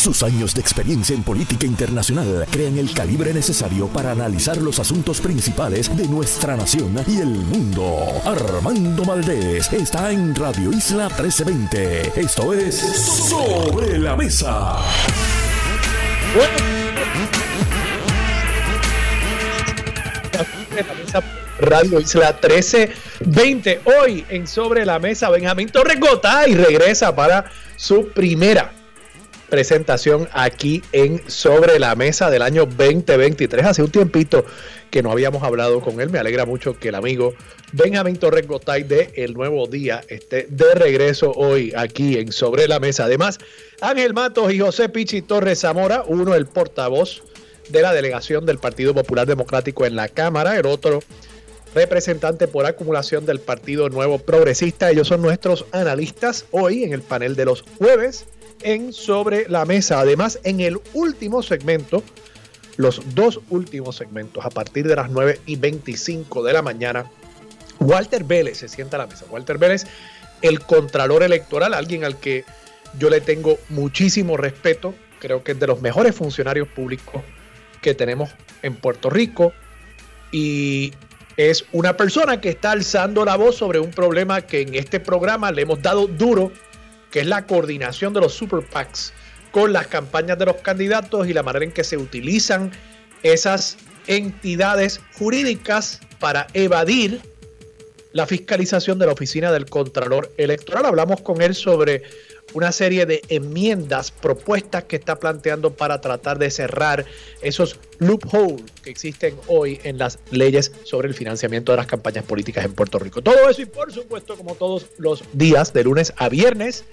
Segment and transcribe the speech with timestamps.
[0.00, 5.20] Sus años de experiencia en política internacional crean el calibre necesario para analizar los asuntos
[5.20, 8.08] principales de nuestra nación y el mundo.
[8.24, 12.18] Armando Valdés está en Radio Isla 1320.
[12.18, 14.78] Esto es Sobre la Mesa.
[21.60, 23.82] Radio Isla 1320.
[23.84, 25.98] Hoy en Sobre la Mesa, Benjamín Torres
[26.48, 28.79] y regresa para su primera
[29.50, 33.66] presentación aquí en Sobre la Mesa del año 2023.
[33.66, 34.46] Hace un tiempito
[34.90, 36.08] que no habíamos hablado con él.
[36.08, 37.34] Me alegra mucho que el amigo
[37.72, 42.80] Benjamín Torres Gotay de El Nuevo Día esté de regreso hoy aquí en Sobre la
[42.80, 43.04] Mesa.
[43.04, 43.38] Además,
[43.80, 47.22] Ángel Matos y José Pichi Torres Zamora, uno el portavoz
[47.68, 51.00] de la delegación del Partido Popular Democrático en la Cámara, el otro
[51.74, 54.90] representante por acumulación del Partido Nuevo Progresista.
[54.90, 58.26] Ellos son nuestros analistas hoy en el panel de los jueves
[58.62, 60.00] en Sobre la Mesa.
[60.00, 62.02] Además, en el último segmento,
[62.76, 67.10] los dos últimos segmentos, a partir de las 9 y 25 de la mañana,
[67.78, 69.24] Walter Vélez se sienta a la mesa.
[69.30, 69.86] Walter Vélez,
[70.42, 72.44] el contralor electoral, alguien al que
[72.98, 77.22] yo le tengo muchísimo respeto, creo que es de los mejores funcionarios públicos
[77.80, 78.30] que tenemos
[78.62, 79.52] en Puerto Rico
[80.32, 80.92] y
[81.36, 85.50] es una persona que está alzando la voz sobre un problema que en este programa
[85.52, 86.52] le hemos dado duro
[87.10, 89.12] que es la coordinación de los super PACs
[89.50, 92.70] con las campañas de los candidatos y la manera en que se utilizan
[93.22, 97.20] esas entidades jurídicas para evadir
[98.12, 100.86] la fiscalización de la oficina del Contralor Electoral.
[100.86, 102.02] Hablamos con él sobre
[102.54, 107.04] una serie de enmiendas, propuestas que está planteando para tratar de cerrar
[107.42, 112.64] esos loopholes que existen hoy en las leyes sobre el financiamiento de las campañas políticas
[112.64, 113.22] en Puerto Rico.
[113.22, 116.84] Todo eso y por supuesto, como todos los días, de lunes a viernes,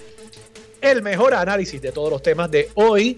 [0.81, 3.17] el mejor análisis de todos los temas de hoy.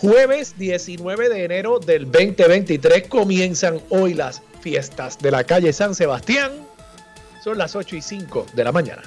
[0.00, 6.52] Jueves 19 de enero del 2023 comienzan hoy las fiestas de la calle San Sebastián.
[7.42, 9.02] Son las 8 y 5 de la mañana.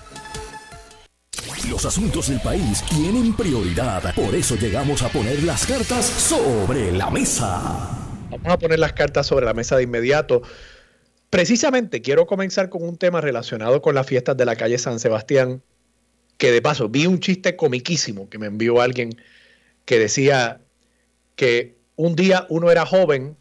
[1.70, 4.14] Los asuntos del país tienen prioridad.
[4.14, 7.90] Por eso llegamos a poner las cartas sobre la mesa.
[8.30, 10.42] Vamos a poner las cartas sobre la mesa de inmediato.
[11.30, 15.62] Precisamente quiero comenzar con un tema relacionado con las fiestas de la calle San Sebastián,
[16.38, 19.16] que de paso vi un chiste comiquísimo que me envió alguien
[19.86, 20.62] que decía
[21.36, 23.36] que un día uno era joven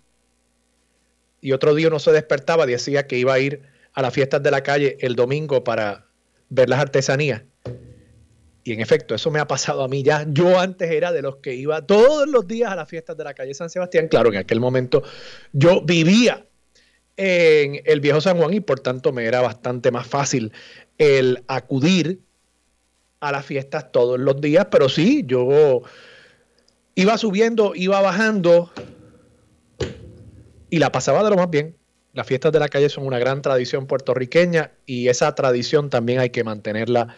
[1.41, 3.63] y otro día uno se despertaba decía que iba a ir
[3.93, 6.07] a las fiestas de la calle el domingo para
[6.49, 7.43] ver las artesanías.
[8.63, 10.27] Y en efecto, eso me ha pasado a mí ya.
[10.29, 13.35] Yo antes era de los que iba todos los días a las fiestas de la
[13.35, 14.09] calle San Sebastián.
[14.09, 15.03] Claro, en aquel momento
[15.53, 16.47] yo vivía
[17.17, 20.53] en el viejo San Juan y por tanto me era bastante más fácil
[20.99, 22.21] el acudir
[23.21, 24.67] a las fiestas todos los días.
[24.71, 25.83] Pero sí, yo
[26.95, 28.71] iba subiendo, iba bajando
[30.69, 31.77] y la pasaba de lo más bien.
[32.13, 36.31] Las fiestas de la calle son una gran tradición puertorriqueña y esa tradición también hay
[36.31, 37.17] que mantenerla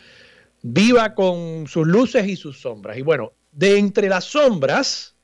[0.63, 2.97] viva con sus luces y sus sombras.
[2.97, 5.15] Y bueno, de entre las sombras,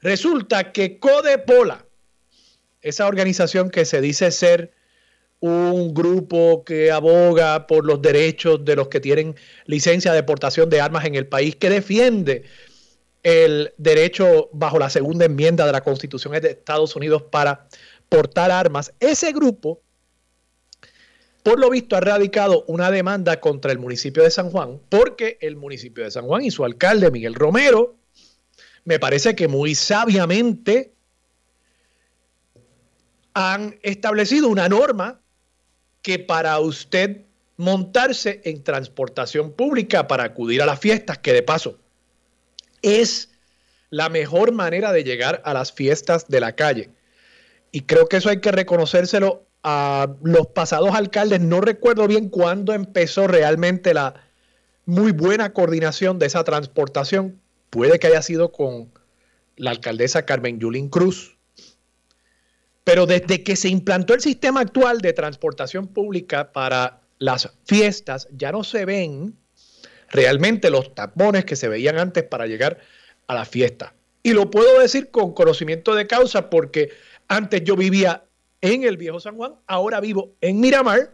[0.00, 1.86] resulta que Codepola,
[2.80, 4.72] esa organización que se dice ser
[5.40, 9.34] un grupo que aboga por los derechos de los que tienen
[9.66, 12.44] licencia de portación de armas en el país, que defiende
[13.24, 17.66] el derecho bajo la segunda enmienda de la Constitución de Estados Unidos para
[18.08, 19.80] portar armas, ese grupo
[21.42, 25.56] por lo visto ha radicado una demanda contra el municipio de San Juan porque el
[25.56, 27.96] municipio de San Juan y su alcalde Miguel Romero,
[28.84, 30.92] me parece que muy sabiamente
[33.34, 35.20] han establecido una norma
[36.02, 37.22] que para usted
[37.56, 41.78] montarse en transportación pública para acudir a las fiestas, que de paso
[42.82, 43.30] es
[43.90, 46.90] la mejor manera de llegar a las fiestas de la calle.
[47.70, 51.40] Y creo que eso hay que reconocérselo a los pasados alcaldes.
[51.40, 54.14] No recuerdo bien cuándo empezó realmente la
[54.84, 57.40] muy buena coordinación de esa transportación.
[57.70, 58.92] Puede que haya sido con
[59.56, 61.36] la alcaldesa Carmen Yulín Cruz.
[62.84, 68.50] Pero desde que se implantó el sistema actual de transportación pública para las fiestas, ya
[68.50, 69.36] no se ven
[70.10, 72.78] realmente los tapones que se veían antes para llegar
[73.28, 73.94] a la fiesta.
[74.24, 76.90] Y lo puedo decir con conocimiento de causa porque
[77.28, 78.24] antes yo vivía
[78.62, 81.12] en el Viejo San Juan, ahora vivo en Miramar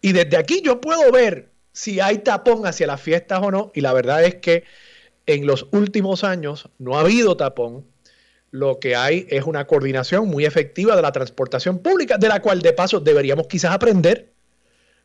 [0.00, 3.80] y desde aquí yo puedo ver si hay tapón hacia las fiestas o no y
[3.80, 4.64] la verdad es que
[5.26, 7.84] en los últimos años no ha habido tapón.
[8.50, 12.62] Lo que hay es una coordinación muy efectiva de la transportación pública, de la cual
[12.62, 14.32] de paso deberíamos quizás aprender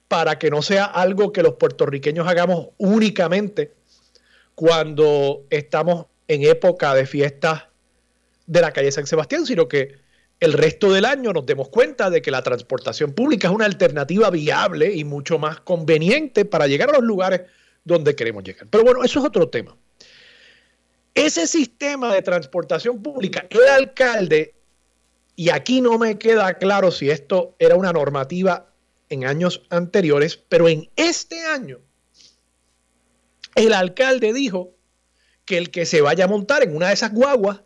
[0.08, 3.74] para que no sea algo que los puertorriqueños hagamos únicamente
[4.56, 7.64] cuando estamos en época de fiestas
[8.46, 10.03] de la calle San Sebastián, sino que
[10.44, 14.30] el resto del año nos demos cuenta de que la transportación pública es una alternativa
[14.30, 17.44] viable y mucho más conveniente para llegar a los lugares
[17.86, 18.68] donde queremos llegar.
[18.70, 19.78] Pero bueno, eso es otro tema.
[21.14, 24.54] Ese sistema de transportación pública, el alcalde,
[25.38, 28.68] y aquí no me queda claro si esto era una normativa
[29.10, 31.80] en años anteriores, pero en este año,
[33.56, 34.76] el alcalde dijo
[35.46, 37.62] que el que se vaya a montar en una de esas guaguas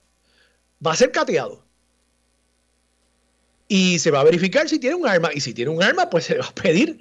[0.86, 1.67] va a ser cateado.
[3.68, 5.30] Y se va a verificar si tiene un arma.
[5.34, 7.00] Y si tiene un arma, pues se va a pedir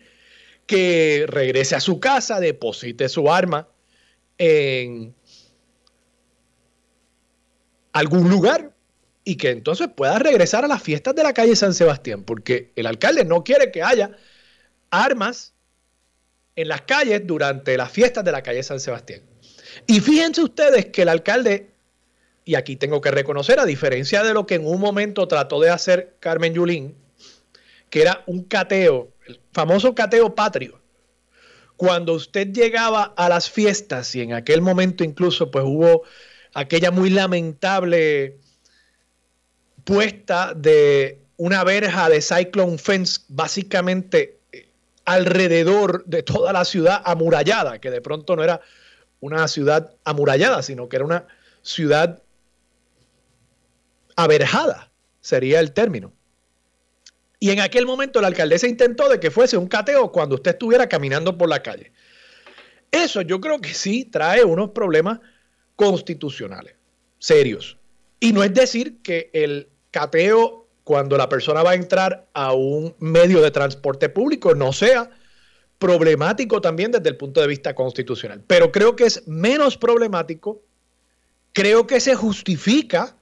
[0.66, 3.68] que regrese a su casa, deposite su arma
[4.38, 5.14] en
[7.92, 8.72] algún lugar
[9.24, 12.86] y que entonces pueda regresar a las fiestas de la calle San Sebastián, porque el
[12.86, 14.16] alcalde no quiere que haya
[14.90, 15.54] armas
[16.54, 19.22] en las calles durante las fiestas de la calle San Sebastián.
[19.86, 21.70] Y fíjense ustedes que el alcalde,
[22.46, 25.68] y aquí tengo que reconocer, a diferencia de lo que en un momento trató de
[25.68, 26.94] hacer Carmen Yulín,
[27.90, 30.80] que era un cateo, el famoso cateo patrio,
[31.76, 36.04] cuando usted llegaba a las fiestas y en aquel momento incluso pues hubo
[36.54, 38.38] aquella muy lamentable
[39.82, 44.68] puesta de una verja de Cyclone Fence básicamente eh,
[45.04, 48.60] alrededor de toda la ciudad amurallada, que de pronto no era
[49.18, 51.26] una ciudad amurallada, sino que era una
[51.62, 52.22] ciudad
[54.16, 54.90] averjada,
[55.20, 56.12] sería el término.
[57.38, 60.88] Y en aquel momento la alcaldesa intentó de que fuese un cateo cuando usted estuviera
[60.88, 61.92] caminando por la calle.
[62.90, 65.20] Eso yo creo que sí trae unos problemas
[65.76, 66.74] constitucionales
[67.18, 67.76] serios.
[68.20, 72.94] Y no es decir que el cateo cuando la persona va a entrar a un
[72.98, 75.10] medio de transporte público no sea
[75.78, 78.42] problemático también desde el punto de vista constitucional.
[78.46, 80.62] Pero creo que es menos problemático,
[81.52, 83.16] creo que se justifica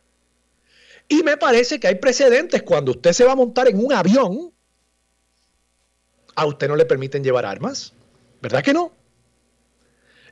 [1.18, 4.52] y me parece que hay precedentes cuando usted se va a montar en un avión,
[6.34, 7.92] a usted no le permiten llevar armas,
[8.42, 8.92] ¿verdad que no?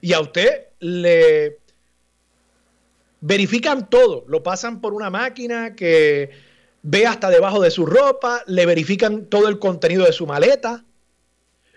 [0.00, 1.60] Y a usted le
[3.20, 6.30] verifican todo, lo pasan por una máquina que
[6.82, 10.84] ve hasta debajo de su ropa, le verifican todo el contenido de su maleta.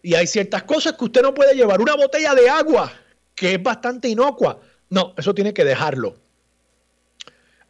[0.02, 1.82] Y hay ciertas cosas que usted no puede llevar.
[1.82, 2.92] Una botella de agua,
[3.36, 4.60] que es bastante inocua.
[4.90, 6.25] No, eso tiene que dejarlo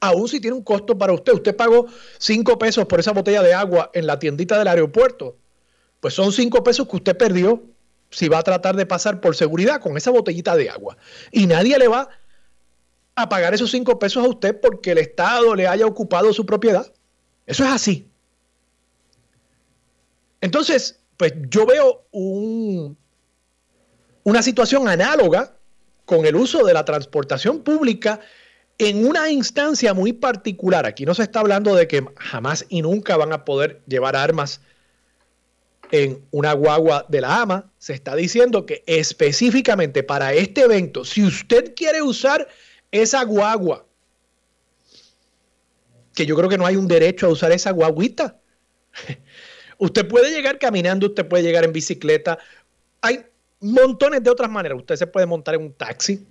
[0.08, 1.34] aún si tiene un costo para usted.
[1.34, 1.88] Usted pagó
[2.18, 5.38] 5 pesos por esa botella de agua en la tiendita del aeropuerto.
[6.00, 7.64] Pues son 5 pesos que usted perdió
[8.10, 10.98] si va a tratar de pasar por seguridad con esa botellita de agua.
[11.32, 12.10] Y nadie le va
[13.16, 16.92] a pagar esos 5 pesos a usted porque el Estado le haya ocupado su propiedad.
[17.46, 18.10] Eso es así.
[20.42, 22.98] Entonces, pues yo veo un,
[24.24, 25.56] una situación análoga
[26.06, 28.20] con el uso de la transportación pública
[28.78, 33.16] en una instancia muy particular, aquí no se está hablando de que jamás y nunca
[33.16, 34.62] van a poder llevar armas
[35.92, 41.24] en una guagua de la AMA, se está diciendo que específicamente para este evento, si
[41.24, 42.48] usted quiere usar
[42.92, 43.86] esa guagua,
[46.14, 48.40] que yo creo que no hay un derecho a usar esa guaguita,
[49.78, 52.40] usted puede llegar caminando, usted puede llegar en bicicleta,
[53.02, 53.26] hay
[53.62, 56.26] montones de otras maneras, usted se puede montar en un taxi,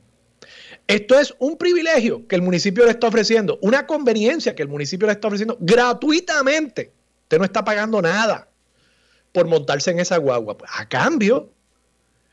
[0.87, 5.07] esto es un privilegio que el municipio le está ofreciendo, una conveniencia que el municipio
[5.07, 6.92] le está ofreciendo gratuitamente.
[7.23, 8.49] Usted no está pagando nada
[9.33, 10.57] por montarse en esa guagua.
[10.59, 11.50] Pues, a cambio,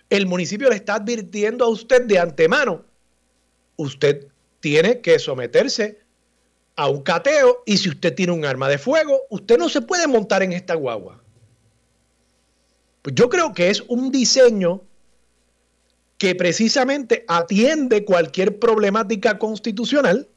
[0.09, 2.85] el municipio le está advirtiendo a usted de antemano,
[3.77, 4.27] usted
[4.59, 5.99] tiene que someterse
[6.75, 10.07] a un cateo y si usted tiene un arma de fuego, usted no se puede
[10.07, 11.21] montar en esta guagua.
[13.01, 14.83] Pues yo creo que es un diseño
[16.21, 20.27] que precisamente atiende cualquier problemática constitucional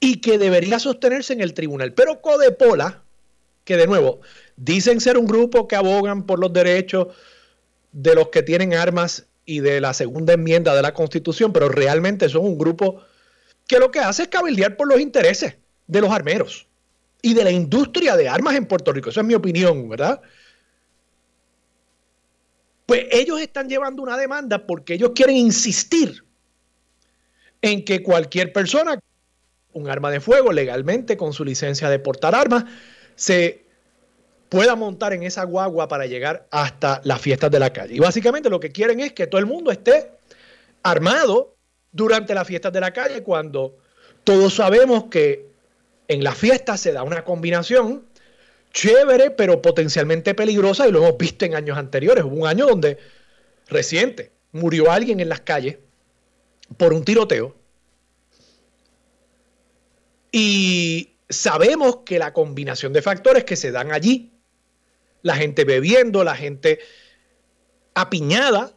[0.00, 1.92] y que debería sostenerse en el tribunal.
[1.92, 3.04] Pero Codepola,
[3.62, 4.18] que de nuevo
[4.56, 7.06] dicen ser un grupo que abogan por los derechos
[7.92, 12.28] de los que tienen armas y de la segunda enmienda de la Constitución, pero realmente
[12.28, 13.00] son un grupo
[13.68, 15.54] que lo que hace es cabildear por los intereses
[15.86, 16.66] de los armeros
[17.22, 19.10] y de la industria de armas en Puerto Rico.
[19.10, 20.20] Esa es mi opinión, ¿verdad?
[22.86, 26.24] Pues ellos están llevando una demanda porque ellos quieren insistir
[27.62, 28.98] en que cualquier persona,
[29.72, 32.64] un arma de fuego legalmente con su licencia de portar armas,
[33.14, 33.64] se
[34.50, 37.94] pueda montar en esa guagua para llegar hasta las fiestas de la calle.
[37.94, 40.10] Y básicamente lo que quieren es que todo el mundo esté
[40.82, 41.56] armado
[41.90, 43.76] durante las fiestas de la calle cuando
[44.24, 45.46] todos sabemos que
[46.08, 48.04] en las fiestas se da una combinación
[48.74, 52.24] chévere, pero potencialmente peligrosa, y lo hemos visto en años anteriores.
[52.24, 52.98] Hubo un año donde,
[53.68, 55.78] reciente, murió alguien en las calles
[56.76, 57.56] por un tiroteo.
[60.32, 64.32] Y sabemos que la combinación de factores que se dan allí,
[65.22, 66.80] la gente bebiendo, la gente
[67.94, 68.74] apiñada,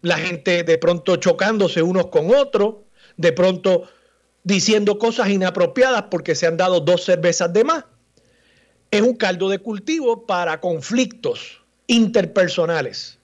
[0.00, 2.76] la gente de pronto chocándose unos con otros,
[3.16, 3.88] de pronto
[4.44, 7.84] diciendo cosas inapropiadas porque se han dado dos cervezas de más.
[8.92, 13.18] Es un caldo de cultivo para conflictos interpersonales.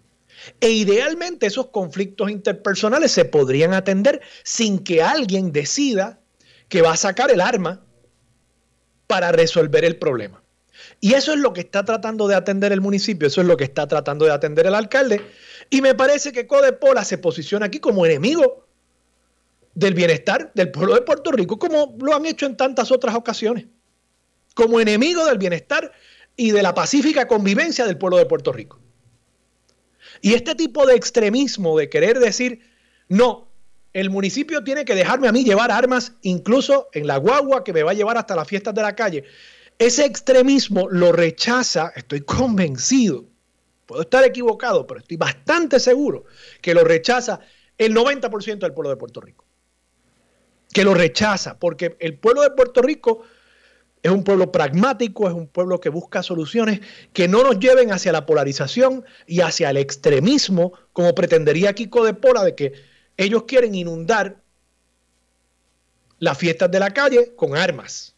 [0.60, 6.20] E idealmente esos conflictos interpersonales se podrían atender sin que alguien decida
[6.70, 7.84] que va a sacar el arma
[9.06, 10.42] para resolver el problema.
[11.00, 13.64] Y eso es lo que está tratando de atender el municipio, eso es lo que
[13.64, 15.20] está tratando de atender el alcalde.
[15.68, 18.66] Y me parece que Codepola se posiciona aquí como enemigo
[19.74, 23.66] del bienestar del pueblo de Puerto Rico, como lo han hecho en tantas otras ocasiones,
[24.58, 25.92] como enemigo del bienestar
[26.34, 28.80] y de la pacífica convivencia del pueblo de Puerto Rico.
[30.20, 32.58] Y este tipo de extremismo de querer decir,
[33.06, 33.52] no,
[33.92, 37.84] el municipio tiene que dejarme a mí llevar armas incluso en la guagua que me
[37.84, 39.22] va a llevar hasta las fiestas de la calle.
[39.78, 43.26] Ese extremismo lo rechaza, estoy convencido,
[43.86, 46.24] puedo estar equivocado, pero estoy bastante seguro
[46.60, 47.38] que lo rechaza
[47.78, 49.44] el 90% del pueblo de Puerto Rico.
[50.72, 53.22] Que lo rechaza, porque el pueblo de Puerto Rico
[54.02, 56.80] es un pueblo pragmático, es un pueblo que busca soluciones
[57.12, 62.14] que no nos lleven hacia la polarización y hacia el extremismo, como pretendería Kiko de
[62.14, 62.72] Pola, de que
[63.16, 64.40] ellos quieren inundar
[66.18, 68.14] las fiestas de la calle con armas.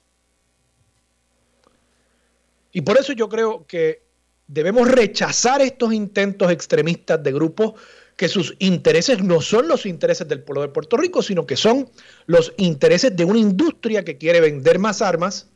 [2.73, 4.03] Y por eso yo creo que
[4.47, 7.75] debemos rechazar estos intentos extremistas de grupos
[8.17, 11.89] que sus intereses no son los intereses del pueblo de Puerto Rico, sino que son
[12.27, 15.50] los intereses de una industria que quiere vender más armas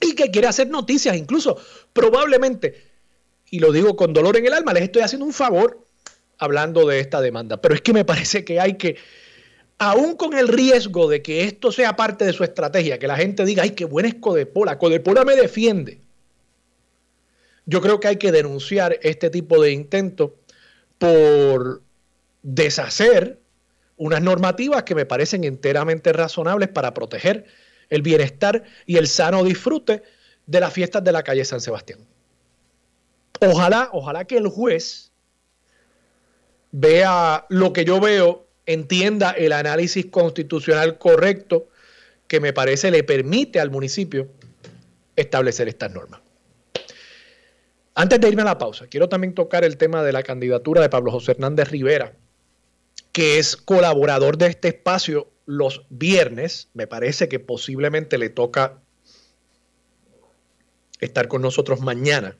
[0.00, 1.58] y que quiere hacer noticias, incluso
[1.92, 2.82] probablemente,
[3.50, 5.84] y lo digo con dolor en el alma, les estoy haciendo un favor
[6.38, 8.96] hablando de esta demanda, pero es que me parece que hay que,
[9.78, 13.44] aún con el riesgo de que esto sea parte de su estrategia, que la gente
[13.44, 16.00] diga, ay, qué buena es Codepola, Codepola me defiende.
[17.66, 20.32] Yo creo que hay que denunciar este tipo de intentos
[20.98, 21.82] por
[22.42, 23.38] deshacer
[23.96, 27.46] unas normativas que me parecen enteramente razonables para proteger
[27.94, 30.02] el bienestar y el sano disfrute
[30.46, 32.00] de las fiestas de la calle San Sebastián.
[33.40, 35.12] Ojalá, ojalá que el juez
[36.70, 41.68] vea lo que yo veo, entienda el análisis constitucional correcto
[42.26, 44.28] que me parece le permite al municipio
[45.14, 46.20] establecer estas normas.
[47.94, 50.88] Antes de irme a la pausa, quiero también tocar el tema de la candidatura de
[50.88, 52.14] Pablo José Hernández Rivera,
[53.14, 56.68] que es colaborador de este espacio los viernes.
[56.74, 58.82] Me parece que posiblemente le toca
[60.98, 62.36] estar con nosotros mañana.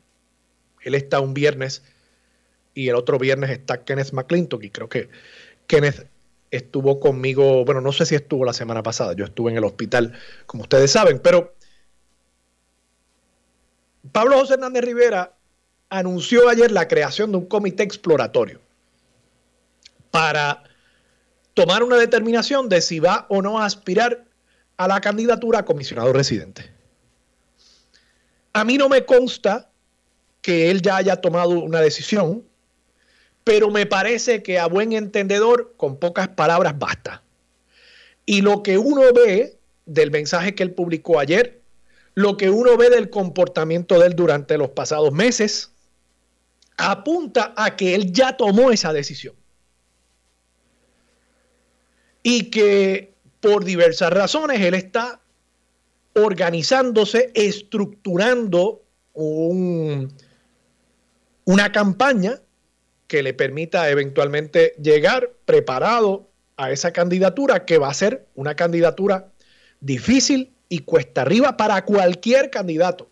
[0.82, 1.84] Él está un viernes
[2.74, 5.08] y el otro viernes está Kenneth McClintock y creo que
[5.68, 6.08] Kenneth
[6.50, 10.18] estuvo conmigo, bueno, no sé si estuvo la semana pasada, yo estuve en el hospital,
[10.46, 11.54] como ustedes saben, pero
[14.10, 15.36] Pablo José Hernández Rivera
[15.88, 18.63] anunció ayer la creación de un comité exploratorio
[20.14, 20.62] para
[21.54, 24.24] tomar una determinación de si va o no a aspirar
[24.76, 26.70] a la candidatura a comisionado residente.
[28.52, 29.72] A mí no me consta
[30.40, 32.44] que él ya haya tomado una decisión,
[33.42, 37.24] pero me parece que a buen entendedor, con pocas palabras, basta.
[38.24, 41.60] Y lo que uno ve del mensaje que él publicó ayer,
[42.14, 45.72] lo que uno ve del comportamiento de él durante los pasados meses,
[46.76, 49.34] apunta a que él ya tomó esa decisión.
[52.24, 55.20] Y que por diversas razones él está
[56.14, 58.82] organizándose, estructurando
[59.14, 60.10] una
[61.70, 62.40] campaña
[63.06, 69.30] que le permita eventualmente llegar preparado a esa candidatura, que va a ser una candidatura
[69.80, 73.08] difícil y cuesta arriba para cualquier candidato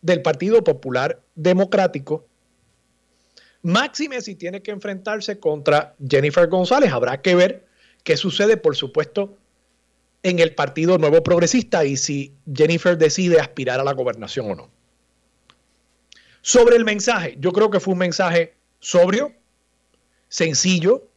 [0.00, 2.26] del Partido Popular Democrático.
[3.62, 6.92] Máxime si tiene que enfrentarse contra Jennifer González.
[6.92, 7.66] Habrá que ver
[8.04, 9.36] qué sucede, por supuesto,
[10.22, 14.70] en el Partido Nuevo Progresista y si Jennifer decide aspirar a la gobernación o no.
[16.40, 19.32] Sobre el mensaje, yo creo que fue un mensaje sobrio,
[20.28, 21.08] sencillo,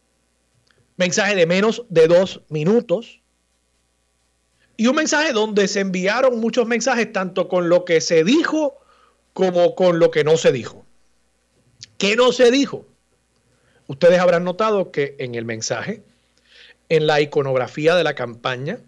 [0.95, 3.21] mensaje de menos de dos minutos,
[4.77, 8.77] y un mensaje donde se enviaron muchos mensajes, tanto con lo que se dijo
[9.33, 10.85] como con lo que no se dijo.
[11.97, 12.85] ¿Qué no se dijo?
[13.87, 16.03] Ustedes habrán notado que en el mensaje,
[16.89, 18.79] en la iconografía de la campaña,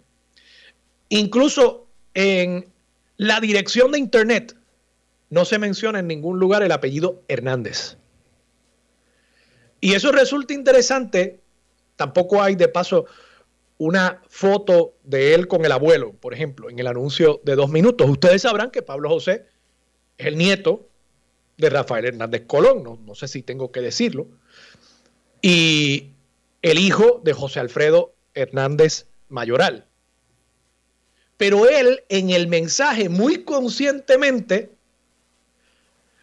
[1.08, 2.72] incluso en
[3.16, 4.56] la dirección de Internet,
[5.28, 7.96] no se menciona en ningún lugar el apellido Hernández.
[9.80, 11.40] Y eso resulta interesante.
[11.96, 13.06] Tampoco hay, de paso,
[13.78, 18.08] una foto de él con el abuelo, por ejemplo, en el anuncio de dos minutos.
[18.08, 19.46] Ustedes sabrán que Pablo José
[20.18, 20.88] es el nieto
[21.56, 24.28] de Rafael Hernández Colón, no, no sé si tengo que decirlo,
[25.40, 26.10] y
[26.62, 29.86] el hijo de José Alfredo Hernández Mayoral.
[31.36, 34.72] Pero él en el mensaje muy conscientemente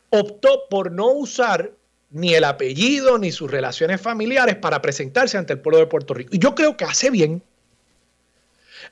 [0.10, 1.72] optó por no usar
[2.12, 6.30] ni el apellido ni sus relaciones familiares para presentarse ante el pueblo de Puerto Rico.
[6.34, 7.42] Y yo creo que hace bien.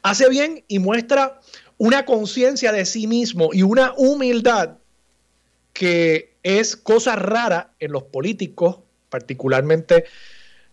[0.01, 1.39] Hace bien y muestra
[1.77, 4.77] una conciencia de sí mismo y una humildad
[5.73, 10.05] que es cosa rara en los políticos, particularmente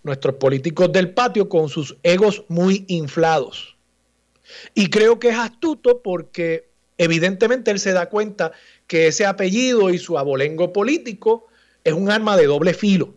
[0.03, 3.77] nuestros políticos del patio, con sus egos muy inflados.
[4.75, 6.69] Y creo que es astuto porque
[6.99, 8.53] evidentemente él se da cuenta
[8.87, 11.47] que ese apellido y su abolengo político
[11.85, 13.15] es un arma de doble filo.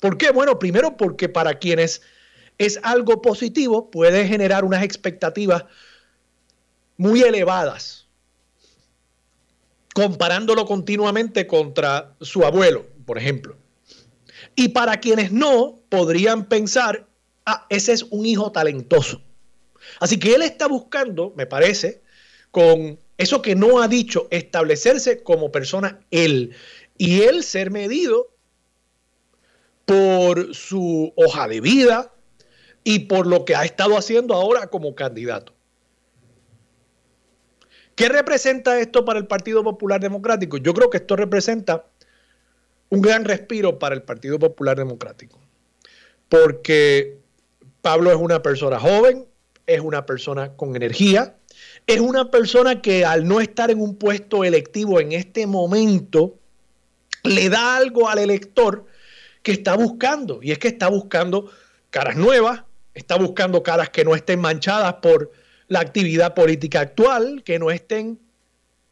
[0.00, 0.30] ¿Por qué?
[0.30, 2.02] Bueno, primero porque para quienes
[2.58, 5.64] es algo positivo puede generar unas expectativas
[6.96, 8.06] muy elevadas,
[9.94, 13.56] comparándolo continuamente contra su abuelo, por ejemplo.
[14.56, 17.06] Y para quienes no, podrían pensar,
[17.46, 19.20] ah, ese es un hijo talentoso.
[20.00, 22.02] Así que él está buscando, me parece,
[22.50, 26.54] con eso que no ha dicho, establecerse como persona él
[26.96, 28.28] y él ser medido
[29.84, 32.12] por su hoja de vida
[32.82, 35.52] y por lo que ha estado haciendo ahora como candidato.
[37.94, 40.56] ¿Qué representa esto para el Partido Popular Democrático?
[40.56, 41.86] Yo creo que esto representa
[42.94, 45.40] un gran respiro para el Partido Popular Democrático,
[46.28, 47.18] porque
[47.82, 49.26] Pablo es una persona joven,
[49.66, 51.36] es una persona con energía,
[51.86, 56.38] es una persona que al no estar en un puesto electivo en este momento,
[57.24, 58.86] le da algo al elector
[59.42, 60.40] que está buscando.
[60.42, 61.50] Y es que está buscando
[61.90, 62.62] caras nuevas,
[62.94, 65.32] está buscando caras que no estén manchadas por
[65.68, 68.20] la actividad política actual, que no estén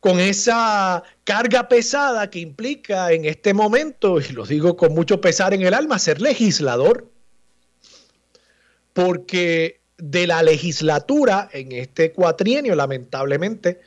[0.02, 5.54] con esa carga pesada que implica en este momento, y lo digo con mucho pesar
[5.54, 7.08] en el alma, ser legislador.
[8.94, 13.80] Porque de la legislatura en este cuatrienio, lamentablemente,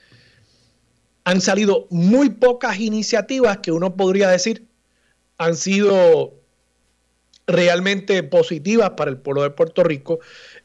[1.26, 4.64] han salido muy pocas iniciativas que uno podría decir
[5.38, 6.34] han sido
[7.46, 10.20] realmente positivas para el pueblo de Puerto Rico.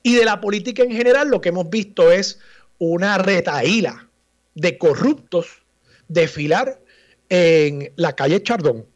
[0.05, 2.39] Y de la política en general, lo que hemos visto es
[2.79, 4.07] una retaíla
[4.55, 5.63] de corruptos
[6.09, 6.81] desfilar
[7.29, 8.87] en la calle Chardón.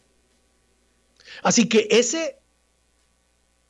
[1.42, 2.38] Así que ese,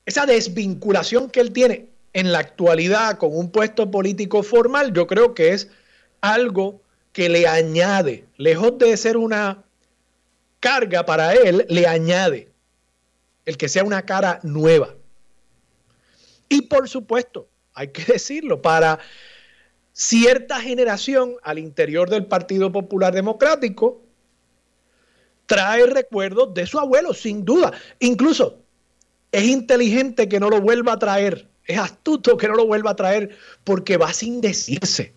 [0.07, 5.35] esa desvinculación que él tiene en la actualidad con un puesto político formal, yo creo
[5.35, 5.69] que es
[6.21, 6.81] algo
[7.13, 9.63] que le añade, lejos de ser una
[10.61, 12.49] carga para él, le añade
[13.45, 14.95] el que sea una cara nueva.
[16.49, 18.99] Y por supuesto, hay que decirlo, para
[19.95, 24.03] cierta generación al interior del Partido Popular Democrático,
[25.47, 27.73] trae recuerdos de su abuelo, sin duda.
[28.01, 28.59] Incluso
[29.33, 32.97] es inteligente que no lo vuelva a traer es astuto que no lo vuelva a
[32.97, 35.15] traer porque va sin decirse.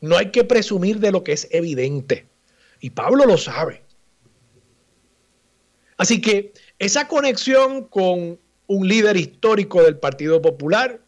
[0.00, 2.26] No hay que presumir de lo que es evidente.
[2.80, 3.82] Y Pablo lo sabe.
[5.96, 11.00] Así que esa conexión con un líder histórico del Partido Popular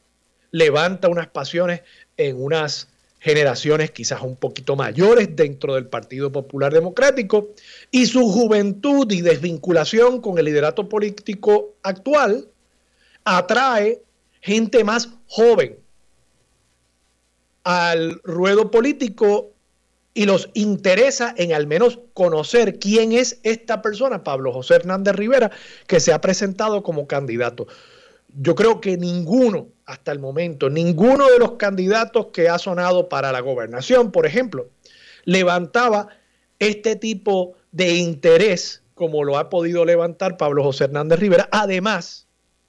[0.51, 1.83] levanta unas pasiones
[2.19, 2.89] en unas
[3.21, 7.49] generaciones quizás un poquito mayores dentro del Partido Popular Democrático
[7.91, 12.49] y su juventud y desvinculación con el liderato político actual
[13.25, 14.03] atrae
[14.41, 15.79] gente más joven
[17.65, 19.51] al ruedo político
[20.15, 25.51] y los interesa en al menos conocer quién es esta persona, Pablo José Hernández Rivera,
[25.87, 27.67] que se ha presentado como candidato.
[28.41, 33.33] Yo creo que ninguno, hasta el momento, ninguno de los candidatos que ha sonado para
[33.33, 34.69] la gobernación, por ejemplo,
[35.25, 36.09] levantaba
[36.59, 41.49] este tipo de interés como lo ha podido levantar Pablo José Hernández Rivera.
[41.53, 42.27] Además,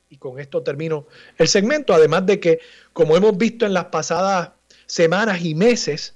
[0.10, 2.60] y con esto termino el segmento, además de que,
[2.94, 4.52] como hemos visto en las pasadas
[4.86, 6.16] semanas y meses,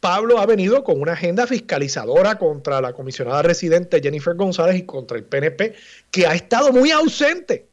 [0.00, 5.18] Pablo ha venido con una agenda fiscalizadora contra la comisionada residente Jennifer González y contra
[5.18, 5.74] el PNP,
[6.10, 7.69] que ha estado muy ausente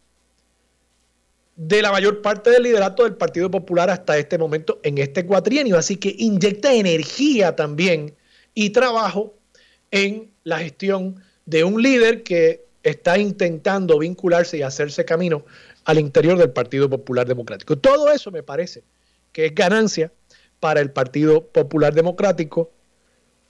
[1.58, 5.78] de la mayor parte del liderato del Partido Popular hasta este momento en este cuatrienio.
[5.78, 8.16] Así que inyecta energía también
[8.54, 9.36] y trabajo
[9.90, 15.46] en la gestión de un líder que está intentando vincularse y hacerse camino
[15.84, 17.78] al interior del Partido Popular Democrático.
[17.78, 18.84] Todo eso me parece
[19.32, 20.12] que es ganancia
[20.60, 22.72] para el Partido Popular Democrático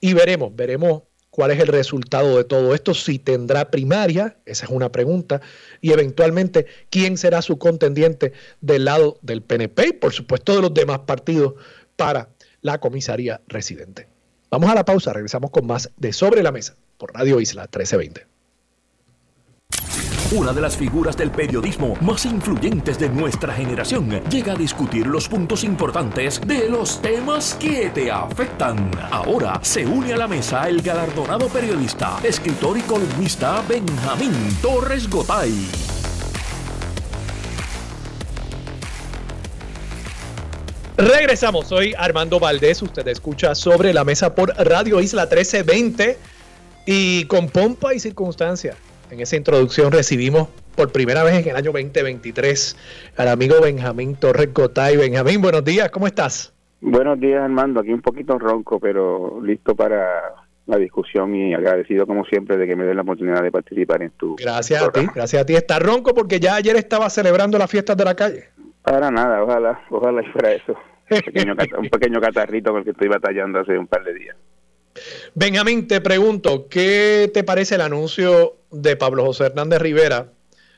[0.00, 1.02] y veremos, veremos
[1.38, 5.40] cuál es el resultado de todo esto, si tendrá primaria, esa es una pregunta,
[5.80, 10.74] y eventualmente quién será su contendiente del lado del PNP y por supuesto de los
[10.74, 11.54] demás partidos
[11.94, 14.08] para la comisaría residente.
[14.50, 18.37] Vamos a la pausa, regresamos con más de Sobre la Mesa por Radio Isla 1320
[20.32, 25.26] una de las figuras del periodismo más influyentes de nuestra generación, llega a discutir los
[25.26, 28.90] puntos importantes de los temas que te afectan.
[29.10, 35.54] Ahora se une a la mesa el galardonado periodista, escritor y columnista Benjamín Torres Gotay.
[40.98, 46.18] Regresamos, soy Armando Valdés, usted escucha sobre la mesa por Radio Isla 1320
[46.84, 48.76] y con pompa y circunstancia
[49.10, 52.76] en esa introducción recibimos por primera vez en el año 2023
[53.16, 54.96] al amigo Benjamín Torres Gotay.
[54.96, 56.54] Benjamín, buenos días, ¿cómo estás?
[56.80, 57.80] Buenos días, Armando.
[57.80, 60.34] Aquí un poquito ronco, pero listo para
[60.66, 64.10] la discusión y agradecido como siempre de que me den la oportunidad de participar en
[64.10, 65.56] tu Gracias a ti, gracias a ti.
[65.56, 68.44] Está ronco porque ya ayer estaba celebrando las fiestas de la calle.
[68.82, 70.76] Para nada, ojalá, ojalá fuera eso.
[71.10, 74.36] Un pequeño, un pequeño catarrito con el que estoy batallando hace un par de días.
[75.34, 80.28] Benjamín, te pregunto, ¿qué te parece el anuncio de Pablo José Hernández Rivera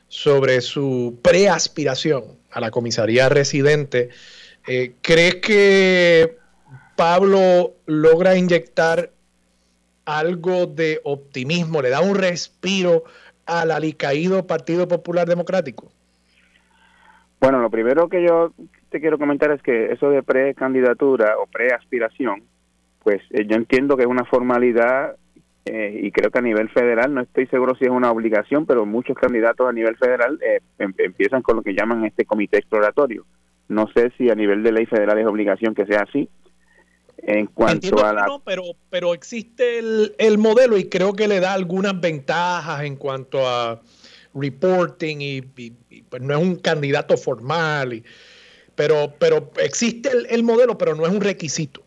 [0.07, 4.09] sobre su preaspiración a la comisaría residente?
[4.67, 6.37] Eh, ¿Crees que
[6.95, 9.11] Pablo logra inyectar
[10.05, 13.03] algo de optimismo, le da un respiro
[13.45, 15.91] al alicaído Partido Popular Democrático?
[17.39, 18.53] Bueno, lo primero que yo
[18.89, 22.43] te quiero comentar es que eso de precandidatura o preaspiración
[23.03, 25.15] pues eh, yo entiendo que es una formalidad
[25.65, 28.85] eh, y creo que a nivel federal, no estoy seguro si es una obligación, pero
[28.85, 33.25] muchos candidatos a nivel federal eh, em, empiezan con lo que llaman este comité exploratorio.
[33.67, 36.29] No sé si a nivel de ley federal es obligación que sea así.
[37.17, 38.25] En cuanto a la...
[38.25, 42.95] No, pero, pero existe el, el modelo y creo que le da algunas ventajas en
[42.95, 43.79] cuanto a
[44.33, 48.03] reporting y, pues no es un candidato formal, y,
[48.75, 51.83] pero, pero existe el, el modelo, pero no es un requisito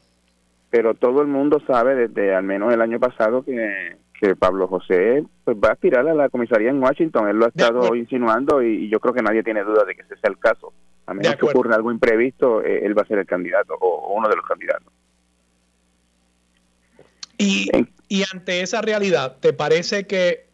[0.75, 5.23] pero todo el mundo sabe desde al menos el año pasado que, que Pablo José
[5.45, 7.29] pues va a aspirar a la comisaría en Washington.
[7.29, 10.17] Él lo ha estado insinuando y, yo creo que nadie tiene duda de que ese
[10.17, 10.73] sea el caso.
[11.07, 14.29] A menos que ocurra algo imprevisto, eh, él va a ser el candidato o, uno
[14.29, 14.93] de los candidatos.
[17.39, 17.71] Y,
[18.09, 20.49] y ante esa realidad, ¿te parece que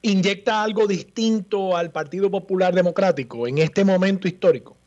[0.00, 4.78] inyecta algo distinto al Partido Popular Democrático en este momento histórico?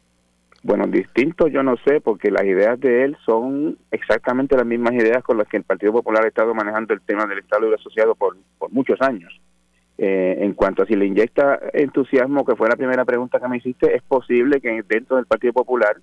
[0.61, 5.23] Bueno, distinto yo no sé, porque las ideas de él son exactamente las mismas ideas
[5.23, 8.15] con las que el Partido Popular ha estado manejando el tema del Estado Libre Asociado
[8.15, 9.39] por, por muchos años.
[9.97, 13.57] Eh, en cuanto a si le inyecta entusiasmo, que fue la primera pregunta que me
[13.57, 15.97] hiciste, es posible que dentro del Partido Popular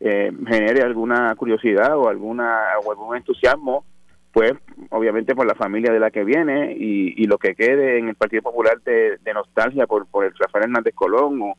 [0.00, 3.84] eh, genere alguna curiosidad o alguna o algún entusiasmo,
[4.32, 4.52] pues
[4.90, 8.14] obviamente por la familia de la que viene y, y lo que quede en el
[8.14, 11.54] Partido Popular de, de nostalgia por, por el Rafael Hernández Colón o,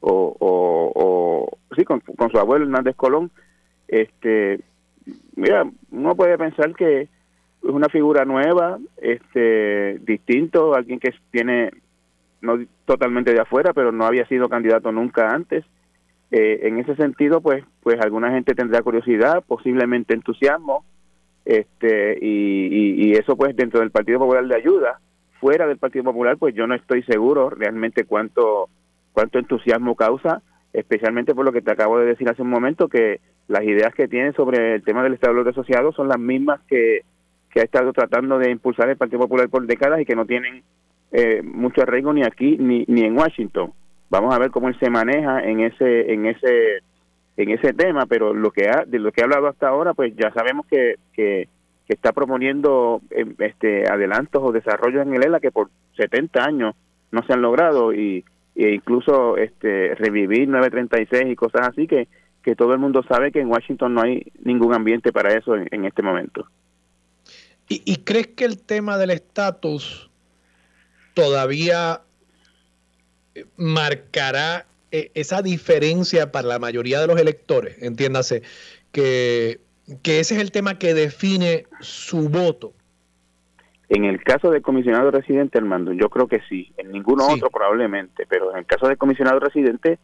[0.00, 3.30] o, o, sí, con, su abuelo Hernández Colón,
[3.88, 4.60] este,
[5.36, 7.08] mira, uno puede pensar que es
[7.62, 11.70] una figura nueva, este, distinto, alguien que tiene,
[12.40, 15.64] no totalmente de afuera, pero no había sido candidato nunca antes.
[16.30, 20.84] Eh, en ese sentido, pues, pues alguna gente tendrá curiosidad, posiblemente entusiasmo,
[21.44, 25.00] este, y, y eso pues dentro del Partido Popular de ayuda.
[25.40, 28.68] Fuera del Partido Popular, pues yo no estoy seguro realmente cuánto
[29.18, 33.18] cuánto entusiasmo causa, especialmente por lo que te acabo de decir hace un momento, que
[33.48, 37.00] las ideas que tiene sobre el tema del Estado de Asociado son las mismas que,
[37.56, 40.62] ha estado tratando de impulsar el Partido Popular por décadas y que no tienen
[41.10, 43.72] eh, mucho arraigo ni aquí ni, ni en Washington.
[44.08, 46.84] Vamos a ver cómo él se maneja en ese en ese
[47.36, 50.14] en ese tema, pero lo que ha, de lo que ha hablado hasta ahora, pues
[50.14, 51.48] ya sabemos que, que,
[51.88, 56.76] que está proponiendo eh, este adelantos o desarrollos en el ELA que por 70 años
[57.10, 58.24] no se han logrado y
[58.58, 62.08] e incluso este revivir 936 y cosas así que,
[62.42, 65.84] que todo el mundo sabe que en Washington no hay ningún ambiente para eso en,
[65.84, 66.44] este momento.
[67.68, 70.10] ¿Y, crees que el tema del estatus
[71.14, 72.00] todavía
[73.34, 77.80] eh, marcará eh, esa diferencia para la mayoría de los electores?
[77.80, 78.42] Entiéndase,
[78.90, 79.60] que,
[80.02, 82.72] que ese es el tema que define su voto.
[83.88, 86.72] En el caso del comisionado residente, Armando, yo creo que sí.
[86.76, 89.98] En ninguno otro probablemente, pero en el caso del comisionado residente,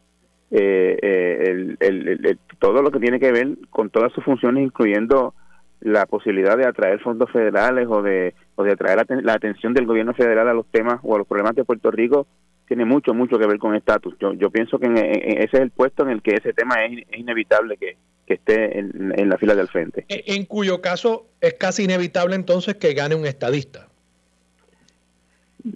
[0.51, 5.35] eh, eh, el, todo lo que tiene que ver con todas sus funciones, incluyendo
[5.81, 10.15] la posibilidad de atraer fondos federales o de, o de atraer la, atención del gobierno
[10.15, 12.27] federal a los temas o a los problemas de Puerto Rico,
[12.67, 14.17] tiene mucho, mucho que ver con estatus.
[14.19, 17.77] Yo, yo pienso que ese es el puesto en el que ese tema es, inevitable
[17.77, 20.05] que, que esté en, la fila del frente.
[20.09, 23.89] E, en cuyo caso es casi inevitable entonces que gane un estadista.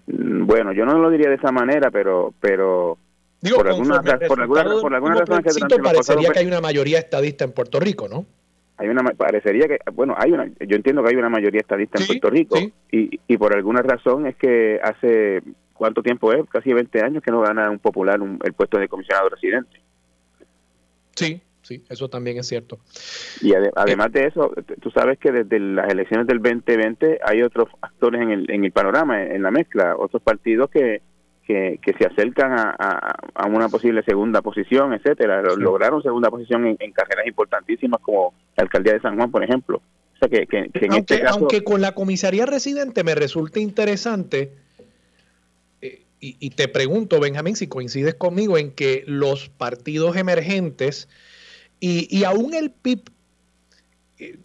[0.06, 2.98] Mm, bueno, yo no lo diría de esa manera, pero pero
[3.54, 7.52] por alguna, por alguna, por alguna razón que parecería que hay una mayoría estadista en
[7.52, 8.26] Puerto Rico, ¿no?
[8.76, 12.06] Hay una parecería que bueno, hay una yo entiendo que hay una mayoría estadista en
[12.06, 12.58] Puerto Rico
[12.90, 15.42] y, y por alguna razón es que hace
[15.74, 19.30] cuánto tiempo es, casi 20 años que no gana un popular el puesto de comisionado
[19.30, 19.80] residente.
[21.14, 22.78] Sí, sí, eso también es cierto.
[23.40, 28.22] Y además de eso, tú sabes que desde las elecciones del 2020 hay otros actores
[28.22, 31.02] en el, en el panorama, en la mezcla, otros partidos que,
[31.46, 32.76] que, se acercan a,
[33.34, 35.42] a, una posible segunda posición, etcétera.
[35.56, 39.80] Lograron segunda posición en, carreras importantísimas como la alcaldía de San Juan, por ejemplo.
[40.14, 43.60] O sea que, que, en aunque, este caso, aunque con la comisaría residente me resulta
[43.60, 44.52] interesante
[46.20, 51.08] y, te pregunto, Benjamín, si coincides conmigo en que los partidos emergentes
[51.80, 53.10] y, y aún el PIB,
[54.18, 54.38] eh,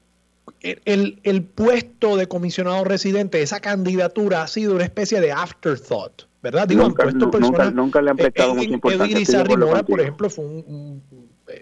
[0.86, 6.67] el, el, puesto de comisionado residente, esa candidatura ha sido una especie de afterthought, ¿verdad?
[6.67, 9.43] Digo, nunca, nunca, le han prestado mucha importancia.
[9.86, 11.04] por ejemplo, fue un,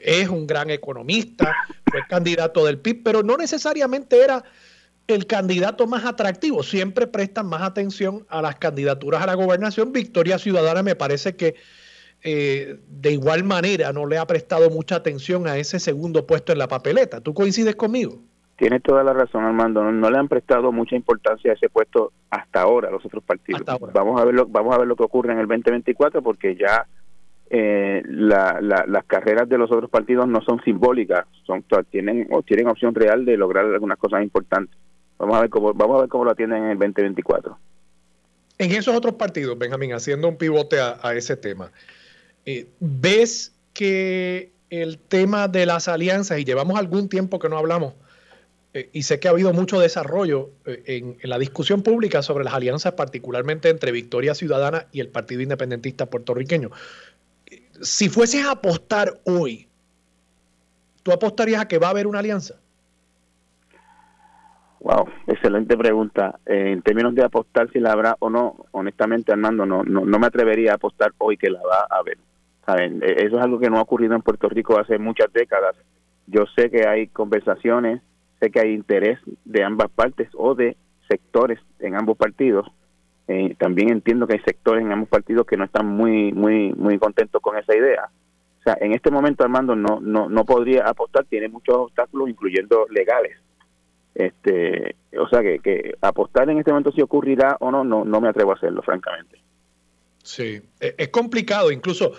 [0.03, 1.55] es un gran economista,
[1.89, 4.43] fue candidato del PIB, pero no necesariamente era
[5.07, 6.63] el candidato más atractivo.
[6.63, 9.91] Siempre prestan más atención a las candidaturas a la gobernación.
[9.91, 11.55] Victoria Ciudadana me parece que
[12.23, 16.59] eh, de igual manera no le ha prestado mucha atención a ese segundo puesto en
[16.59, 17.21] la papeleta.
[17.21, 18.19] ¿Tú coincides conmigo?
[18.57, 19.91] Tienes toda la razón, Armando.
[19.91, 23.63] No, le han prestado mucha importancia a ese puesto hasta ahora los otros partidos.
[23.93, 26.85] Vamos a ver lo, vamos a ver lo que ocurre en el 2024 porque ya
[27.49, 32.95] eh, las carreras de los otros partidos no son simbólicas, son tienen o tienen opción
[32.95, 34.77] real de lograr algunas cosas importantes.
[35.17, 37.57] Vamos a ver cómo, vamos a ver cómo lo atienden en el 2024.
[38.57, 41.71] En esos otros partidos, Benjamín, haciendo un pivote a, ese tema,
[42.45, 47.93] eh, ¿ves que el tema de las alianzas, y llevamos algún tiempo que no hablamos,
[48.73, 52.53] eh, y sé que ha habido mucho desarrollo eh, en, la discusión pública sobre las
[52.53, 56.71] alianzas, particularmente entre Victoria Ciudadana y el Partido Independentista puertorriqueño.
[57.81, 59.67] Si fueses a apostar hoy,
[61.03, 62.55] ¿tú apostarías a que va a haber una alianza?
[64.79, 66.39] Wow, excelente pregunta.
[66.45, 70.19] Eh, en términos de apostar si la habrá o no, honestamente, Armando, no, no, no
[70.19, 72.17] me atrevería a apostar hoy que la va a haber.
[72.67, 75.75] E, eso es algo que no ha ocurrido en Puerto Rico hace muchas décadas.
[76.27, 78.01] Yo sé que hay conversaciones,
[78.39, 82.67] sé que hay interés de ambas partes o de sectores en ambos partidos.
[83.27, 86.97] Eh, también entiendo que hay sectores en ambos partidos que no están muy, muy, muy
[86.99, 88.09] contentos con esa idea.
[88.59, 92.85] O sea, en este momento, Armando, no, no, no podría apostar, tiene muchos obstáculos, incluyendo
[92.89, 93.37] legales
[94.15, 98.21] este, o sea que, que apostar en este momento si ocurrirá o no, no, no
[98.21, 99.39] me atrevo a hacerlo, francamente.
[100.23, 101.71] Sí, e, es complicado.
[101.71, 102.11] Incluso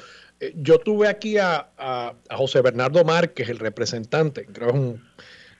[0.57, 5.05] yo tuve aquí a, a, José Bernardo Márquez, el representante, creo que es un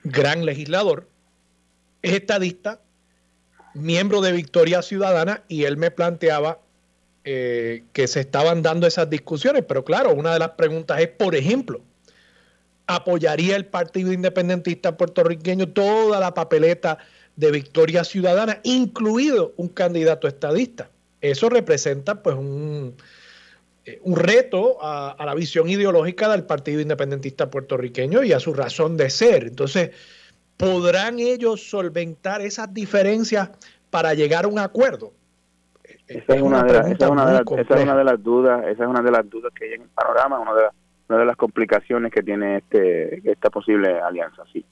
[0.05, 1.09] gran legislador,
[2.03, 2.81] es estadista,
[3.75, 6.59] miembro de Victoria Ciudadana, y él me planteaba
[7.25, 9.65] eh, que se estaban dando esas discusiones.
[9.67, 11.81] Pero claro, una de las preguntas es, por ejemplo,
[12.89, 16.99] apoyaría el Partido Independentista puertorriqueño toda la papeleta
[17.37, 20.91] de victoria ciudadana, incluido un candidato estadista.
[21.21, 23.03] Eso representa pues un, eh,
[24.03, 29.11] un reto a, la visión ideológica del Partido Independentista puertorriqueño y a su razón de
[29.11, 29.45] ser.
[29.45, 29.91] Entonces,
[30.57, 33.51] ¿podrán ellos solventar esas diferencias
[33.91, 35.13] para llegar a un acuerdo?
[36.07, 39.11] Esa es, una, de, las, esa es una de las dudas, esa es una de
[39.11, 40.73] las dudas que hay en el panorama, una de las
[41.09, 44.45] una de las complicaciones que tiene este esta posible alianza.
[44.53, 44.65] Sí.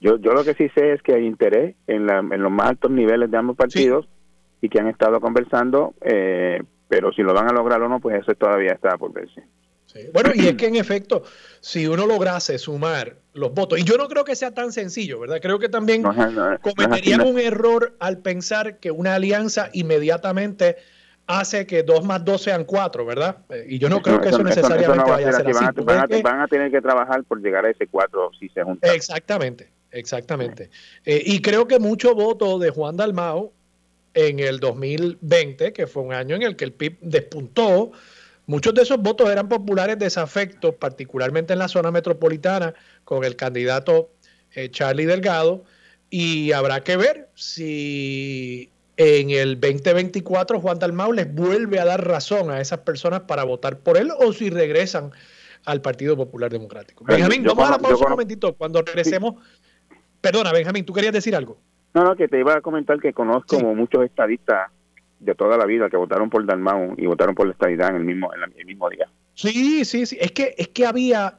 [0.00, 2.70] Yo, yo lo que sí sé es que hay interés en, la, en los más
[2.70, 4.08] altos niveles de ambos partidos
[4.62, 8.20] y que han estado conversando, eh, pero si lo van a lograr o no, pues
[8.20, 9.42] eso todavía está por verse.
[10.12, 11.22] Bueno, y es que en efecto,
[11.60, 15.38] si uno lograse sumar los votos, y yo no creo que sea tan sencillo, ¿verdad?
[15.40, 16.02] Creo que también
[16.60, 20.76] cometerían un error al pensar que una alianza inmediatamente
[21.26, 23.38] hace que 2 más 2 sean 4, ¿verdad?
[23.66, 26.22] Y yo no creo que eso, necesariamente vaya a ser así.
[26.22, 28.94] Van a, tener que trabajar por llegar a ese 4 si se juntan.
[28.94, 30.70] Exactamente, exactamente.
[31.04, 33.52] Eh, y creo que mucho voto de Juan Dalmao
[34.14, 37.92] en el 2020, que fue un año en el que el PIB despuntó,
[38.46, 44.10] muchos de esos votos eran populares desafectos, particularmente en la zona metropolitana, con el candidato
[44.54, 45.64] eh, Charlie Delgado,
[46.10, 52.50] y habrá que ver si en el 2024 Juan Dalmau les vuelve a dar razón
[52.50, 55.12] a esas personas para votar por él o si regresan
[55.64, 57.04] al Partido Popular Democrático.
[57.04, 58.54] Benjamín, vamos a la pausa un momentito.
[58.56, 59.36] Cuando regresemos,
[60.20, 61.58] perdona, Benjamín, ¿tú querías decir algo?
[61.94, 64.70] No, no, que te iba a comentar que conozco muchos estadistas
[65.18, 68.04] de toda la vida que votaron por Dalmau y votaron por la estadidad en el
[68.04, 69.08] mismo, en el mismo día.
[69.34, 70.16] Sí, sí, sí.
[70.20, 71.38] Es que, es que había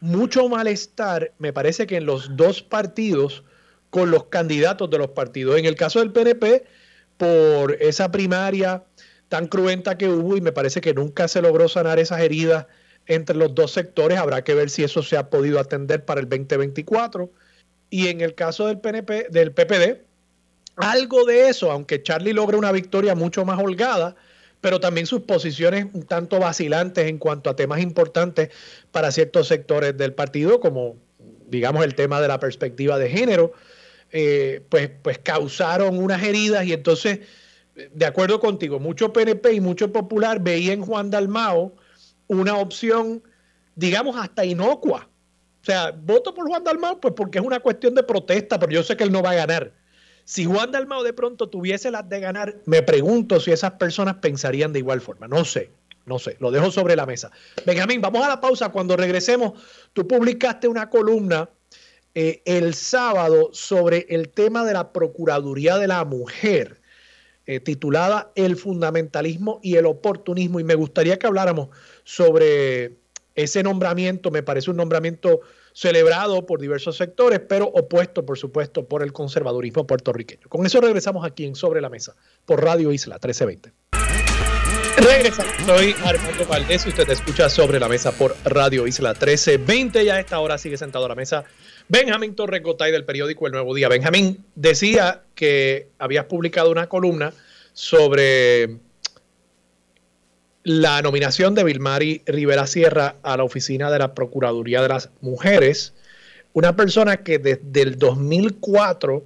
[0.00, 3.44] mucho malestar, me parece que en los dos partidos,
[3.90, 5.58] con los candidatos de los partidos.
[5.58, 6.64] En el caso del PNP,
[7.16, 8.84] por esa primaria
[9.28, 12.66] tan cruenta que hubo y me parece que nunca se logró sanar esas heridas
[13.06, 14.18] entre los dos sectores.
[14.18, 17.30] Habrá que ver si eso se ha podido atender para el 2024.
[17.90, 20.02] Y en el caso del PNP, del PPD,
[20.76, 24.16] algo de eso, aunque Charlie logre una victoria mucho más holgada,
[24.60, 28.50] pero también sus posiciones un tanto vacilantes en cuanto a temas importantes
[28.90, 30.96] para ciertos sectores del partido, como
[31.48, 33.52] digamos el tema de la perspectiva de género,
[34.12, 37.20] eh, pues, pues causaron unas heridas y entonces,
[37.74, 41.74] de acuerdo contigo, mucho PNP y mucho Popular veían en Juan Dalmao
[42.28, 43.22] una opción,
[43.74, 45.08] digamos, hasta inocua.
[45.66, 48.84] O sea, voto por Juan Dalmao, pues porque es una cuestión de protesta, pero yo
[48.84, 49.72] sé que él no va a ganar.
[50.22, 54.72] Si Juan Dalmao de pronto tuviese las de ganar, me pregunto si esas personas pensarían
[54.72, 55.26] de igual forma.
[55.26, 55.70] No sé,
[56.04, 57.32] no sé, lo dejo sobre la mesa.
[57.64, 58.68] Benjamín, vamos a la pausa.
[58.68, 59.60] Cuando regresemos,
[59.92, 61.50] tú publicaste una columna
[62.14, 66.80] eh, el sábado sobre el tema de la Procuraduría de la Mujer,
[67.46, 70.60] eh, titulada El fundamentalismo y el oportunismo.
[70.60, 71.70] Y me gustaría que habláramos
[72.04, 72.98] sobre
[73.36, 74.30] ese nombramiento.
[74.30, 75.40] Me parece un nombramiento
[75.72, 80.48] celebrado por diversos sectores, pero opuesto, por supuesto, por el conservadurismo puertorriqueño.
[80.48, 83.72] Con eso regresamos aquí en Sobre la Mesa, por Radio Isla 1320.
[84.96, 90.08] Regresamos, soy Armando Valdés y usted escucha Sobre la Mesa por Radio Isla 1320 y
[90.08, 91.44] a esta hora sigue sentado a la mesa
[91.88, 93.88] Benjamín Torres Gotay del periódico El Nuevo Día.
[93.88, 97.34] Benjamín, decía que habías publicado una columna
[97.74, 98.78] sobre
[100.66, 105.94] la nominación de Vilmari Rivera Sierra a la oficina de la Procuraduría de las Mujeres,
[106.54, 109.22] una persona que desde el 2004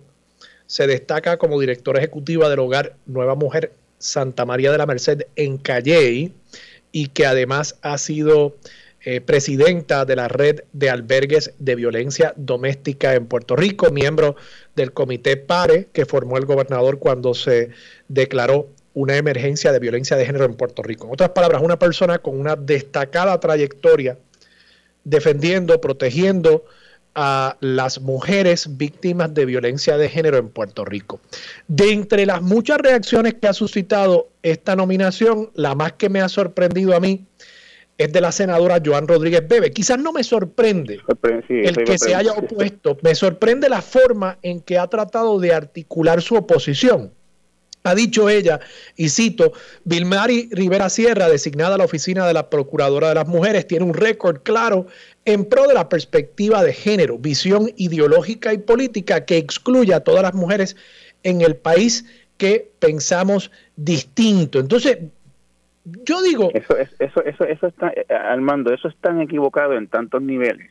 [0.66, 5.56] se destaca como directora ejecutiva del hogar Nueva Mujer Santa María de la Merced en
[5.56, 6.34] Calley
[6.92, 8.58] y que además ha sido
[9.02, 14.36] eh, presidenta de la red de albergues de violencia doméstica en Puerto Rico, miembro
[14.76, 17.70] del comité PARE que formó el gobernador cuando se
[18.08, 21.06] declaró una emergencia de violencia de género en Puerto Rico.
[21.06, 24.18] En otras palabras, una persona con una destacada trayectoria
[25.04, 26.64] defendiendo, protegiendo
[27.14, 31.20] a las mujeres víctimas de violencia de género en Puerto Rico.
[31.66, 36.28] De entre las muchas reacciones que ha suscitado esta nominación, la más que me ha
[36.28, 37.26] sorprendido a mí
[37.98, 39.72] es de la senadora Joan Rodríguez Bebe.
[39.72, 41.00] Quizás no me sorprende
[41.48, 46.22] el que se haya opuesto, me sorprende la forma en que ha tratado de articular
[46.22, 47.12] su oposición.
[47.82, 48.60] Ha dicho ella,
[48.94, 49.52] y cito,
[49.84, 53.94] Vilmari Rivera Sierra, designada a la oficina de la Procuradora de las Mujeres, tiene un
[53.94, 54.86] récord claro
[55.24, 60.22] en pro de la perspectiva de género, visión ideológica y política que excluye a todas
[60.22, 60.76] las mujeres
[61.22, 62.04] en el país
[62.36, 64.58] que pensamos distinto.
[64.58, 64.98] Entonces,
[65.84, 66.50] yo digo...
[66.52, 70.70] Eso, eso, eso, eso está, eh, Armando, eso es tan equivocado en tantos niveles.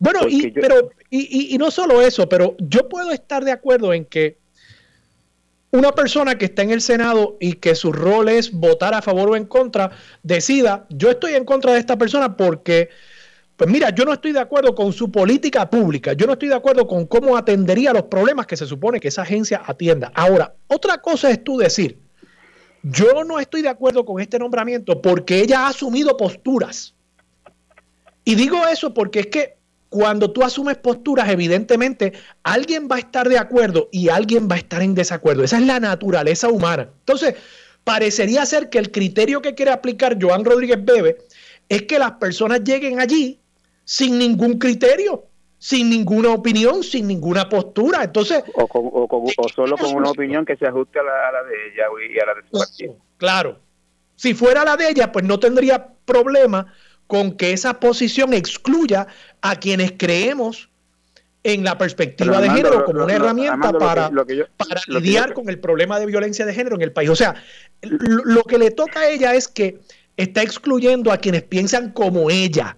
[0.00, 4.04] Bueno, y, pero, y, y no solo eso, pero yo puedo estar de acuerdo en
[4.04, 4.39] que
[5.72, 9.30] una persona que está en el Senado y que su rol es votar a favor
[9.30, 9.90] o en contra,
[10.22, 12.88] decida, yo estoy en contra de esta persona porque,
[13.56, 16.56] pues mira, yo no estoy de acuerdo con su política pública, yo no estoy de
[16.56, 20.10] acuerdo con cómo atendería los problemas que se supone que esa agencia atienda.
[20.14, 21.98] Ahora, otra cosa es tú decir,
[22.82, 26.94] yo no estoy de acuerdo con este nombramiento porque ella ha asumido posturas.
[28.24, 29.59] Y digo eso porque es que
[29.90, 32.12] cuando tú asumes posturas, evidentemente
[32.44, 35.42] alguien va a estar de acuerdo y alguien va a estar en desacuerdo.
[35.42, 36.88] Esa es la naturaleza humana.
[37.00, 37.34] Entonces,
[37.82, 41.18] parecería ser que el criterio que quiere aplicar Joan Rodríguez Bebe
[41.68, 43.40] es que las personas lleguen allí
[43.84, 45.24] sin ningún criterio,
[45.58, 48.04] sin ninguna opinión, sin ninguna postura.
[48.04, 48.68] Entonces, o,
[49.52, 52.42] solo con una opinión que se ajuste a la, de ella y a la de
[52.48, 52.96] su partido.
[53.16, 53.58] Claro.
[54.14, 56.72] Si fuera la de ella, pues no tendría problema
[57.10, 59.08] con que esa posición excluya
[59.40, 60.68] a quienes creemos
[61.42, 64.08] en la perspectiva de género como una herramienta para,
[64.56, 67.10] para lidiar con el problema de violencia de género en el país.
[67.10, 67.34] O sea,
[67.82, 69.80] lo, que le toca a ella es que
[70.16, 72.76] está excluyendo a quienes piensan como ella,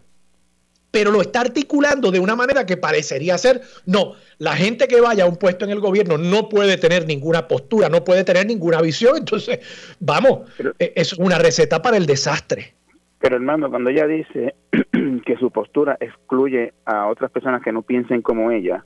[0.91, 5.25] pero lo está articulando de una manera que parecería ser, no, la gente que vaya
[5.25, 8.81] a un puesto en el gobierno no puede tener ninguna postura, no puede tener ninguna
[8.81, 9.59] visión, entonces,
[10.01, 12.77] vamos, e, es una receta para el desastre.
[13.23, 14.57] Pero hermano, cuando ella dice
[15.25, 18.85] que su postura excluye a otras personas que no piensen como ella,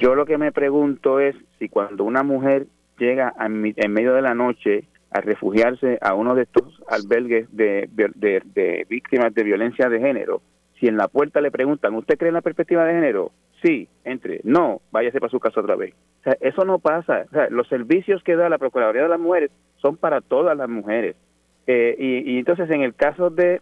[0.00, 2.66] yo lo que me pregunto es si cuando una mujer
[2.98, 8.86] llega en medio de la noche a refugiarse a uno de estos albergues de, de,
[8.88, 10.40] víctimas de violencia de género,
[10.80, 13.32] si en la puerta le preguntan, ¿usted cree en la perspectiva de género?
[13.62, 14.40] Sí, entre.
[14.44, 15.92] No, váyase para su casa otra vez.
[16.20, 17.24] O sea, eso no pasa.
[17.28, 19.50] O sea, los servicios que da la Procuraduría de las Mujeres
[19.82, 21.16] son para todas las mujeres.
[21.70, 21.94] Eh,
[22.26, 23.60] y, entonces en el caso de,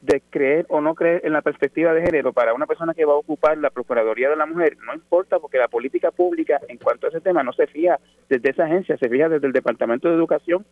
[0.00, 3.12] de creer o no creer en la perspectiva de género para una persona que va
[3.12, 7.06] a ocupar la Procuraduría de la Mujer, no importa porque la política pública en cuanto
[7.06, 10.14] a ese tema no se fija desde esa agencia, se fija desde el Departamento de
[10.14, 10.64] Educación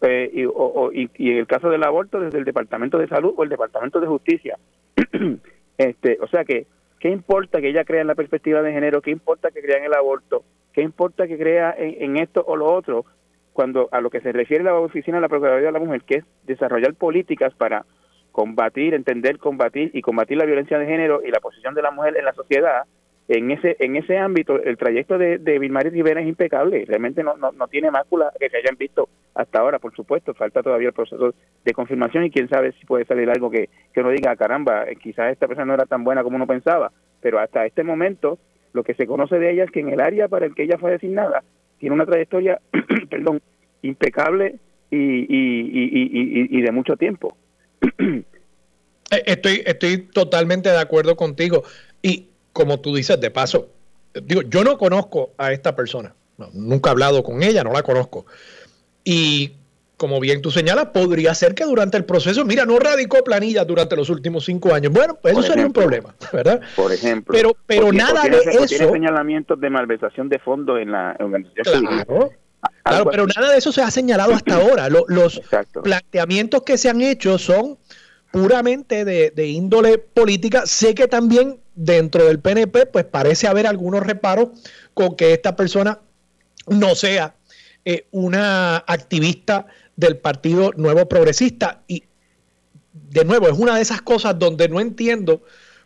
[0.00, 3.44] eh, y, o, y, en el caso del aborto desde el Departamento de Salud o
[3.44, 4.58] el Departamento de Justicia.
[5.78, 6.66] este, o sea que,
[6.98, 9.02] ¿qué importa que ella crea en la perspectiva de género?
[9.02, 10.44] ¿Qué importa que crea en el aborto?
[10.72, 13.04] ¿Qué importa que crea en, esto o lo otro?
[13.52, 16.16] Cuando a lo que se refiere la oficina de la Procuraduría de la Mujer, que
[16.16, 17.84] es desarrollar políticas para
[18.30, 22.16] combatir, entender, combatir y combatir la violencia de género y la posición de la mujer
[22.16, 22.84] en la sociedad,
[23.28, 27.36] en ese en ese ámbito el trayecto de, de Vilmar Rivera es impecable, realmente no,
[27.36, 30.94] no, no tiene mácula que se hayan visto hasta ahora, por supuesto, falta todavía el
[30.94, 31.34] proceso
[31.64, 34.96] de confirmación y quién sabe si puede salir algo que, que uno diga, caramba, eh,
[34.96, 38.38] quizás esta persona no era tan buena como uno pensaba, pero hasta este momento
[38.72, 40.78] lo que se conoce de ella es que en el área para el que ella
[40.78, 41.42] fue designada
[41.82, 42.60] tiene una trayectoria,
[43.10, 43.42] perdón,
[43.82, 44.54] impecable
[44.88, 47.36] y, y, y, y de mucho tiempo.
[49.10, 51.64] Eh, estoy, estoy totalmente de acuerdo contigo.
[52.00, 53.68] Y como tú dices, de paso,
[54.22, 56.14] digo, yo no conozco a esta persona.
[56.54, 58.26] nunca he hablado con ella, no la conozco.
[59.04, 59.56] Y
[60.02, 63.94] como bien tú señalas, podría ser que durante el proceso, mira, no radicó planillas durante
[63.94, 64.92] los últimos cinco años.
[64.92, 66.60] Bueno, pues eso sería un problema, ¿verdad?
[66.74, 67.32] Por ejemplo.
[67.32, 68.66] Pero, pero nada de eso.
[68.66, 71.86] Tiene señalamientos de malversación de fondos en la organización.
[71.86, 72.32] Claro.
[72.82, 74.88] Claro, pero nada de eso se ha señalado hasta ahora.
[74.88, 75.40] Los,
[75.84, 77.78] planteamientos que se han hecho son
[78.32, 80.66] puramente de, índole política.
[80.66, 84.48] Sé que también dentro del PNP, pues parece haber algunos reparos
[84.94, 86.00] con que esta persona
[86.66, 87.36] no sea
[87.84, 89.68] eh, una activista
[90.02, 91.82] del Partido Nuevo Progresista.
[91.88, 92.04] Y
[92.92, 95.42] de nuevo, es una de esas cosas donde no entiendo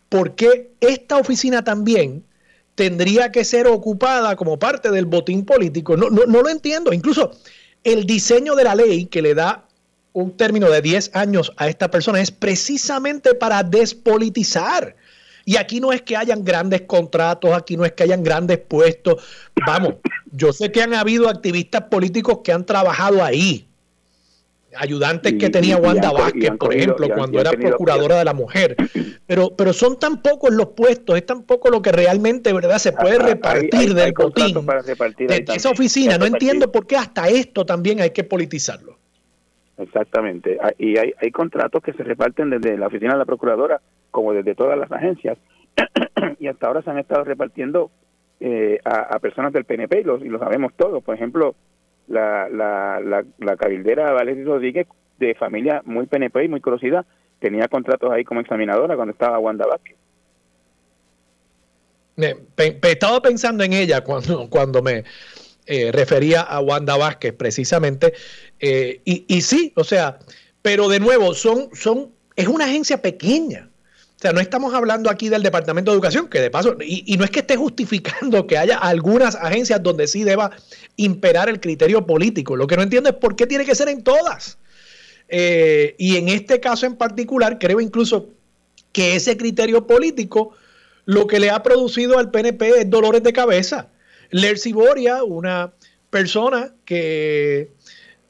[0.09, 2.23] por qué esta oficina también
[2.75, 5.95] tendría que ser ocupada como parte del botín político.
[5.95, 6.93] No, no, no lo entiendo.
[6.93, 7.31] Incluso
[7.83, 9.67] el diseño de la ley que le da
[10.13, 14.95] un término de 10 años a esta persona es precisamente para despolitizar.
[15.45, 19.23] Y aquí no es que hayan grandes contratos, aquí no es que hayan grandes puestos.
[19.65, 19.95] Vamos,
[20.31, 23.67] yo sé que han habido activistas políticos que han trabajado ahí,
[24.75, 28.75] ayudantes que tenía Wanda Vázquez, por ejemplo, cuando era procuradora de la mujer.
[29.25, 32.93] Pero, pero son tan pocos los puestos, es tan poco lo que realmente verdad se
[32.93, 34.65] puede repartir del botín
[35.27, 36.17] de esa oficina.
[36.17, 38.97] No entiendo por qué hasta esto también hay que politizarlo.
[39.77, 40.57] Exactamente.
[40.61, 43.79] Ah, y hay, hay contratos que se reparten desde la oficina de la procuradora
[44.11, 45.37] como desde todas las agencias.
[46.39, 47.91] y hasta ahora se han estado repartiendo
[48.39, 51.03] eh, a, personas del PNP y lo, y lo sabemos todos.
[51.03, 51.55] Por ejemplo,
[52.07, 54.87] la, la, la, la cabildera Valeria Rodríguez,
[55.19, 57.05] de familia muy PNP y muy conocida,
[57.39, 59.95] tenía contratos ahí como examinadora cuando estaba Wanda Vázquez.
[62.83, 65.03] estaba pensando en ella cuando, cuando me
[65.65, 68.13] eh, refería a Wanda Vázquez precisamente.
[68.59, 70.19] Eh, y, y, sí, o sea,
[70.61, 73.69] pero de nuevo, son, son, es una agencia pequeña.
[74.17, 77.23] O sea, no estamos hablando aquí del Departamento de Educación, que de paso, y, no
[77.23, 80.49] es que esté justificando que haya algunas agencias donde sí deba
[80.95, 82.55] imperar el criterio político.
[82.55, 84.57] Lo que no entiendo es por qué tiene que ser en todas.
[85.29, 88.29] Eh, y en este caso en particular, creo incluso
[88.91, 90.53] que ese criterio político
[91.05, 93.89] lo que le ha producido al PNP es dolores de cabeza.
[94.31, 95.73] Lercy Boria, una
[96.09, 97.69] persona que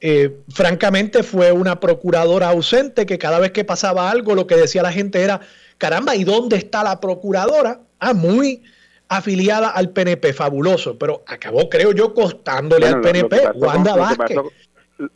[0.01, 4.83] eh, francamente fue una procuradora ausente, que cada vez que pasaba algo lo que decía
[4.83, 5.39] la gente era
[5.77, 7.79] caramba, ¿y dónde está la procuradora?
[7.99, 8.63] Ah, muy
[9.09, 14.37] afiliada al PNP, fabuloso, pero acabó, creo yo, costándole al PNP, Wanda Vázquez.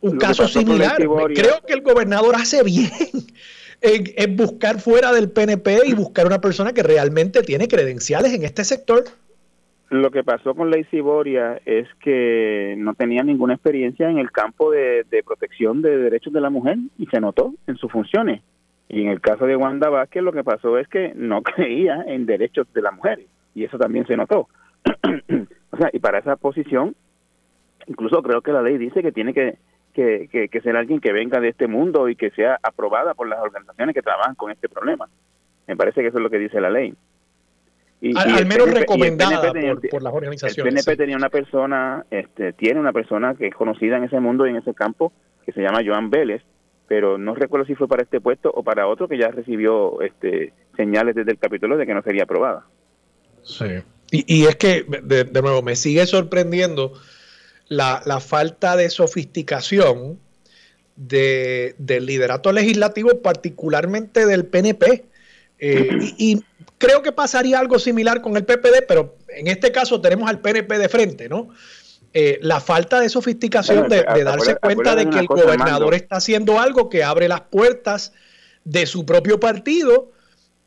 [0.00, 0.96] un caso similar.
[0.96, 2.90] Creo que el gobernador hace bien
[3.80, 8.64] en, buscar fuera del PNP y buscar una persona que realmente tiene credenciales en este
[8.64, 9.04] sector.
[9.90, 14.70] Lo que pasó con Lacey Boria es que no tenía ninguna experiencia en el campo
[14.70, 18.40] de protección de derechos de la mujer y se notó en sus funciones.
[18.92, 22.26] Y en el caso de Wanda Vázquez lo que pasó es que no creía en
[22.26, 24.48] derechos de las mujeres y eso también se notó.
[25.70, 26.94] o sea, y para esa posición,
[27.86, 29.56] incluso creo que la ley dice que tiene que,
[29.94, 33.40] que, que, ser alguien que venga de este mundo y que sea aprobada por las
[33.40, 35.08] organizaciones que trabajan con este problema.
[35.66, 36.94] Me parece que eso es lo que dice la ley.
[38.02, 39.52] Y, al, menos recomendada
[39.90, 40.74] por, las organizaciones.
[40.74, 44.46] El PNP tenía una persona, este, tiene una persona que es conocida en ese mundo
[44.46, 45.12] y en ese campo,
[45.46, 46.42] que se llama Joan Vélez,
[46.92, 50.52] pero no recuerdo si fue para este puesto o para otro que ya recibió este
[50.76, 52.66] señales desde el capítulo de que no sería aprobada.
[53.42, 53.64] Sí.
[54.10, 56.92] Y, es que, de, nuevo, me sigue sorprendiendo
[57.68, 60.18] la, falta de sofisticación
[60.96, 65.06] de, del liderato legislativo, particularmente del PNP.
[65.60, 65.88] Eh,
[66.18, 66.44] y, y,
[66.76, 70.76] creo que pasaría algo similar con el PPD, pero en este caso tenemos al PNP
[70.76, 71.48] de frente, ¿no?
[72.14, 76.90] Eh, la falta de sofisticación de, darse cuenta de que el gobernador está haciendo algo
[76.90, 78.12] que abre las puertas
[78.64, 80.12] de su propio partido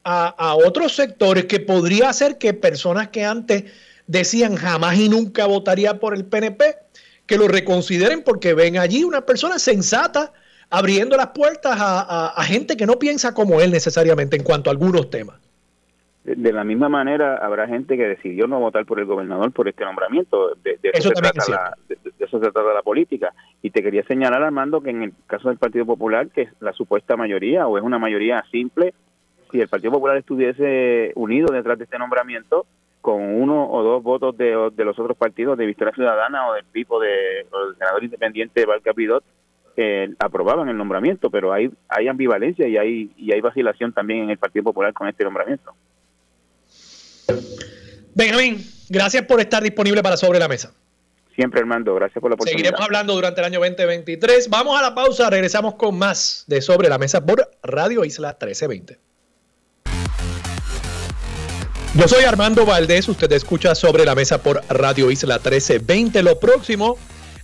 [0.04, 3.66] a, a otros sectores que podría hacer que personas que antes
[4.08, 6.78] decían jamás y nunca votaría por el PNP,
[7.26, 10.34] que lo reconsideren porque ven allí una persona sensata
[10.70, 15.10] abriendo las puertas a, gente que no piensa como él necesariamente en cuanto a algunos
[15.10, 15.38] temas.
[16.26, 19.86] De, la misma manera, habrá gente que decidió no votar por el gobernador por este
[19.86, 20.56] nombramiento.
[20.64, 23.32] De, eso, se trata la, de, eso se trata la política.
[23.62, 26.74] Y te quería señalar, Armando, que en el caso del Partido Popular, que es la
[26.74, 28.96] supuesta mayoría o es una mayoría simple,
[29.52, 32.66] si el Partido Popular estuviese unido detrás de este nombramiento,
[33.02, 37.00] con uno o dos votos de, los otros partidos de Victoria Ciudadana o del tipo
[37.00, 39.24] de, del senador independiente de Valcapidot,
[39.78, 44.30] eh, aprobaban el nombramiento, pero hay, hay ambivalencia y hay, y hay vacilación también en
[44.32, 45.76] el Partido Popular con este nombramiento.
[48.14, 50.74] Benjamín, gracias por estar disponible para Sobre la Mesa.
[51.36, 52.58] Siempre, Armando, gracias por la oportunidad.
[52.58, 54.50] Seguiremos hablando durante el año 2023.
[54.50, 59.00] Vamos a la pausa, regresamos con más de Sobre la Mesa por Radio Isla 1320.
[61.98, 66.24] Yo soy Armando Valdés, usted escucha sobre la mesa por Radio Isla 1320.
[66.24, 66.98] Lo próximo,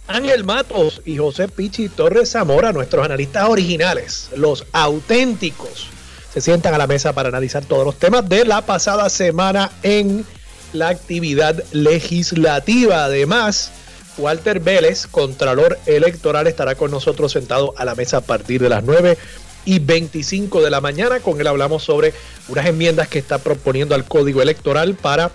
[0.07, 5.89] Ángel Matos y José Pichi Torres Zamora, nuestros analistas originales, los auténticos,
[6.33, 10.25] se sientan a la mesa para analizar todos los temas de la pasada semana en
[10.73, 13.05] la actividad legislativa.
[13.05, 13.71] Además,
[14.17, 18.83] Walter Vélez, Contralor Electoral, estará con nosotros sentado a la mesa a partir de las
[18.83, 19.17] 9
[19.65, 21.19] y 25 de la mañana.
[21.19, 22.13] Con él hablamos sobre
[22.47, 25.31] unas enmiendas que está proponiendo al Código Electoral para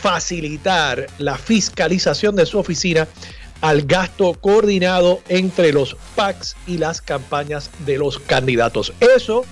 [0.00, 3.06] facilitar la fiscalización de su oficina
[3.60, 8.92] al gasto coordinado entre los PACs y las campañas de los candidatos.
[8.98, 9.44] Eso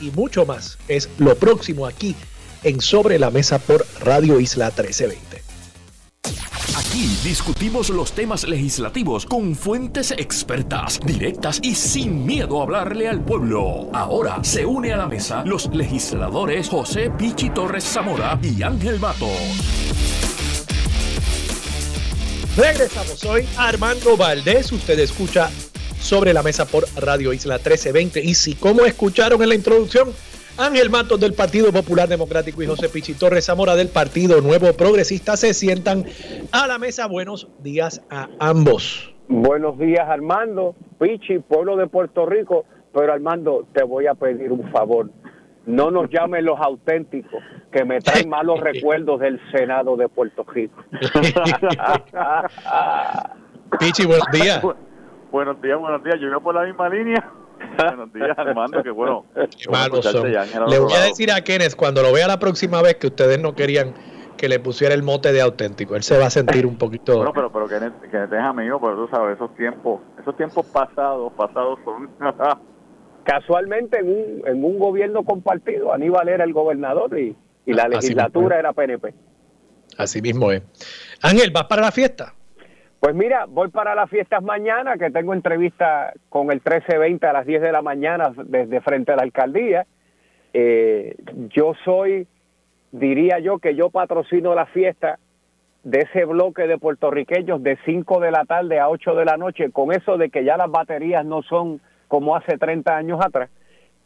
[0.00, 2.14] y mucho más es lo próximo aquí
[2.62, 5.42] en Sobre la Mesa por Radio Isla 1320.
[6.76, 13.24] Aquí discutimos los temas legislativos con fuentes expertas, directas y sin miedo a hablarle al
[13.24, 13.88] pueblo.
[13.92, 19.28] Ahora se une a la mesa los legisladores José Pichi Torres Zamora y Ángel Mato.
[22.56, 24.72] Regresamos hoy Armando Valdés.
[24.72, 25.50] Usted escucha
[26.00, 28.20] sobre la mesa por Radio Isla 1320.
[28.20, 30.12] Y si, como escucharon en la introducción,
[30.58, 35.36] Ángel Matos del Partido Popular Democrático y José Pichi Torres Zamora del Partido Nuevo Progresista
[35.36, 36.04] se sientan
[36.50, 37.06] a la mesa.
[37.06, 39.14] Buenos días a ambos.
[39.28, 42.64] Buenos días Armando, Pichi, pueblo de Puerto Rico.
[42.92, 45.10] Pero Armando, te voy a pedir un favor.
[45.66, 47.40] No nos llamen los auténticos,
[47.70, 50.82] que me traen malos recuerdos del Senado de Puerto Rico.
[53.78, 54.60] Pichi, buenos días.
[55.30, 56.16] Buenos días, buenos días.
[56.20, 57.32] Yo vivo por la misma línea.
[57.76, 59.24] Buenos días, Armando, qué bueno.
[59.34, 63.54] Le voy a decir a Kenneth cuando lo vea la próxima vez que ustedes no
[63.54, 63.94] querían
[64.36, 65.96] que le pusiera el mote de auténtico.
[65.96, 67.16] Él se va a sentir un poquito.
[67.16, 71.32] Bueno, pero, pero Kenneth, Kenneth es amigo, pero tú sabes, esos tiempos, esos tiempos pasados,
[71.32, 72.08] pasados son.
[73.24, 78.58] Casualmente en un, en un gobierno compartido, Aníbal era el gobernador y, y la legislatura
[78.58, 79.12] era PNP.
[79.98, 80.62] Así mismo es.
[81.20, 82.34] Ángel, ¿vas para la fiesta?
[83.00, 87.46] Pues mira, voy para las fiestas mañana, que tengo entrevista con el 1320 a las
[87.46, 89.86] 10 de la mañana desde frente a la alcaldía.
[90.52, 91.14] Eh,
[91.54, 92.26] yo soy,
[92.90, 95.18] diría yo, que yo patrocino la fiesta
[95.84, 99.70] de ese bloque de puertorriqueños de 5 de la tarde a 8 de la noche,
[99.70, 103.48] con eso de que ya las baterías no son como hace 30 años atrás,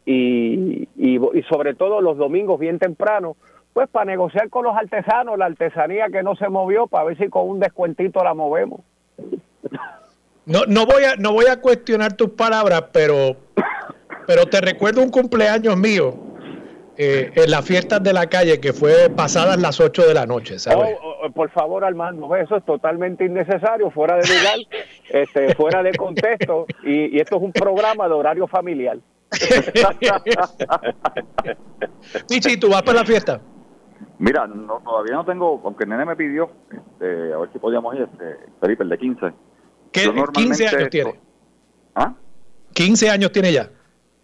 [0.05, 0.87] y,
[1.49, 3.37] sobre todo los domingos bien temprano,
[3.73, 7.29] pues para negociar con los artesanos, la artesanía que no se movió, para ver si
[7.29, 8.81] con un descuentito la movemos.
[10.45, 13.35] No, no voy a, no voy a cuestionar tus palabras, pero,
[14.27, 16.15] pero te recuerdo un cumpleaños mío
[16.97, 20.59] eh, en las fiestas de la calle que fue pasadas las 8 de la noche,
[20.59, 20.95] ¿sabes?
[21.01, 24.59] Oh, oh, por favor, Armando, eso es totalmente innecesario, fuera de lugar,
[25.09, 28.97] este, fuera de contexto, y, y esto es un programa de horario familiar.
[32.29, 33.41] Pichi, ¿tú vas para la fiesta?
[34.23, 37.93] Mira, no, todavía no tengo, aunque el nene me pidió, este, a ver si podíamos
[37.95, 39.33] ir, este, Felipe, el de 15.
[39.91, 41.19] ¿Qué, 15 años tiene?
[41.93, 42.13] ¿Ah?
[42.73, 43.69] 15 años tiene ya.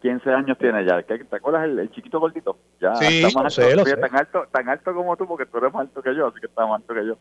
[0.02, 1.02] 15 años tiene ya.
[1.04, 2.58] ¿Te acuerdas el, chiquito gordito?
[2.80, 5.82] Ya sí, está más alto, Tan, alto, tan alto como tú, porque tú eres más
[5.82, 7.18] alto que yo, así que está más alto que yo.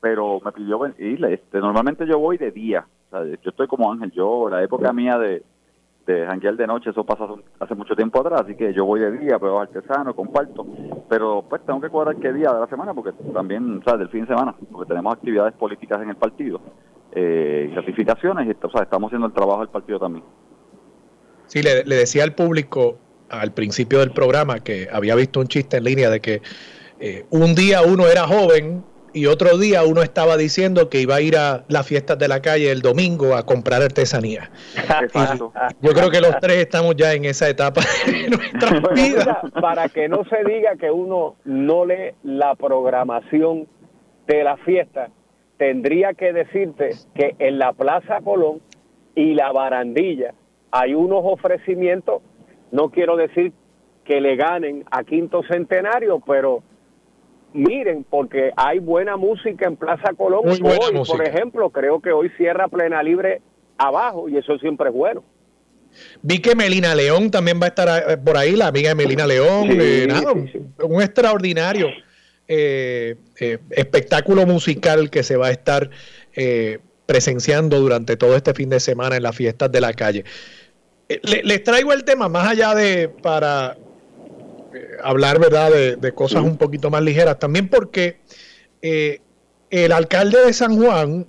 [0.00, 1.24] Pero me pidió ir.
[1.24, 2.86] Este, normalmente yo voy de día.
[3.08, 4.12] O sea, yo estoy como Ángel.
[4.12, 5.42] Yo, la época mía de,
[6.26, 7.24] janguear de noche, eso pasa
[7.58, 10.66] hace mucho tiempo atrás, así que yo voy de día, pero artesano, comparto,
[11.08, 14.08] pero pues tengo que cuadrar qué día de la semana, porque también, o sea, del
[14.08, 16.60] fin de semana, porque tenemos actividades políticas en el partido,
[17.12, 20.24] eh, y certificaciones, y, o sea, estamos haciendo el trabajo del partido también.
[21.46, 22.98] Sí, le, decía al público
[23.28, 26.42] al principio del programa que había visto un chiste en línea de que
[27.00, 31.20] eh, un día uno era joven y otro día uno estaba diciendo que iba a
[31.20, 34.50] ir a las fiestas de la calle el domingo a comprar artesanía.
[35.80, 39.42] Yo creo que los tres estamos ya en esa etapa de nuestra vida.
[39.60, 43.66] Para que no se diga que uno no lee la programación
[44.26, 45.08] de la fiesta,
[45.56, 48.60] tendría que decirte que en la Plaza Colón
[49.14, 50.34] y la Barandilla
[50.70, 52.22] hay unos ofrecimientos,
[52.70, 53.52] no quiero decir
[54.04, 56.62] que le ganen a Quinto Centenario, pero
[57.52, 60.42] miren, porque hay buena música en Plaza Colón.
[60.46, 60.60] hoy,
[61.06, 63.40] por ejemplo, creo que hoy cierra Plena Libre
[63.78, 65.22] abajo y eso siempre es bueno.
[66.22, 69.26] Vi que Melina León también va a estar eh, por ahí, la amiga de Melina
[69.26, 69.68] León.
[69.70, 70.08] Eh,
[70.82, 71.88] un extraordinario
[72.46, 73.16] eh,
[73.70, 75.90] espectáculo musical que se va a estar
[77.06, 80.24] presenciando durante todo este fin de semana en las fiestas de la calle.
[81.08, 83.76] les traigo el tema más allá de para
[85.02, 87.38] hablar, ¿verdad?, de, cosas un poquito más ligeras.
[87.38, 88.20] También porque
[88.82, 89.20] eh,
[89.70, 91.26] el alcalde de San Juan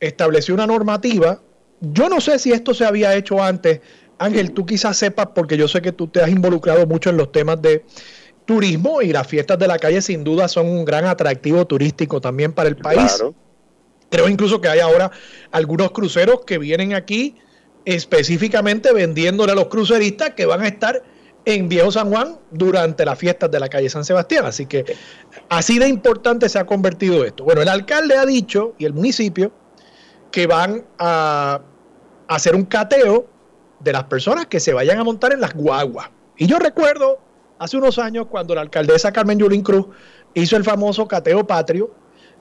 [0.00, 1.40] estableció una normativa.
[1.80, 3.80] Yo no sé si esto se había hecho antes.
[4.18, 7.30] Ángel, tú quizás sepas, porque yo sé que tú te has involucrado mucho en los
[7.30, 7.84] temas de
[8.44, 12.52] turismo y las fiestas de la calle sin duda son un gran atractivo turístico también
[12.52, 13.22] para el país.
[14.10, 15.10] Creo incluso que hay ahora
[15.50, 17.36] algunos cruceros que vienen aquí
[17.84, 21.02] específicamente vendiéndole a los cruceristas que van a estar
[21.48, 24.44] en Viejo San Juan durante las fiestas de la calle San Sebastián.
[24.44, 24.84] Así que
[25.48, 27.42] así de importante se ha convertido esto.
[27.42, 29.50] Bueno, el alcalde ha dicho y el municipio
[30.30, 31.62] que van a
[32.28, 33.26] hacer un cateo
[33.80, 36.10] de las personas que se vayan a montar en las guaguas.
[36.36, 37.18] Y yo recuerdo
[37.58, 39.86] hace unos años cuando la alcaldesa Carmen Yulín Cruz
[40.34, 41.94] hizo el famoso cateo patrio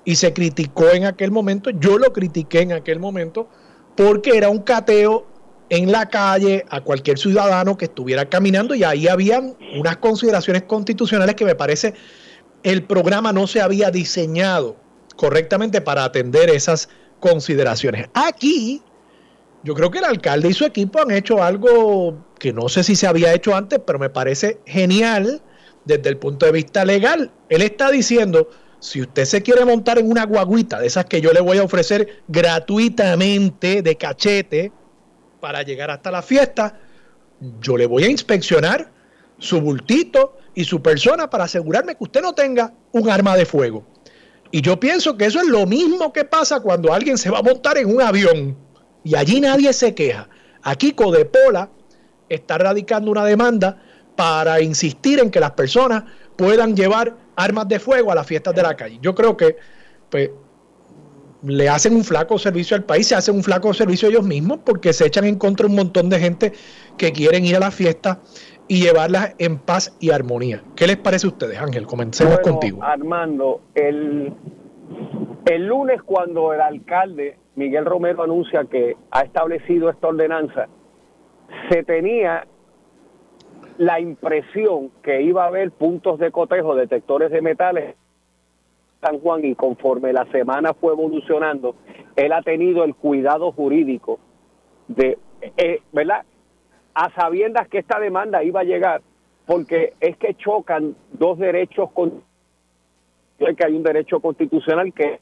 [0.03, 3.47] y se criticó en aquel momento, yo lo critiqué en aquel momento,
[3.95, 5.25] porque era un cateo
[5.69, 11.35] en la calle a cualquier ciudadano que estuviera caminando y ahí habían unas consideraciones constitucionales
[11.35, 11.93] que me parece
[12.63, 14.77] el programa no se había diseñado
[15.15, 16.89] correctamente para atender esas
[17.19, 18.07] consideraciones.
[18.13, 18.81] Aquí
[19.63, 22.95] yo creo que el alcalde y su equipo han hecho algo que no sé si
[22.95, 25.41] se había hecho antes, pero me parece genial
[25.85, 27.31] desde el punto de vista legal.
[27.49, 28.49] Él está diciendo,
[28.79, 31.63] si usted se quiere montar en una guaguita de esas que yo le voy a
[31.63, 34.71] ofrecer gratuitamente de cachete,
[35.47, 36.77] para llegar hasta la fiesta,
[37.61, 38.91] yo le voy a inspeccionar
[39.37, 43.85] su bultito y su persona para asegurarme que usted no tenga un arma de fuego.
[44.51, 47.43] Y yo pienso que eso es lo mismo que pasa cuando alguien se va a
[47.43, 48.57] montar en un avión
[49.05, 50.27] y allí nadie se queja.
[50.63, 51.69] Aquí Codepola
[52.27, 53.81] está radicando una demanda
[54.17, 56.03] para insistir en que las personas
[56.35, 58.99] puedan llevar armas de fuego a las fiestas de la calle.
[59.01, 59.55] Yo creo que
[60.09, 60.29] pues,
[61.43, 64.93] le hacen un flaco servicio al país, se hacen un flaco servicio ellos mismos porque
[64.93, 66.53] se echan en contra un montón de gente
[66.97, 68.19] que quieren ir a la fiesta
[68.67, 70.63] y llevarlas en paz y armonía.
[70.75, 71.85] ¿Qué les parece a ustedes, Ángel?
[71.85, 72.83] Comencemos contigo.
[72.83, 74.33] Armando, el,
[75.45, 80.67] el lunes cuando el alcalde Miguel Romero anuncia que ha establecido esta ordenanza,
[81.69, 82.45] se tenía
[83.77, 87.95] la impresión que iba a haber puntos de cotejo, detectores de metales
[89.01, 91.75] San Juan y conforme la semana fue evolucionando,
[92.15, 94.19] él ha tenido el cuidado jurídico
[94.87, 95.17] de,
[95.57, 96.23] eh, ¿verdad?
[96.93, 99.01] A sabiendas que esta demanda iba a llegar,
[99.45, 102.23] porque es que chocan dos derechos con
[103.37, 105.19] que hay un derecho constitucional que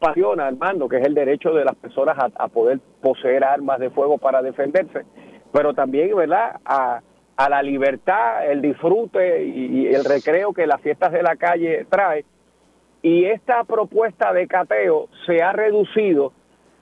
[0.00, 3.90] apasiona al mando, que es el derecho de las personas a, poder poseer armas de
[3.90, 5.04] fuego para defenderse,
[5.52, 7.00] pero también, ¿verdad?, a,
[7.48, 12.24] la libertad, el disfrute y, el recreo que las fiestas de la calle trae
[13.06, 16.32] y esta propuesta de cateo se ha reducido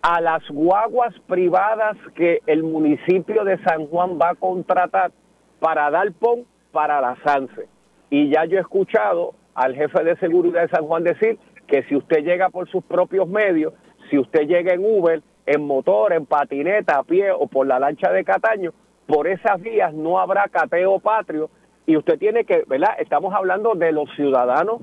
[0.01, 5.13] a las guaguas privadas que el municipio de San Juan va a contratar
[5.61, 7.69] para dar pon para la SANSE.
[8.09, 11.95] Y ya yo he escuchado al jefe de seguridad de San Juan decir que si
[11.95, 13.75] usted llega por sus propios medios,
[14.09, 18.11] si usted llega en Uber, en motor, en patineta, a pie o por la lancha
[18.11, 18.73] de Cataño,
[19.07, 21.51] por esas vías no habrá cateo patrio
[21.85, 22.97] y usted tiene que, ¿verdad?
[22.99, 24.81] Estamos hablando de los ciudadanos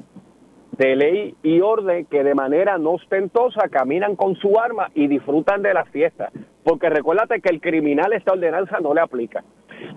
[0.77, 5.61] de ley y orden que de manera no ostentosa caminan con su arma y disfrutan
[5.61, 6.31] de la fiesta.
[6.63, 9.43] Porque recuérdate que el criminal esta ordenanza no le aplica.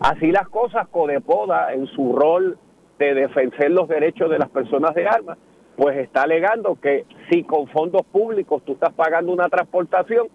[0.01, 2.59] Así las cosas, Codepoda, en su rol
[2.99, 5.39] de defender los derechos de las personas de armas,
[5.77, 10.29] pues está alegando que si con fondos públicos tú estás pagando una transportación,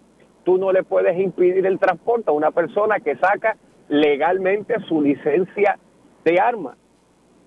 [0.44, 3.56] tú no le puedes impedir el transporte a una persona que saca
[3.88, 5.78] legalmente su licencia
[6.24, 6.76] de arma.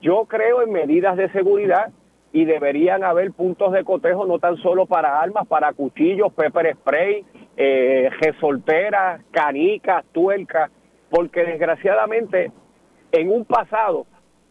[0.02, 1.92] Yo creo en medidas de seguridad
[2.34, 7.24] y deberían haber puntos de cotejo no tan solo para armas, para cuchillos, pepper spray,
[7.56, 10.72] eh, resolteras, canicas, tuercas,
[11.12, 12.52] porque desgraciadamente
[13.12, 14.08] en un pasado,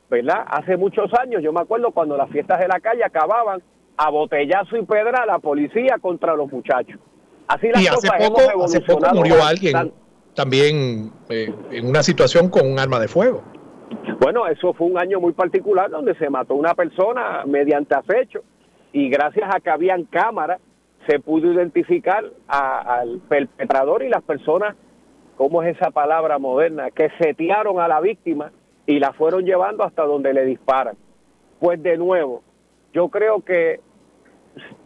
[0.08, 0.44] ¿verdad?
[0.46, 3.60] Hace muchos años, yo me acuerdo cuando las fiestas de la calle acababan
[3.96, 7.00] a botellazo y pedra a la policía contra los muchachos.
[7.48, 9.92] Así las y hace poco, hace poco murió alguien
[10.34, 13.42] también eh, en una situación con un arma de fuego.
[14.20, 18.42] Bueno, eso fue un año muy particular donde se mató una persona mediante acecho
[18.92, 20.60] y gracias a que habían cámaras
[21.06, 24.76] se pudo identificar al perpetrador y las personas,
[25.36, 26.90] ¿cómo es esa palabra moderna?
[26.90, 28.52] Que setearon a la víctima
[28.86, 30.96] y la fueron llevando hasta donde le disparan.
[31.58, 32.42] Pues de nuevo,
[32.92, 33.80] yo creo que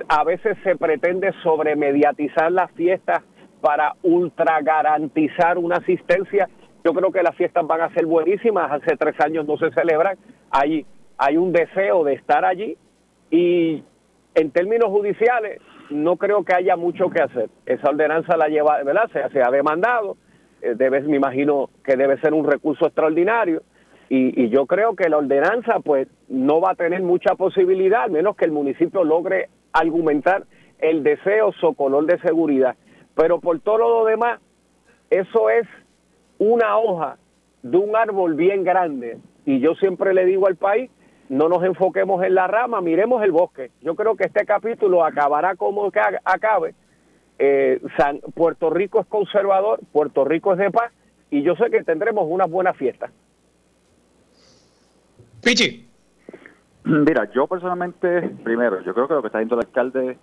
[0.09, 3.23] a veces se pretende sobremediatizar las fiestas
[3.61, 6.49] para ultra garantizar una asistencia.
[6.87, 8.70] Yo creo que las fiestas van a ser buenísimas.
[8.70, 10.16] Hace tres años no se celebran.
[10.53, 10.87] Hay,
[11.18, 12.76] hay un deseo de estar allí
[13.28, 13.82] y
[14.37, 15.61] en términos judiciales
[15.91, 17.51] no creo que haya mucho que hacer.
[17.64, 19.11] Esa ordenanza la lleva, ¿verdad?
[19.12, 20.16] Se, ha demandado.
[20.62, 23.64] Eh, debe, me imagino que debe ser un recurso extraordinario.
[24.09, 28.12] Y, y, yo creo que la ordenanza pues no va a tener mucha posibilidad, al
[28.12, 30.45] menos que el municipio logre argumentar
[30.78, 32.76] el deseo socolor de seguridad.
[33.16, 34.39] Pero por todo lo demás,
[35.11, 35.66] eso es
[36.39, 37.16] una hoja
[37.62, 39.18] de un árbol bien grande.
[39.45, 40.91] Y yo siempre le digo al país,
[41.28, 43.70] no nos enfoquemos en la rama, miremos el bosque.
[43.82, 46.74] Yo creo que este capítulo acabará como que acabe.
[47.39, 50.93] Eh, San, Puerto Rico es conservador, Puerto Rico es de paz
[51.30, 53.11] y yo sé que tendremos una buena fiesta.
[55.43, 55.87] Pichi.
[56.84, 60.18] Mira, yo personalmente, primero, yo creo que lo que está diciendo el alcalde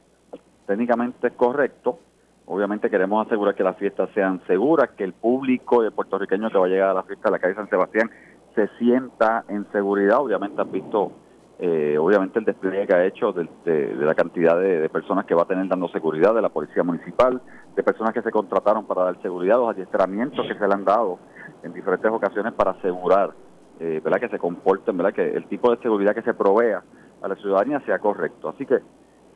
[0.66, 2.00] técnicamente es correcto.
[2.46, 6.66] Obviamente queremos asegurar que las fiestas sean seguras, que el público de puertorriqueño que va
[6.66, 8.12] a llegar a la fiesta de la calle San Sebastián
[8.54, 10.20] se sienta en seguridad.
[10.20, 11.14] Obviamente has visto,
[11.60, 15.46] eh, obviamente el despliegue que ha hecho de, la cantidad de, personas que va a
[15.46, 17.42] tener dando seguridad, de la policía municipal,
[17.76, 21.20] de personas que se contrataron para dar seguridad, los adiestramientos que se le han dado
[21.64, 23.32] en diferentes ocasiones para asegurar,
[23.80, 24.20] eh, ¿verdad?
[24.20, 25.14] Que se comporten, ¿verdad?
[25.14, 26.84] Que el tipo de seguridad que se provea
[27.22, 28.50] a la ciudadanía sea correcto.
[28.50, 28.80] Así que,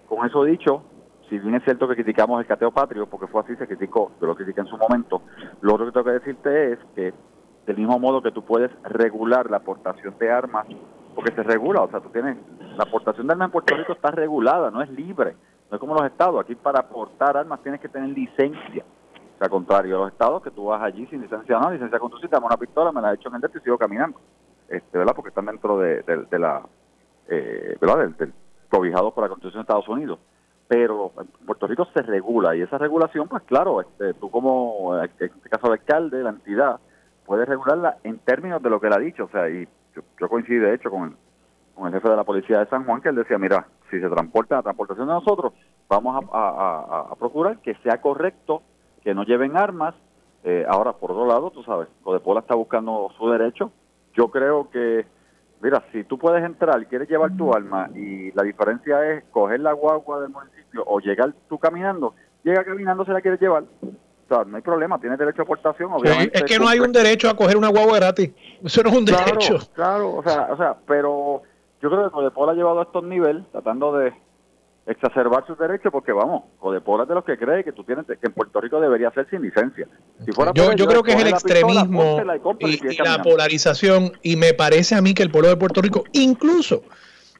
[0.09, 0.83] con eso dicho,
[1.29, 4.27] si bien es cierto que criticamos el cateo patrio, porque fue así, se criticó, yo
[4.27, 5.21] lo critiqué en su momento,
[5.61, 7.13] lo otro que tengo que decirte es que
[7.65, 10.65] del mismo modo que tú puedes regular la aportación de armas,
[11.13, 12.37] porque se regula, o sea, tú tienes,
[12.77, 15.35] la aportación de armas en Puerto Rico está regulada, no es libre,
[15.69, 18.85] no es como los estados, aquí para aportar armas tienes que tener licencia.
[19.35, 22.09] O sea, contrario a los estados, que tú vas allí sin licencia, no, licencia con
[22.09, 24.19] tu cita, una pistola, me la he hecho en el y sigo caminando.
[24.67, 25.13] Este, ¿verdad?
[25.15, 26.03] Porque están dentro de,
[26.39, 26.63] la,
[27.27, 27.97] eh, ¿verdad?
[27.99, 28.33] Del, del,
[28.69, 30.19] cobijado por la Constitución de Estados Unidos
[30.67, 35.05] pero en Puerto Rico se regula y esa regulación, pues claro, este, tú como, en
[35.05, 36.79] este caso el alcalde, la entidad,
[37.25, 39.67] puedes regularla en términos de lo que él ha dicho, o sea, y
[40.19, 41.15] yo, coincido de hecho con el,
[41.75, 44.09] con el jefe de la policía de San Juan, que él decía, mira, si se
[44.09, 45.53] transporta la transportación de nosotros,
[45.87, 48.61] vamos a, procurar que sea correcto,
[49.01, 49.95] que no lleven armas.
[50.43, 53.71] Eh, ahora, por otro lado, tú sabes, Codepola está buscando su derecho.
[54.13, 55.05] Yo creo que
[55.61, 59.73] Mira, si tú puedes entrar, quieres llevar tu arma y la diferencia es coger la
[59.73, 63.63] guagua del municipio o llegar tú caminando, llega caminando se la quieres llevar.
[63.63, 65.91] O sea, no hay problema, tienes derecho a aportación.
[65.93, 68.31] Obviamente, es que no hay un derecho a coger una guagua gratis.
[68.63, 69.57] Eso no es un derecho.
[69.73, 71.41] Claro, o sea, o sea, pero
[71.81, 74.13] yo creo que Codepol ha llevado a estos niveles tratando de
[74.87, 78.17] exacerbar sus derechos porque vamos, Codepol es de los que cree que tú tienes que
[78.21, 79.87] en Puerto Rico debería ser sin licencia.
[80.55, 82.21] yo, yo creo que es el extremismo
[82.59, 86.83] y, la polarización y me parece a mí que el pueblo de Puerto Rico, incluso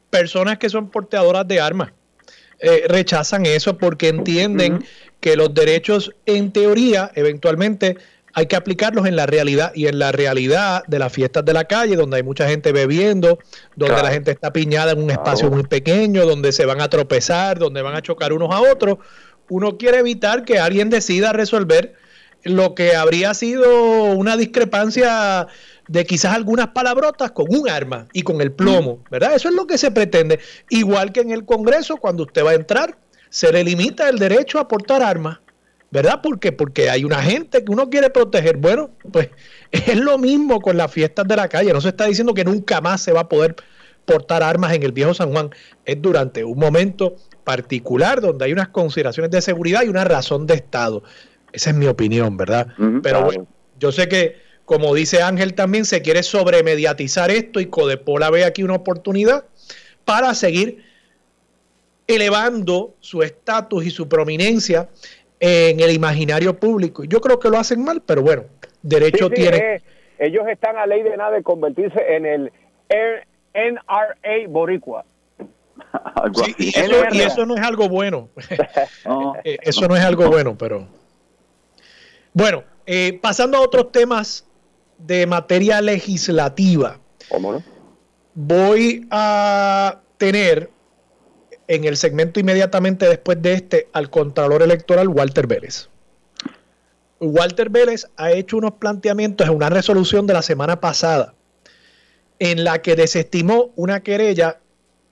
[0.10, 1.93] personas que son porteadoras de armas,
[2.60, 4.84] eh, rechazan eso porque entienden
[5.20, 7.98] que los derechos en teoría eventualmente
[8.38, 11.63] hay que aplicarlos en la realidad y en la realidad de las fiestas de la
[11.63, 13.39] calle, donde hay mucha gente bebiendo,
[13.75, 17.57] donde la gente está piñada en un espacio muy pequeño, donde se van a tropezar,
[17.57, 18.99] donde van a chocar unos a otros.
[19.49, 21.95] Uno quiere evitar que alguien decida resolver
[22.43, 25.47] lo que habría sido una discrepancia
[25.88, 29.33] de quizás algunas palabrotas con un arma y con el plomo, ¿verdad?
[29.33, 30.39] Eso es lo que se pretende.
[30.69, 32.99] Igual que en el Congreso, cuando usted va a entrar,
[33.31, 35.39] se le limita el derecho a portar armas.
[35.91, 36.19] ¿Verdad?
[36.21, 38.57] Porque porque hay una gente que uno quiere proteger.
[38.57, 39.29] Bueno, pues
[39.71, 41.73] es lo mismo con las fiestas de la calle.
[41.73, 43.55] No se está diciendo que nunca más se va a poder
[44.05, 45.49] portar armas en el viejo San Juan.
[45.85, 50.55] Es durante un momento particular donde hay unas consideraciones de seguridad y una razón de
[50.55, 51.03] Estado.
[51.51, 52.67] Esa es mi opinión, ¿verdad?
[53.01, 53.47] Pero bueno,
[53.79, 54.35] yo sé que,
[54.65, 59.45] como dice Ángel también, se quiere sobremediatizar esto y Codepola ve aquí una oportunidad
[60.05, 60.83] para seguir
[62.07, 64.89] elevando su estatus y su prominencia
[65.39, 67.03] en el imaginario público.
[67.03, 68.43] Yo creo que lo hacen mal, pero bueno,
[68.81, 69.57] derecho tiene.
[69.57, 69.81] Eh,
[70.19, 72.51] ellos están a ley de nada de convertirse en el
[73.53, 75.05] NRA Boricua.
[76.57, 76.69] y,
[77.19, 78.29] eso, no es algo bueno.
[79.43, 80.88] Eh, eso no es algo bueno, pero.
[82.33, 84.45] Bueno, eh, pasando a otros temas
[84.97, 86.99] de materia legislativa.
[87.29, 87.63] ¿Cómo no?
[88.33, 90.69] Voy a tener
[91.68, 95.89] en el segmento inmediatamente después de este al Contralor Electoral Walter Vélez.
[97.20, 101.34] Walter Vélez ha hecho unos planteamientos en una resolución de la semana pasada
[102.39, 104.59] en la que desestimó una querella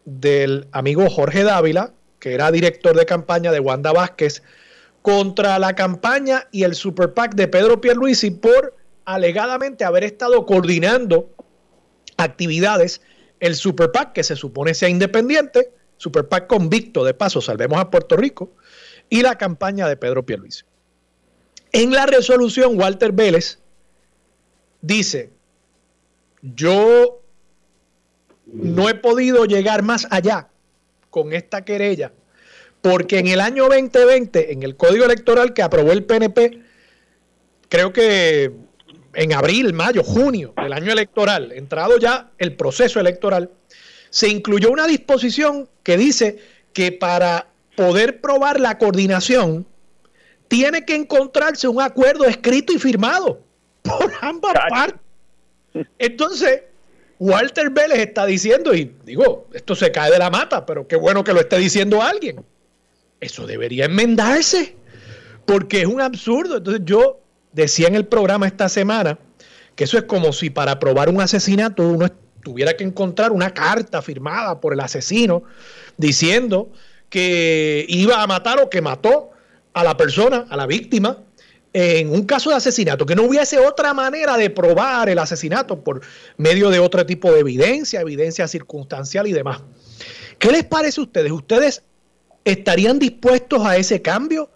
[0.05, 4.43] del amigo Jorge Dávila, que era director de campaña de Wanda Vázquez,
[5.01, 8.75] contra la campaña y el Super PAC de Pedro Pierluisi por
[9.05, 11.29] alegadamente haber estado coordinando
[12.17, 13.01] actividades
[13.39, 17.89] el Super PAC, que se supone sea independiente, Super PAC convicto, de paso, salvemos a
[17.89, 18.51] Puerto Rico,
[19.09, 20.63] y la campaña de Pedro Pierluisi.
[21.71, 23.59] En la resolución, Walter Vélez
[24.81, 25.31] dice,
[26.41, 27.21] yo
[28.45, 30.49] no he podido llegar más allá
[31.09, 32.13] con esta querella,
[32.81, 36.61] porque en el año 2020, en el código electoral que aprobó el PNP,
[37.67, 38.51] creo que
[39.13, 43.49] en abril, mayo, junio del año electoral, entrado ya el proceso electoral,
[44.15, 46.39] se incluyó una disposición que dice
[46.71, 49.65] que para poder probar la coordinación,
[50.47, 53.41] tiene que encontrarse un acuerdo escrito y firmado
[53.81, 55.01] por ambas partes.
[55.99, 56.61] Entonces,
[57.19, 61.21] Walter Vélez está diciendo, y digo, esto se cae de la mata, pero qué bueno
[61.21, 62.41] que lo esté diciendo alguien.
[63.19, 64.77] Eso debería enmendarse,
[65.45, 66.55] porque es un absurdo.
[66.55, 67.19] Entonces yo
[67.51, 69.19] decía en el programa esta semana
[69.75, 72.05] que eso es como si para probar un asesinato uno
[72.45, 75.41] tuviera que encontrar una carta firmada por el asesino
[75.97, 76.71] diciendo
[77.09, 79.31] que iba a matar o que mató
[79.73, 81.17] a la persona, a la víctima,
[81.73, 86.01] en un caso de asesinato, que no hubiese otra manera de probar el asesinato por
[86.37, 89.61] medio de otro tipo de evidencia, evidencia circunstancial y demás.
[90.37, 91.31] ¿Qué les parece a ustedes?
[91.31, 91.81] ¿Ustedes
[92.45, 94.51] estarían dispuestos a ese cambio?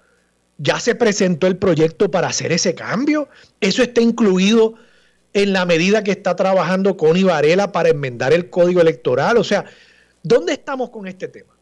[0.60, 3.30] ¿Ya se presentó el proyecto para hacer ese cambio?
[3.60, 4.76] ¿Eso está incluido
[5.34, 9.38] en la medida que está trabajando con Varela para enmendar el código electoral?
[9.38, 9.66] O sea,
[10.24, 11.54] ¿dónde estamos con este tema?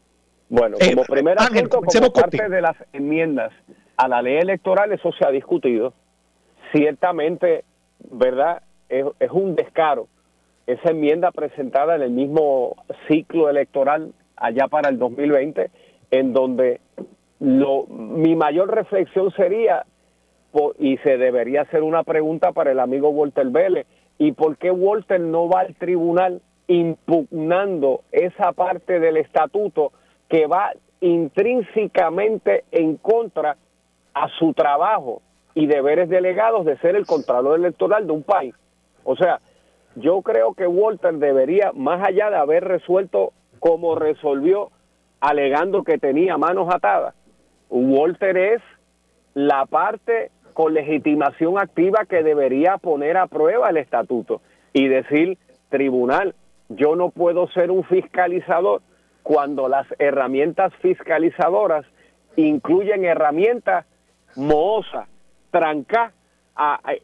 [0.48, 3.52] Bueno, eh, como primer como parte de las enmiendas
[3.96, 5.92] a la ley electoral, eso se ha discutido.
[6.72, 7.64] Ciertamente,
[8.10, 8.62] ¿verdad?
[8.88, 10.08] Es, es un descaro
[10.68, 12.76] esa enmienda presentada en el mismo
[13.08, 15.70] ciclo electoral allá para el 2020,
[16.10, 16.80] en donde
[17.40, 19.86] lo, mi mayor reflexión sería,
[20.78, 23.86] y se debería hacer una pregunta para el amigo Walter Vélez,
[24.18, 29.92] ¿y por qué Walter no va al tribunal impugnando esa parte del estatuto
[30.28, 33.56] que va intrínsecamente en contra
[34.14, 35.22] a su trabajo
[35.54, 38.54] y deberes delegados de ser el contralor electoral de un país.
[39.04, 39.40] O sea,
[39.96, 44.70] yo creo que Walter debería, más allá de haber resuelto como resolvió,
[45.20, 47.14] alegando que tenía manos atadas,
[47.70, 48.62] Walter es
[49.34, 54.40] la parte con legitimación activa que debería poner a prueba el estatuto
[54.72, 55.38] y decir,
[55.68, 56.34] tribunal,
[56.68, 58.82] yo no puedo ser un fiscalizador
[59.22, 61.86] cuando las herramientas fiscalizadoras
[62.34, 63.86] incluyen herramientas
[64.34, 65.06] mohosas,
[65.52, 66.12] tranca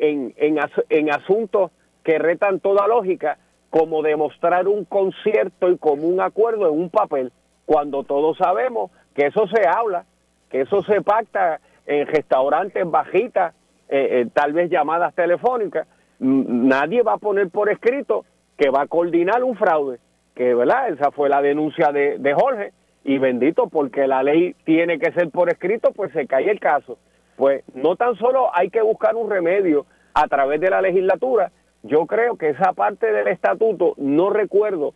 [0.00, 1.70] en, en, en asuntos
[2.02, 3.38] que retan toda lógica,
[3.70, 7.30] como demostrar un concierto y como un acuerdo en un papel,
[7.66, 10.07] cuando todos sabemos que eso se habla,
[10.50, 13.55] que eso se pacta en restaurantes bajitas,
[13.89, 15.87] eh, eh, tal vez llamadas telefónicas,
[16.18, 18.24] nadie va a poner por escrito
[18.57, 19.99] que va a coordinar un fraude
[20.35, 20.89] que, ¿verdad?
[20.89, 22.72] Esa fue la denuncia de, de Jorge
[23.05, 26.99] y bendito porque la ley tiene que ser por escrito, pues se cae el caso.
[27.37, 31.51] Pues no tan solo hay que buscar un remedio a través de la legislatura,
[31.82, 34.95] yo creo que esa parte del estatuto, no recuerdo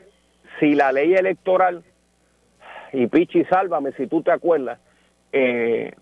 [0.58, 1.82] si la ley electoral,
[2.92, 4.80] y Pichi, sálvame si tú te acuerdas,
[5.32, 5.92] eh,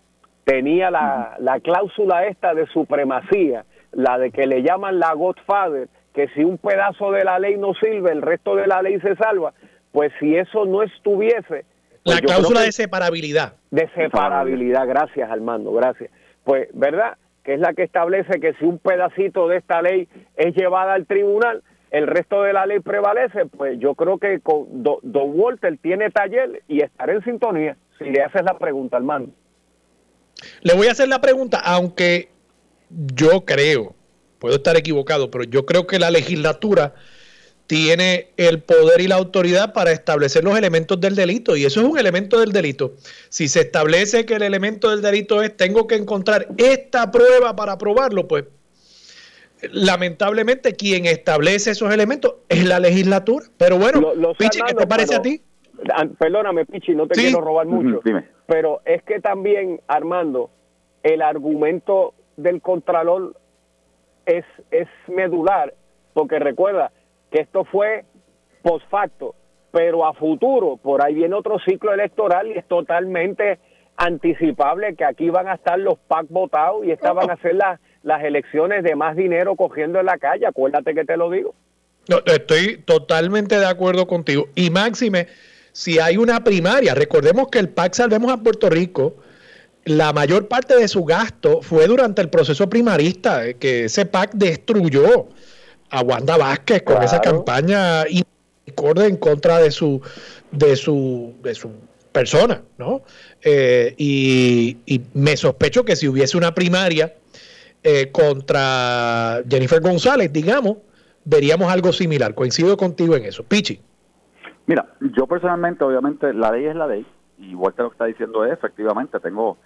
[0.47, 6.28] tenía la, la cláusula esta de supremacía, la de que le llaman la Godfather, que
[6.28, 9.53] si un pedazo de la ley no sirve, el resto de la ley se salva,
[9.90, 11.64] pues si eso no estuviese...
[12.05, 13.55] Pues la cláusula de separabilidad.
[13.72, 16.11] De separabilidad, gracias Armando, gracias.
[16.44, 17.18] Pues, ¿verdad?
[17.42, 21.07] Que es la que establece que si un pedacito de esta ley es llevada al
[21.07, 25.01] tribunal, el resto de la ley prevalece, pues yo creo que con Don
[25.34, 29.32] Walter tiene taller y estará en sintonía, si le haces la pregunta, Armando.
[30.62, 32.28] Le voy a hacer la pregunta, aunque
[32.89, 33.97] yo creo
[34.39, 36.95] puedo estar equivocado, pero yo creo que la legislatura
[37.66, 41.87] tiene el poder y la autoridad para establecer los elementos del delito y eso es
[41.89, 42.95] un elemento del delito.
[43.28, 47.76] Si se establece que el elemento del delito es tengo que encontrar esta prueba para
[47.76, 48.45] probarlo, pues
[49.72, 53.47] lamentablemente quien establece esos elementos es la legislatura.
[53.57, 55.43] Pero bueno, Pichi, ¿qué te parece a ti?
[56.18, 58.01] Perdóname, Pichi, no te quiero robar mucho,
[58.47, 60.51] pero es que también, Armando,
[61.03, 63.36] el argumento del Contralor
[64.24, 65.74] es, es medular,
[66.14, 66.92] porque recuerda
[67.30, 68.05] que esto fue
[68.62, 69.34] post facto,
[69.70, 73.59] pero a futuro, por ahí viene otro ciclo electoral y es totalmente
[73.97, 77.80] anticipable que aquí van a estar los PAC votados y estas van a ser las,
[78.03, 81.55] las elecciones de más dinero cogiendo en la calle, acuérdate que te lo digo.
[82.09, 84.47] No, estoy totalmente de acuerdo contigo.
[84.55, 85.26] Y máxime,
[85.77, 89.16] si hay una primaria, recordemos que el PAC Salvemos a Puerto Rico,
[89.85, 94.33] la mayor parte de su gasto fue durante el proceso primarista, eh, que ese PAC
[94.33, 95.29] destruyó
[95.91, 100.01] a Wanda Vázquez con esa campaña en contra de su,
[100.51, 101.70] de su, de su
[102.11, 103.03] persona, ¿no?
[103.43, 104.79] Eh, y,
[105.12, 107.12] me sospecho que si hubiese una primaria
[107.83, 110.79] eh, contra Jennifer González, digamos,
[111.27, 112.35] veríamos algo similar.
[112.35, 113.43] Coincido contigo en eso.
[113.43, 113.79] Pichi.
[114.67, 117.07] Mira, yo personalmente, obviamente, la ley es la ley,
[117.39, 119.59] y Walter lo que está diciendo es, efectivamente, tengo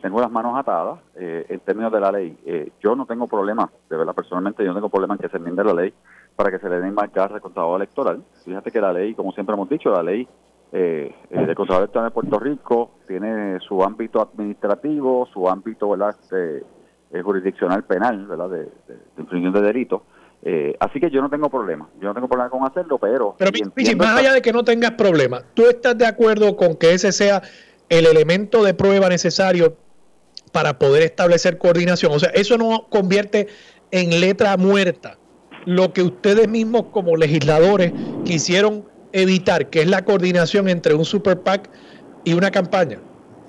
[0.00, 2.38] tengo las manos atadas eh, en términos de la ley.
[2.44, 5.36] Eh, yo no tengo problema, de verdad, personalmente, yo no tengo problema en que se
[5.36, 5.92] enmiende la ley
[6.34, 8.22] para que se le den marcas al contador electoral.
[8.44, 10.28] Fíjate que la ley, como siempre hemos dicho, la ley
[10.72, 16.14] eh, del contador electoral de Puerto Rico tiene su ámbito administrativo, su ámbito ¿verdad?
[16.30, 16.64] De,
[17.22, 18.50] jurisdiccional penal, ¿verdad?
[18.50, 20.02] De, de, de delitos.
[20.48, 23.34] Eh, así que yo no tengo problema, yo no tengo problema con hacerlo, pero...
[23.36, 23.50] Pero
[23.96, 27.42] más allá de que no tengas problema, ¿tú estás de acuerdo con que ese sea
[27.88, 29.76] el elemento de prueba necesario
[30.52, 32.12] para poder establecer coordinación?
[32.12, 33.48] O sea, eso no convierte
[33.90, 35.18] en letra muerta
[35.64, 37.92] lo que ustedes mismos como legisladores
[38.24, 41.68] quisieron evitar, que es la coordinación entre un super PAC
[42.22, 43.00] y una campaña.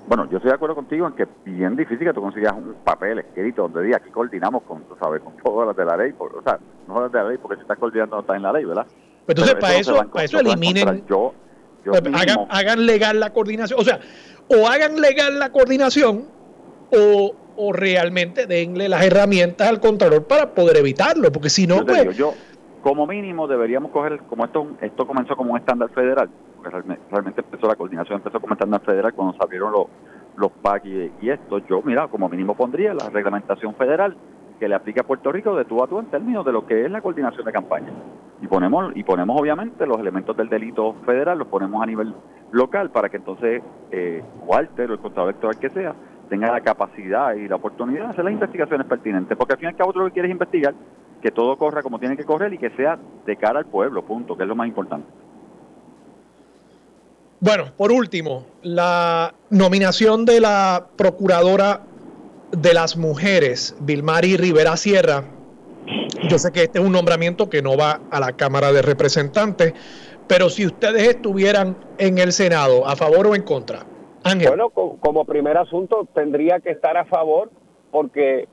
[0.08, 2.74] Bueno, yo estoy de acuerdo contigo en que es bien difícil que tú consigas un
[2.82, 6.14] papel escrito donde diga aquí coordinamos con, tú sabes, con todas las de la ley,
[6.18, 8.52] o sea, no las de la ley porque se está coordinando no está en la
[8.52, 8.86] ley, ¿verdad?
[9.26, 11.34] Entonces, para eso, para eso eliminen, yo,
[11.84, 14.00] pues, hagan, hagan legal la coordinación, o sea,
[14.48, 16.24] o hagan legal la coordinación
[16.90, 22.16] o, o realmente denle las herramientas al Contralor para poder evitarlo, porque si no, pues...
[22.16, 22.32] yo,
[22.82, 26.30] como mínimo deberíamos coger, como esto esto comenzó como un estándar federal,
[26.62, 29.86] realmente, empezó la coordinación, empezó como estándar federal cuando se abrieron los,
[30.36, 31.58] los PAC y, esto.
[31.66, 34.16] Yo, mira, como mínimo pondría la reglamentación federal
[34.58, 36.84] que le aplique a Puerto Rico de tú a tú en términos de lo que
[36.84, 37.92] es la coordinación de campaña.
[38.40, 42.14] Y ponemos, y ponemos obviamente los elementos del delito federal, los ponemos a nivel
[42.50, 45.94] local para que entonces eh, Walter o el contador electoral que sea
[46.28, 49.36] tenga la capacidad y la oportunidad de hacer las investigaciones pertinentes.
[49.36, 50.74] Porque al fin y al cabo tú lo que quieres investigar,
[51.20, 54.36] que todo corra como tiene que correr y que sea de cara al pueblo, punto,
[54.36, 55.08] que es lo más importante.
[57.40, 61.82] Bueno, por último, la nominación de la procuradora
[62.50, 65.22] de las mujeres, Vilmari Rivera Sierra.
[66.28, 69.72] Yo sé que este es un nombramiento que no va a la Cámara de Representantes,
[70.26, 73.86] pero si ustedes estuvieran en el Senado, ¿a favor o en contra?
[74.24, 74.48] Ángel.
[74.48, 77.52] Bueno, como primer asunto tendría que estar a favor
[77.92, 78.48] porque,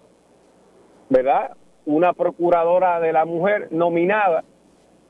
[1.09, 1.57] ¿verdad?
[1.87, 4.43] Una procuradora de la mujer nominada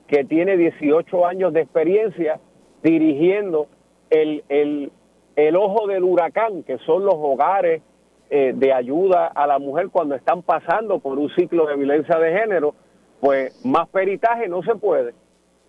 [0.07, 2.39] que tiene 18 años de experiencia
[2.85, 3.67] dirigiendo
[4.11, 4.91] el, el,
[5.35, 7.81] el ojo del huracán, que son los hogares
[8.29, 12.37] eh, de ayuda a la mujer cuando están pasando por un ciclo de violencia de
[12.37, 12.75] género,
[13.19, 15.13] pues más peritaje no se puede.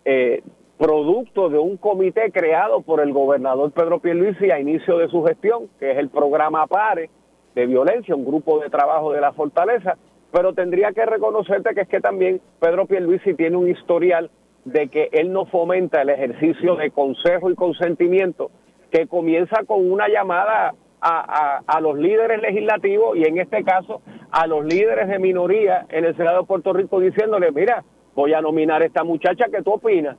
[0.04, 0.42] Eh,
[0.76, 5.68] producto de un comité creado por el gobernador Pedro Pierluisi a inicio de su gestión,
[5.78, 7.08] que es el programa PARE
[7.54, 9.96] de violencia, un grupo de trabajo de la fortaleza,
[10.30, 14.30] pero tendría que reconocerte que es que también Pedro Pierluisi tiene un historial
[14.66, 18.50] de que él no fomenta el ejercicio de consejo y consentimiento
[18.90, 24.02] que comienza con una llamada a, a, los líderes legislativos y en este caso
[24.32, 27.84] a los líderes de minoría en el Senado de Puerto Rico diciéndole, mira,
[28.16, 30.16] voy a nominar a esta muchacha, ¿qué tú opinas?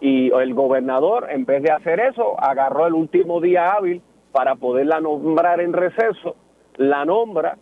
[0.00, 5.00] Y el gobernador, en vez de hacer eso, agarró el último día hábil para poderla
[5.00, 6.36] nombrar en receso,
[6.76, 7.58] la nombra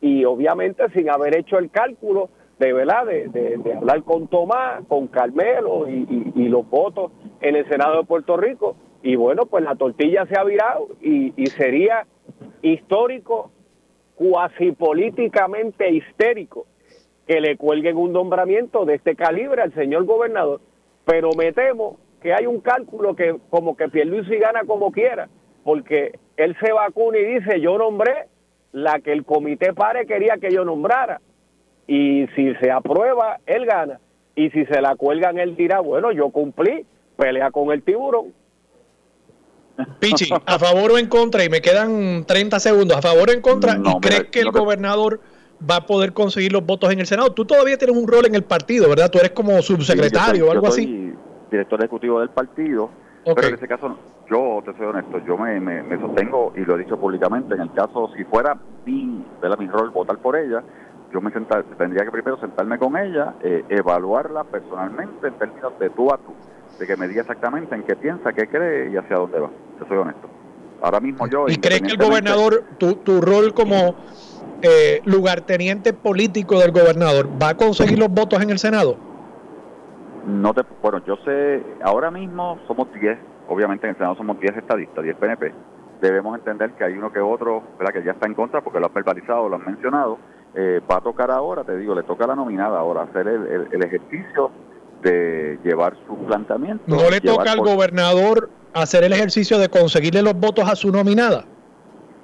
[0.00, 2.28] y obviamente sin haber hecho el cálculo,
[2.60, 8.04] de verdad, de, hablar con Tomás, con Carmelo y, los votos en el Senado de
[8.06, 8.76] Puerto Rico.
[9.02, 12.06] Y bueno, pues la tortilla se ha virado y, sería
[12.60, 13.50] histórico,
[14.14, 16.66] cuasi políticamente histérico,
[17.26, 20.60] que le cuelguen un nombramiento de este calibre al señor gobernador.
[21.06, 25.30] Pero me temo que hay un cálculo que como que Pierluisi gana como quiera,
[25.64, 28.26] porque él se vacuna y dice, yo nombré
[28.72, 31.22] la que el comité pare quería que yo nombrara
[31.90, 33.98] y si se aprueba, él gana.
[34.36, 36.86] Y si se la cuelgan, él dirá, bueno, yo cumplí,
[37.16, 38.32] pelea con el tiburón.
[39.98, 41.42] Pichi, ¿a favor o en contra?
[41.42, 42.96] Y me quedan 30 segundos.
[42.96, 43.76] ¿A favor o en contra?
[43.76, 45.20] ¿Y crees que el gobernador
[45.68, 47.32] va a poder conseguir los votos en el Senado?
[47.32, 49.10] Tú todavía tienes un rol en el partido, ¿verdad?
[49.10, 51.12] Tú eres como subsecretario o algo así.
[51.50, 52.90] Director ejecutivo del partido.
[53.24, 53.98] Pero en ese caso,
[54.30, 57.54] yo te soy honesto, yo me, me, sostengo y lo he dicho públicamente.
[57.54, 59.24] En el caso, si fuera mi,
[59.58, 60.62] mi rol votar por ella,
[61.12, 65.90] yo me sentar, tendría que primero sentarme con ella, eh, evaluarla personalmente en términos de
[65.90, 66.34] tú a tú.
[66.78, 69.50] de que me diga exactamente en qué piensa, qué cree y hacia dónde va.
[69.78, 70.28] Yo soy honesto.
[70.80, 71.46] Ahora mismo yo...
[71.46, 73.96] ¿Y crees que el gobernador, tu, tu rol como
[74.62, 78.96] eh, lugarteniente político del gobernador, va a conseguir los votos en el Senado?
[80.26, 84.56] No te, bueno, yo sé, ahora mismo somos 10, obviamente en el Senado somos 10
[84.56, 85.52] estadistas, 10 PNP.
[86.00, 87.92] Debemos entender que hay uno que otro, ¿verdad?
[87.92, 90.18] que ya está en contra porque lo ha verbalizado, lo han mencionado.
[90.54, 93.68] Eh, va a tocar ahora, te digo, le toca a la nominada ahora hacer el,
[93.70, 94.50] el, ejercicio
[95.00, 96.82] de llevar su planteamiento.
[96.86, 101.44] ¿No le toca al gobernador hacer el ejercicio de conseguirle los votos a su nominada?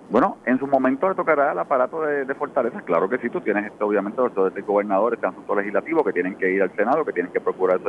[0.08, 2.80] Bueno, en su momento le tocará al aparato de, Fortaleza.
[2.82, 6.36] Claro que sí, tú tienes este, obviamente los este gobernador, este asunto legislativo que tienen
[6.36, 7.80] que ir al Senado, que tienen que procurar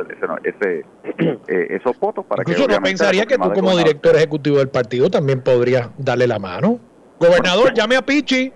[0.42, 0.84] ese,
[1.48, 2.74] eh, esos votos para Incluso que.
[2.74, 6.80] no pensaría que tú, como director ejecutivo del partido, también podrías darle la mano.
[7.20, 8.52] Gobernador, llame a Pichi.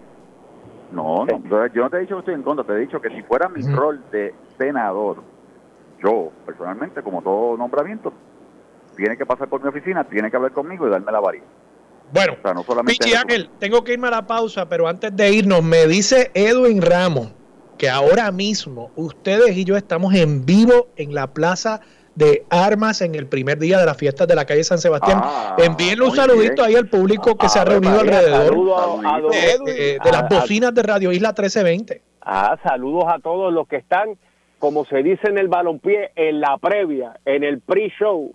[0.92, 3.08] No, no, yo no te he dicho que estoy en contra, te he dicho que
[3.08, 5.22] si fuera mi rol de senador,
[6.02, 8.12] yo personalmente, como todo nombramiento,
[8.96, 11.44] tiene que pasar por mi oficina, tiene que hablar conmigo y darme la varilla.
[12.12, 12.34] Bueno,
[12.84, 16.82] Pichi Ángel, tengo que irme a la pausa, pero antes de irnos, me dice Edwin
[16.82, 17.32] Ramos
[17.78, 21.80] que ahora mismo ustedes y yo estamos en vivo en la plaza
[22.14, 25.20] de armas en el primer día de las fiestas de la calle San Sebastián.
[25.22, 28.54] Ah, Envíenle un saludito ahí al público que se ha reunido alrededor
[29.30, 32.02] de, las bocinas de Radio Isla 1320.
[32.20, 34.16] Ah, saludos a todos los que están,
[34.58, 38.32] como se dice en el balompié, en la previa, en el pre-show,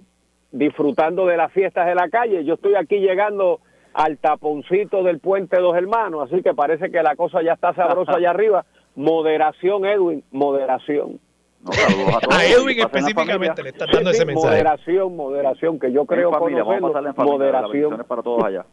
[0.52, 2.44] disfrutando de las fiestas de la calle.
[2.44, 3.60] Yo estoy aquí llegando
[3.94, 7.74] al taponcito del puente de los hermanos, así que parece que la cosa ya está
[7.74, 8.66] sabrosa allá arriba.
[8.96, 11.20] Moderación, Edwin, moderación.
[12.30, 14.48] a, Edwin específicamente le está dando ese mensaje.
[14.48, 18.06] Moderación, moderación, que yo creo que moderación.
[18.08, 18.66] para todos allá.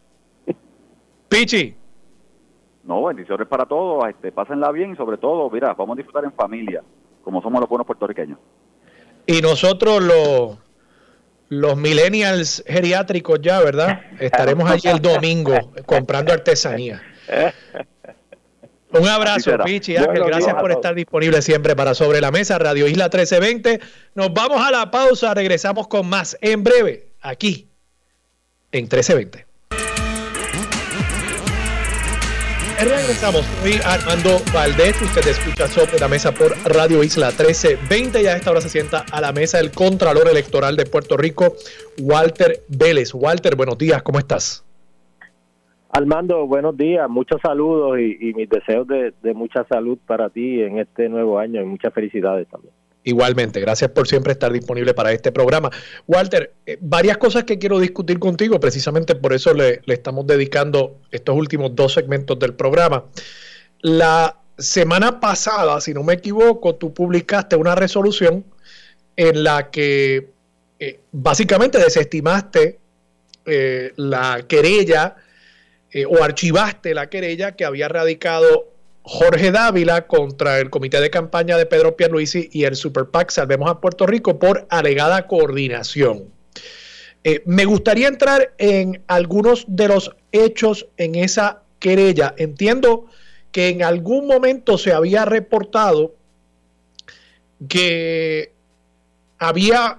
[1.28, 1.74] Pichi.
[2.84, 6.32] No, bendiciones para todos, este, pásenla bien y sobre todo, mira, vamos a disfrutar en
[6.32, 6.82] familia,
[7.22, 8.38] como somos los buenos puertorriqueños.
[9.26, 10.58] Y nosotros los
[11.48, 14.00] los millennials geriátricos ya, ¿verdad?
[14.20, 15.54] Estaremos allí el domingo
[15.86, 17.02] comprando artesanía.
[18.94, 20.24] Un abrazo, Pichi Ángel.
[20.24, 23.80] Gracias por estar disponible siempre para Sobre la Mesa, Radio Isla 1320.
[24.14, 27.68] Nos vamos a la pausa, regresamos con más en breve, aquí,
[28.70, 29.46] en 1320.
[32.78, 33.44] Regresamos.
[33.62, 35.00] Soy Armando Valdés.
[35.00, 38.22] Usted escucha sobre la mesa por Radio Isla 1320.
[38.22, 41.56] Y a esta hora se sienta a la mesa el Contralor Electoral de Puerto Rico,
[41.98, 43.14] Walter Vélez.
[43.14, 44.02] Walter, buenos días.
[44.02, 44.64] ¿Cómo estás?
[45.96, 47.08] Armando, buenos días.
[47.08, 51.62] Muchos saludos y, mis deseos de, de mucha salud para ti en este nuevo año
[51.62, 52.74] y muchas felicidades también.
[53.04, 55.70] Igualmente, gracias por siempre estar disponible para este programa.
[56.08, 61.36] Walter, eh, varias cosas que quiero discutir contigo, precisamente por eso le, estamos dedicando estos
[61.36, 63.04] últimos dos segmentos del programa.
[63.80, 68.44] La semana pasada, si no me equivoco, tú publicaste una resolución
[69.14, 70.30] en la que
[70.80, 72.80] eh, básicamente desestimaste
[73.46, 75.14] eh, la querella
[76.08, 81.66] o archivaste la querella que había radicado Jorge Dávila contra el comité de campaña de
[81.66, 86.24] Pedro Pierluisi y el Super PAC Salvemos a Puerto Rico por alegada coordinación.
[87.22, 92.34] Eh, me gustaría entrar en algunos de los hechos en esa querella.
[92.38, 93.06] Entiendo
[93.52, 96.14] que en algún momento se había reportado
[97.68, 98.52] que
[99.38, 99.98] había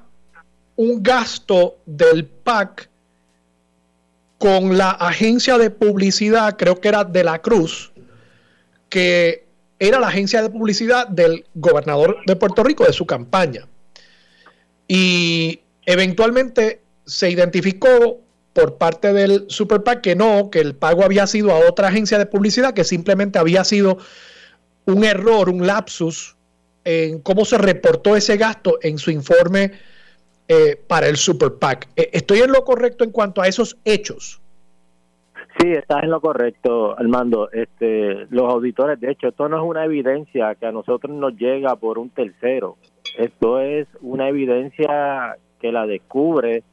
[0.75, 2.89] un gasto del PAC
[4.37, 7.91] con la agencia de publicidad, creo que era de la Cruz,
[8.89, 9.45] que
[9.79, 13.67] era la agencia de publicidad del gobernador de Puerto Rico, de su campaña.
[14.87, 18.21] Y eventualmente se identificó
[18.53, 22.17] por parte del Super PAC que no, que el pago había sido a otra agencia
[22.17, 23.97] de publicidad, que simplemente había sido
[24.85, 26.35] un error, un lapsus
[26.85, 29.73] en cómo se reportó ese gasto en su informe
[30.47, 31.87] eh, para el Super PAC.
[31.95, 34.41] Eh, ¿Estoy en lo correcto en cuanto a esos hechos?
[35.59, 37.49] Sí, estás en lo correcto, Armando.
[37.51, 41.75] Este, los auditores, de hecho, esto no es una evidencia que a nosotros nos llega
[41.77, 42.77] por un tercero.
[43.17, 46.63] Esto es una evidencia que la descubre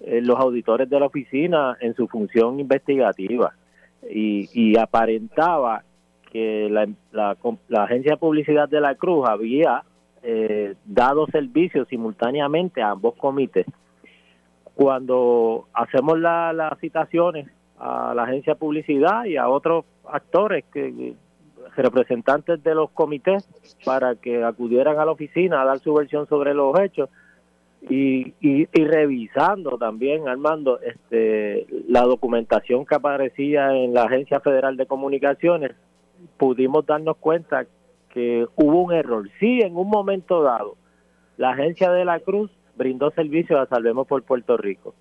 [0.00, 3.54] eh, los auditores de la oficina en su función investigativa
[4.10, 5.84] y, aparentaba
[6.30, 9.84] que la, la, agencia de publicidad de la Cruz había
[10.22, 13.66] eh, dado servicios simultáneamente a ambos comités.
[14.74, 21.14] Cuando hacemos las citaciones a la agencia de publicidad y a otros actores que
[21.76, 23.48] representantes de los comités
[23.84, 27.08] para que acudieran a la oficina a dar su versión sobre los hechos
[27.88, 34.86] y, y, revisando también Armando este la documentación que aparecía en la agencia federal de
[34.86, 35.72] comunicaciones
[36.36, 37.66] pudimos darnos cuenta
[38.12, 40.76] que hubo un error sí en un momento dado
[41.36, 44.94] la agencia de la Cruz brindó servicio a Salvemos por Puerto Rico.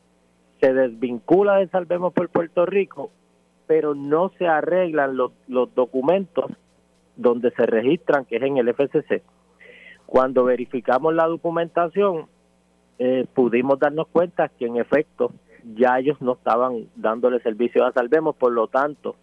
[0.59, 3.11] Se desvincula de Salvemos por Puerto Rico,
[3.67, 6.51] pero no se arreglan los, los documentos
[7.15, 9.21] donde se registran, que es en el FCC.
[10.05, 12.27] Cuando verificamos la documentación,
[12.99, 15.31] eh, pudimos darnos cuenta que en efecto
[15.75, 19.15] ya ellos no estaban dándole servicio a Salvemos, por lo tanto,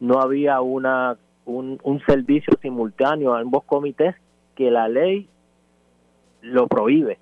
[0.00, 1.16] no había una
[1.46, 4.14] un, un servicio simultáneo a ambos comités
[4.54, 5.28] que la ley
[6.42, 7.18] lo prohíbe.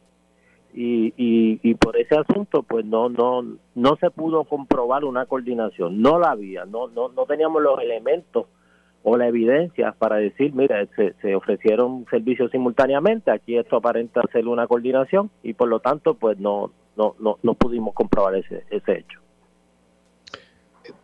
[0.75, 3.45] Y, y, y, por ese asunto pues no no
[3.75, 8.47] no se pudo comprobar una coordinación no la había no no no teníamos los elementos
[9.03, 14.49] o la evidencia para decir mira se, se ofrecieron servicios simultáneamente aquí esto aparenta ser
[14.49, 19.01] una coordinación y por lo tanto pues no no no, no pudimos comprobar ese ese
[19.01, 19.21] hecho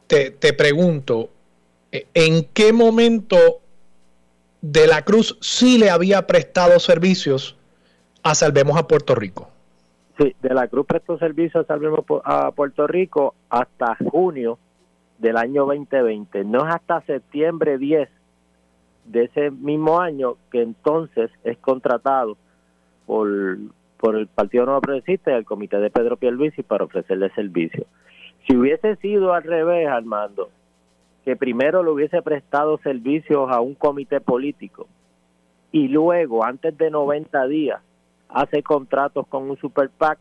[0.06, 1.28] te, te pregunto
[1.92, 3.36] en qué momento
[4.60, 7.56] de la Cruz sí le había prestado servicios
[8.22, 9.48] a Salvemos a Puerto Rico.
[10.18, 14.58] Sí, de la Cruz prestó servicio a Salvemos a Puerto Rico hasta junio
[15.18, 16.44] del año 2020.
[16.44, 18.08] No es hasta septiembre 10
[19.06, 22.36] de ese mismo año que entonces es contratado
[23.06, 23.28] por,
[23.98, 27.86] por el Partido Nuevo Progresista y el Comité de Pedro Pierluisi para ofrecerle servicio.
[28.46, 30.50] Si hubiese sido al revés, Armando,
[31.28, 34.86] que primero le hubiese prestado servicios a un comité político
[35.70, 37.82] y luego, antes de 90 días,
[38.30, 40.18] hace contratos con un super PAC,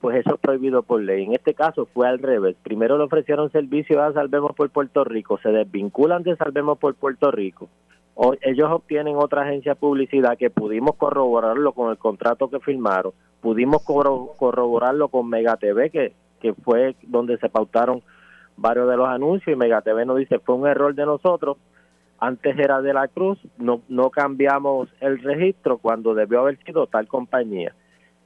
[0.00, 1.22] pues eso es prohibido por ley.
[1.22, 2.56] En este caso fue al revés.
[2.64, 7.30] Primero le ofrecieron servicios a Salvemos por Puerto Rico, se desvinculan de Salvemos por Puerto
[7.30, 7.68] Rico.
[8.40, 13.84] Ellos obtienen otra agencia de publicidad que pudimos corroborarlo con el contrato que firmaron, pudimos
[13.84, 18.02] corroborarlo con Mega TV, que, que fue donde se pautaron
[18.58, 21.56] varios de los anuncios y Mega TV nos dice fue un error de nosotros
[22.20, 27.06] antes era de la Cruz, no, no cambiamos el registro cuando debió haber sido tal
[27.06, 27.74] compañía.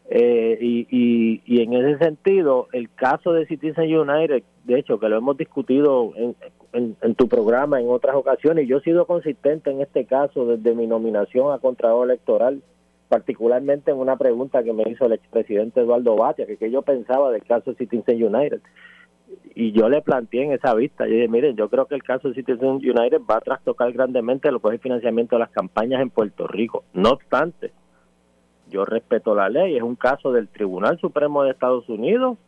[0.08, 5.08] Eh, y, y, y, en ese sentido, el caso de Citizen United, de hecho, que
[5.08, 6.34] lo hemos discutido en,
[6.72, 10.74] en, tu programa en otras ocasiones, y yo he sido consistente en este caso desde
[10.74, 12.62] mi nominación a Contralor Electoral,
[13.08, 17.30] particularmente en una pregunta que me hizo el expresidente Eduardo Batia, que, que yo pensaba
[17.30, 18.60] del caso de Citizen United
[19.54, 22.28] y yo le planteé en esa vista, y dije, miren, yo creo que el caso
[22.28, 26.00] de Citizen United va a trastocar grandemente lo que es el financiamiento de las campañas
[26.00, 26.84] en Puerto Rico.
[26.94, 27.72] No obstante,
[28.70, 32.38] yo respeto la ley, es un caso del Tribunal Supremo de Estados Unidos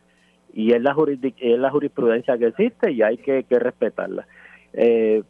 [0.52, 0.97] y es la,
[1.39, 4.27] es la jurisprudencia que existe y hay que, respetarla.
[4.73, 5.23] Eh,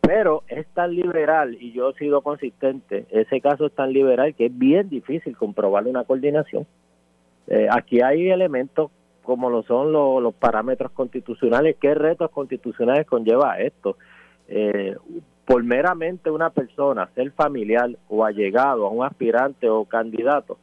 [0.00, 4.46] pero es tan liberal y yo he sido consistente, ese caso es tan liberal que
[4.46, 6.66] es bien difícil comprobar una coordinación.
[7.48, 8.90] Eh, aquí hay elementos
[9.26, 13.98] como lo son los, parámetros constitucionales, qué retos constitucionales conlleva esto.
[14.48, 14.96] Eh,
[15.44, 20.58] por meramente una persona ser familiar o allegado a un aspirante o candidato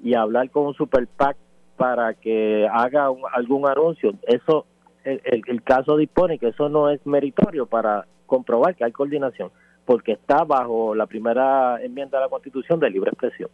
[0.00, 1.36] y hablar con un super PAC
[1.76, 4.64] para que haga algún anuncio, eso
[5.04, 9.50] el, el, caso dispone que eso no es meritorio para comprobar que hay coordinación,
[9.84, 13.50] porque está bajo la primera enmienda de la Constitución de libre expresión.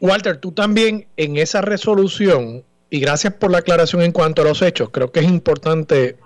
[0.00, 4.62] Walter, tú también en esa resolución, y gracias por la aclaración en cuanto a los
[4.62, 6.16] hechos, creo que es importante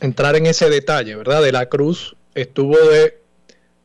[0.00, 1.42] entrar en ese detalle, ¿verdad?
[1.42, 3.18] De la Cruz estuvo de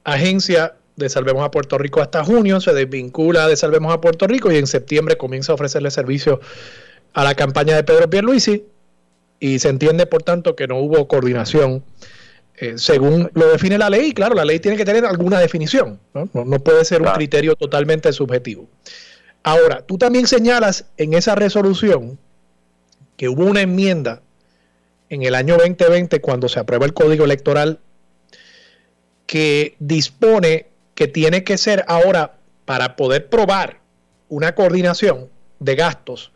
[0.03, 4.51] agencia de Salvemos a Puerto Rico hasta junio, se desvincula de Salvemos a Puerto Rico
[4.51, 6.39] y en septiembre comienza a ofrecerle servicio
[7.13, 8.65] a la campaña de Pedro Pierluisi
[9.39, 11.83] y se entiende por tanto que no hubo coordinación
[12.61, 16.29] eh, según lo define la ley, claro, la ley tiene que tener alguna definición, no,
[16.33, 18.67] no, puede ser un criterio totalmente subjetivo.
[19.43, 22.19] Ahora, tú también señalas en esa resolución
[23.17, 24.21] que hubo una enmienda
[25.09, 27.79] en el año 2020 cuando se aprueba el código electoral
[29.25, 33.79] que dispone que tiene que ser ahora para poder probar
[34.27, 35.29] una coordinación
[35.59, 36.31] de gastos,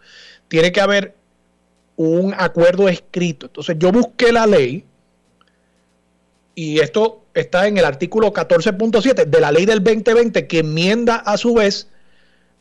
[0.47, 1.15] tiene que haber
[1.95, 3.47] un acuerdo escrito.
[3.47, 4.85] Entonces yo busqué la ley
[6.55, 11.37] y esto está en el artículo 14.7 de la ley del 2020 que enmienda a
[11.37, 11.87] su vez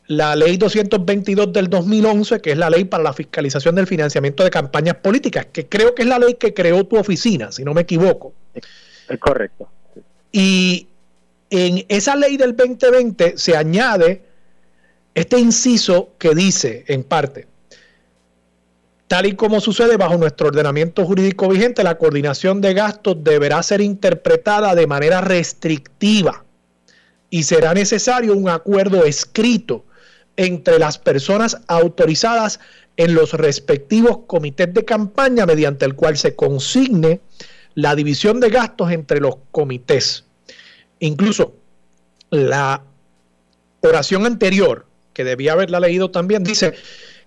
[0.07, 4.49] la ley 222 del 2011, que es la ley para la fiscalización del financiamiento de
[4.49, 7.81] campañas políticas, que creo que es la ley que creó tu oficina, si no me
[7.81, 8.33] equivoco.
[9.07, 9.69] Es correcto.
[10.31, 10.87] Y
[11.49, 14.23] en esa ley del 2020 se añade
[15.15, 17.47] este inciso que dice, en parte,
[19.07, 23.79] tal y como sucede bajo nuestro ordenamiento jurídico vigente, la coordinación de gastos deberá ser
[23.79, 26.43] interpretada de manera restrictiva
[27.29, 29.85] y será necesario un acuerdo escrito
[30.37, 32.59] entre las personas autorizadas
[32.97, 37.21] en los respectivos comités de campaña mediante el cual se consigne
[37.75, 40.25] la división de gastos entre los comités.
[40.99, 41.55] Incluso
[42.29, 42.83] la
[43.81, 46.73] oración anterior, que debía haberla leído también, dice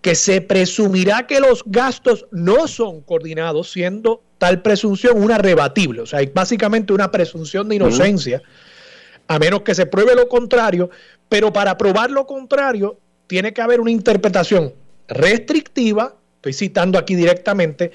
[0.01, 6.03] que se presumirá que los gastos no son coordinados, siendo tal presunción una rebatible.
[6.03, 8.43] O sea, hay básicamente una presunción de inocencia,
[9.27, 10.91] a menos que se pruebe lo contrario,
[11.29, 14.73] pero para probar lo contrario tiene que haber una interpretación
[15.09, 17.93] restrictiva, estoy citando aquí directamente,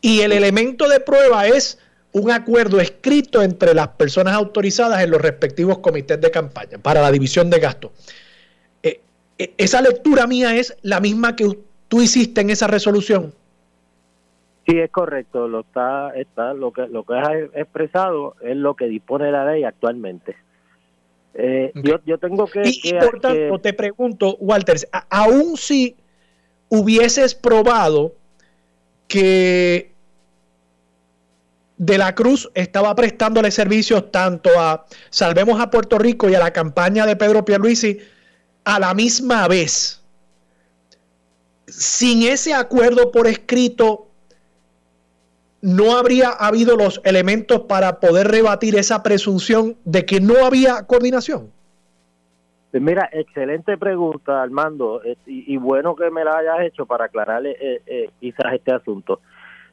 [0.00, 1.78] y el elemento de prueba es
[2.12, 7.10] un acuerdo escrito entre las personas autorizadas en los respectivos comités de campaña para la
[7.10, 7.90] división de gastos.
[8.82, 9.00] Eh,
[9.38, 11.58] eh, esa lectura mía es la misma que
[11.88, 13.32] tú hiciste en esa resolución.
[14.66, 15.48] Sí, es correcto.
[15.48, 19.64] Lo está, está, lo que lo que has expresado es lo que dispone la ley
[19.64, 20.36] actualmente.
[21.34, 22.62] Eh, yo, yo, tengo que.
[22.64, 24.76] Y, por tanto, te pregunto, Walter,
[25.08, 25.96] aún si
[26.68, 28.14] hubieses probado
[29.06, 29.92] que
[31.78, 36.52] de la Cruz estaba prestándole servicios tanto a Salvemos a Puerto Rico y a la
[36.52, 37.98] campaña de Pedro Pierluisi
[38.64, 40.02] a la misma vez.
[41.66, 44.07] Sin ese acuerdo por escrito,
[45.60, 51.50] no habría habido los elementos para poder rebatir esa presunción de que no había coordinación.
[52.70, 57.56] Pues mira, excelente pregunta, Armando, eh, y, bueno que me la hayas hecho para aclararle
[57.58, 59.20] eh, eh, quizás este asunto.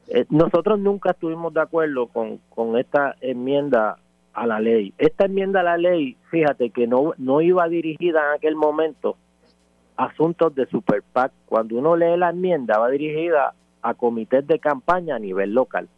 [0.08, 2.40] Eh, nosotros nunca estuvimos de acuerdo con,
[2.78, 3.98] esta enmienda
[4.32, 4.94] a la ley.
[4.98, 9.16] Esta enmienda a la ley, fíjate que no, no iba dirigida en aquel momento
[9.96, 11.32] a asuntos de Super PAC.
[11.46, 13.54] Cuando uno lee la enmienda, va dirigida
[13.86, 15.88] a comités de campaña a nivel local.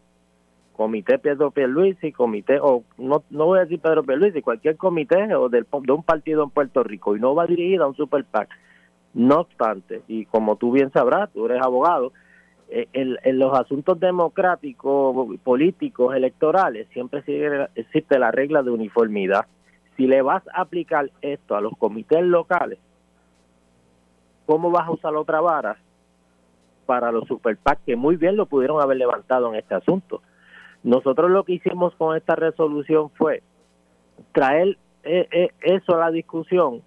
[0.76, 5.48] Comité Pedro Pierluisi, comité, o no, no voy a decir Pedro Pierluisi, cualquier comité o
[5.48, 8.48] del, de un partido en Puerto Rico, y no va dirigida a un Super PAC.
[9.14, 12.12] No obstante, y como tú bien sabrás, tú eres abogado,
[12.68, 17.24] eh, en, los asuntos democráticos, políticos, electorales, siempre
[17.74, 19.46] existe la regla de uniformidad.
[19.96, 22.78] Si le vas a aplicar esto a los comités locales,
[24.44, 25.78] ¿cómo vas a usar otra vara
[26.88, 30.22] para los super que muy bien lo pudieron haber levantado en este asunto?
[30.82, 33.42] Nosotros lo que hicimos con esta resolución fue
[34.32, 36.80] traer eh, eh, eso a la discusión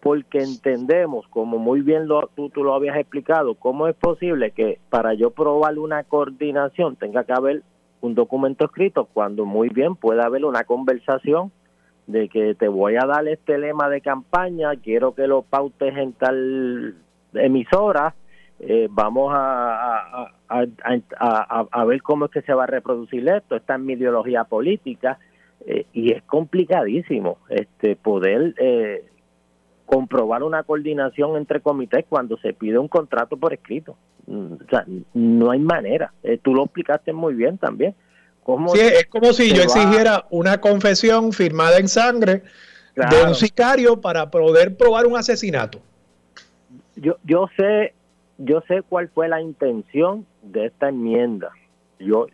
[0.00, 4.78] porque entendemos, como muy bien lo, tú, tú, lo habías explicado, cómo es posible que
[4.88, 7.62] para yo probar una coordinación tenga que haber
[8.00, 11.52] un documento escrito cuando muy bien puede haber una conversación
[12.06, 16.12] de que te voy a dar este lema de campaña, quiero que lo pautes en
[16.12, 16.94] tal
[17.34, 18.14] emisora,
[18.60, 23.86] eh, vamos a, a, ver cómo es que se va a reproducir esto, está en
[23.86, 25.18] mi ideología política
[25.66, 29.04] eh, y es complicadísimo este poder eh,
[29.84, 33.96] comprobar una coordinación entre comités cuando se pide un contrato por escrito.
[34.26, 34.84] Mm, o sea,
[35.14, 36.12] no hay manera.
[36.22, 37.94] Eh, tú lo explicaste muy bien también.
[38.72, 42.42] sí, es como si yo exigiera una confesión firmada en sangre
[42.94, 45.80] de un sicario para poder probar un asesinato.
[46.94, 47.92] Yo, yo sé,
[48.38, 51.50] yo sé cuál fue la intención de esta enmienda.
[51.98, 52.26] Yo,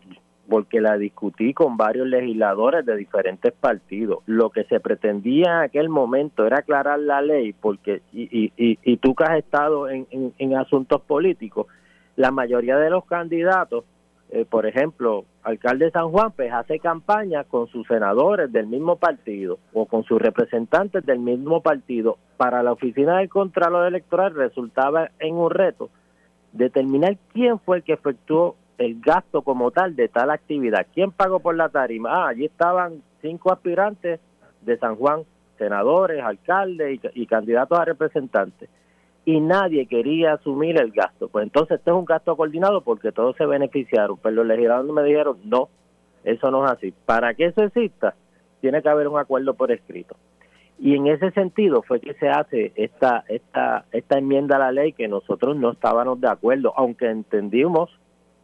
[0.49, 4.19] porque la discutí con varios legisladores de diferentes partidos.
[4.25, 8.97] Lo que se pretendía en aquel momento era aclarar la ley, porque, y, y, y
[8.97, 11.67] tú que has estado en, en, asuntos políticos,
[12.15, 13.85] la mayoría de los candidatos,
[14.35, 18.95] eh, por ejemplo, alcalde de San Juan, pues hace campaña con sus senadores del mismo
[18.95, 22.17] partido o con sus representantes del mismo partido.
[22.35, 25.91] Para la oficina del Contralor Electoral resultaba en un reto
[26.51, 30.87] determinar quién fue el que efectuó el gasto como tal de tal actividad.
[30.95, 32.09] ¿Quién pagó por la tarima?
[32.11, 34.19] Ah, allí estaban cinco aspirantes
[34.61, 35.25] de San Juan,
[35.59, 38.67] senadores, alcaldes y, candidatos a representantes.
[39.25, 41.29] Y nadie quería asumir el gasto.
[41.29, 44.17] Pues entonces esto es un gasto coordinado porque todos se beneficiaron.
[44.21, 45.69] Pero los legisladores me dijeron, no,
[46.23, 46.93] eso no es así.
[47.05, 48.15] Para que eso exista,
[48.61, 50.15] tiene que haber un acuerdo por escrito.
[50.79, 54.93] Y en ese sentido fue que se hace esta, esta, esta enmienda a la ley
[54.93, 57.89] que nosotros no estábamos de acuerdo, aunque entendimos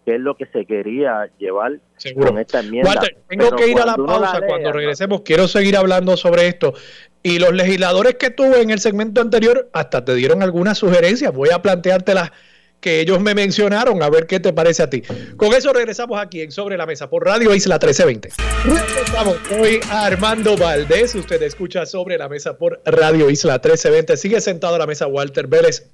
[0.10, 1.74] que es lo que se quería llevar
[2.20, 2.90] con esta enmienda.
[2.90, 4.42] Walter, tengo que ir a la pausa.
[4.42, 6.74] cuando regresemos, quiero seguir hablando sobre esto.
[7.22, 11.32] Y los legisladores que tuve en el segmento anterior hasta te dieron algunas sugerencias.
[11.32, 12.32] Voy a planteártelas
[12.80, 15.04] que ellos me mencionaron, a ver qué te parece a ti.
[15.38, 18.30] Con eso regresamos aquí en Sobre la Mesa por Radio Isla 1320.
[18.66, 21.14] Regresamos hoy Armando Valdés.
[21.14, 24.18] Usted escucha Sobre la Mesa por Radio Isla 1320.
[24.18, 25.88] Sigue sentado a la mesa Walter Vélez.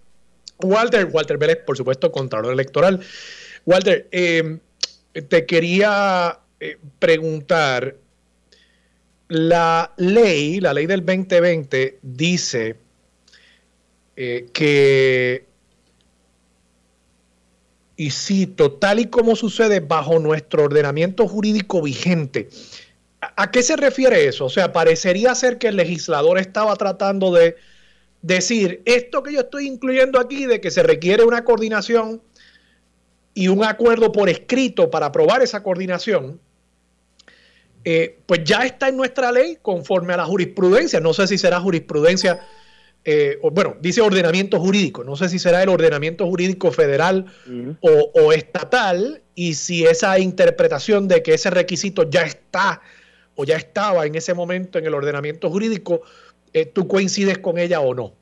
[0.59, 3.01] Walter, Walter Vélez, por supuesto, Contralor Electoral.
[3.65, 4.59] Walter, em,
[5.27, 7.95] te quería eh, preguntar,
[9.27, 12.75] la ley, la ley del 2020 dice
[14.15, 15.45] eh, que,
[17.97, 22.49] y cito, tal y como sucede bajo nuestro ordenamiento jurídico vigente,
[23.19, 24.45] ¿a qué se refiere eso?
[24.45, 27.55] O sea, parecería ser que el legislador estaba tratando de
[28.21, 32.21] decir, esto que yo estoy incluyendo aquí de que se requiere una coordinación
[33.35, 36.39] y un acuerdo por escrito para aprobar esa coordinación,
[37.83, 40.99] eh, pues ya está en nuestra ley conforme a la jurisprudencia.
[41.01, 42.39] No sé si será jurisprudencia,
[43.03, 47.25] eh, o, bueno, dice ordenamiento jurídico, no sé si será el ordenamiento jurídico federal
[47.81, 52.81] o, estatal, y si esa interpretación de que ese requisito ya está
[53.35, 56.01] o ya estaba en ese momento en el ordenamiento jurídico,
[56.53, 58.13] eh, ¿tú coincides con ella o no?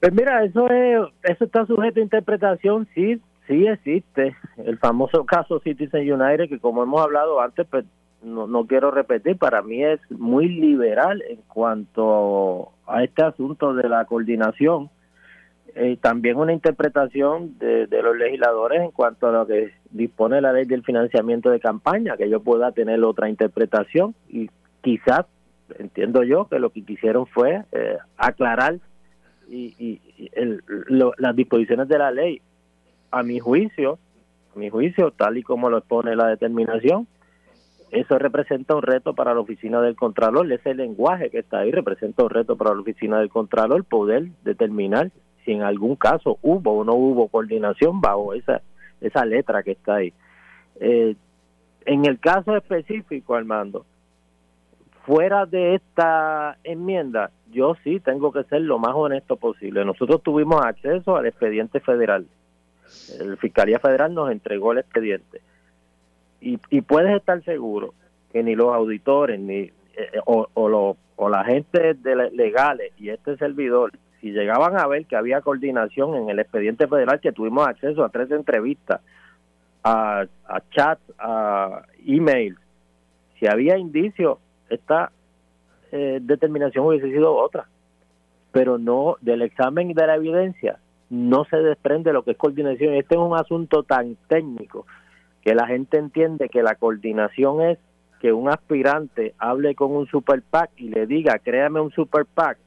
[0.00, 4.36] Pues mira, eso es, eso está sujeto a interpretación, sí, sí existe.
[4.56, 7.84] El famoso caso Citizen United, que como hemos hablado antes, pues
[8.22, 13.88] no, no quiero repetir, para mí es muy liberal en cuanto a este asunto de
[13.88, 14.90] la coordinación.
[15.78, 20.64] Eh, también una interpretación de, los legisladores en cuanto a lo que dispone la ley
[20.64, 24.48] del financiamiento de campaña, que yo pueda tener otra interpretación y
[24.80, 25.26] quizás,
[25.78, 28.78] entiendo yo, que lo que quisieron fue eh, aclarar
[29.50, 30.00] y,
[30.88, 32.40] las disposiciones de la ley,
[33.10, 33.98] a mi juicio,
[34.54, 37.06] a mi juicio, tal y como lo expone la determinación,
[37.90, 42.24] eso representa un reto para la oficina del Contralor, ese lenguaje que está ahí representa
[42.24, 45.10] un reto para la oficina del Contralor poder determinar
[45.44, 48.60] si en algún caso hubo o no hubo coordinación bajo esa,
[49.00, 50.12] esa letra que está ahí.
[50.80, 51.14] Eh,
[51.84, 53.86] en el caso específico, Armando,
[55.04, 59.84] fuera de esta enmienda, yo sí tengo que ser lo más honesto posible.
[59.84, 62.26] Nosotros tuvimos acceso al expediente federal.
[63.18, 65.40] El Fiscalía Federal nos entregó el expediente.
[66.40, 67.94] Y, y puedes estar seguro
[68.32, 69.72] que ni los auditores ni eh,
[70.26, 75.16] o, o, o la gente de legales y este servidor, si llegaban a ver que
[75.16, 79.00] había coordinación en el expediente federal, que tuvimos acceso a tres entrevistas,
[79.82, 82.58] a, a chats, a emails,
[83.38, 84.38] si había indicios
[84.68, 85.12] esta
[85.92, 87.66] eh, determinación hubiese sido otra.
[88.52, 90.78] Pero no, del examen y de la evidencia
[91.10, 92.94] no se desprende lo que es coordinación.
[92.94, 94.86] Este es un asunto tan técnico
[95.42, 97.78] que la gente entiende que la coordinación es
[98.20, 102.58] que un aspirante hable con un super PAC y le diga, créame un super PAC,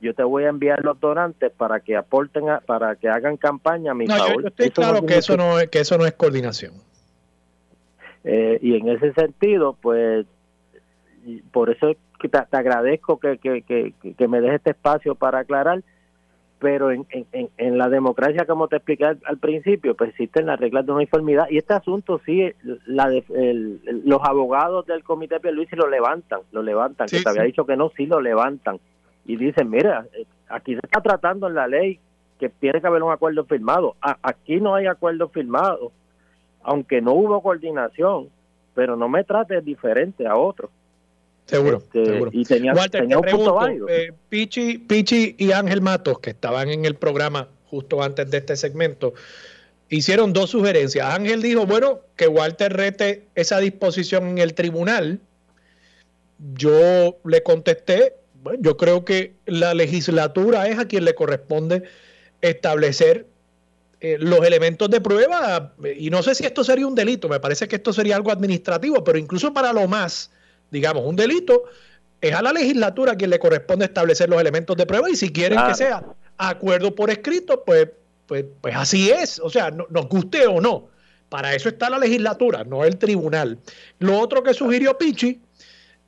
[0.00, 3.94] yo te voy a enviar los donantes para que aporten, para que hagan campaña a
[3.94, 4.42] mi favor.
[4.42, 6.74] Yo, estoy claro que eso, no es, que eso no es coordinación.
[8.24, 10.26] Eh, y en ese sentido, pues
[11.50, 15.82] por eso te, te agradezco que, que, que, me deje este espacio para aclarar,
[16.58, 20.84] pero en, en, en la democracia, como te expliqué al, principio, pues existen las reglas
[20.86, 22.52] de uniformidad y este asunto sí,
[22.86, 23.08] la
[24.04, 27.76] los abogados del comité de Luis lo levantan, lo levantan, que te había dicho que
[27.76, 28.80] no, sí lo levantan.
[29.24, 32.00] Y dicen, mira, eh, aquí se está tratando en la ley
[32.40, 35.92] que tiene que haber un acuerdo firmado, aquí no hay acuerdo firmado,
[36.62, 38.28] aunque no hubo coordinación,
[38.74, 40.70] pero no me trates diferente a otro.
[41.48, 42.30] Seguro, este, seguro.
[42.32, 43.88] Y tenía, Walter, tenía un punto válido.
[43.88, 48.56] Eh, Pichi, Pichi y Ángel Matos, que estaban en el programa justo antes de este
[48.56, 49.14] segmento,
[49.88, 51.14] hicieron dos sugerencias.
[51.14, 55.20] Ángel dijo, bueno, que Walter rete esa disposición en el tribunal.
[56.54, 61.84] Yo le contesté, bueno, yo creo que la legislatura es a quien le corresponde
[62.42, 63.26] establecer
[64.00, 67.66] eh, los elementos de prueba, y no sé si esto sería un delito, me parece
[67.66, 70.30] que esto sería algo administrativo, pero incluso para lo más
[70.70, 71.64] digamos, un delito,
[72.20, 75.58] es a la legislatura quien le corresponde establecer los elementos de prueba y si quieren
[75.66, 76.04] que sea
[76.36, 77.88] acuerdo por escrito, pues,
[78.26, 80.88] pues, pues así es, o sea, nos guste o no.
[81.28, 83.58] Para eso está la legislatura, no el tribunal.
[83.98, 85.40] Lo otro que sugirió Pichi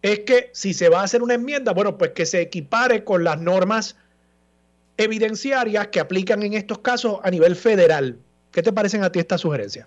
[0.00, 3.22] es que si se va a hacer una enmienda, bueno, pues que se equipare con
[3.22, 3.96] las normas
[4.96, 8.18] evidenciarias que aplican en estos casos a nivel federal.
[8.50, 9.86] ¿Qué te parecen a ti estas sugerencias?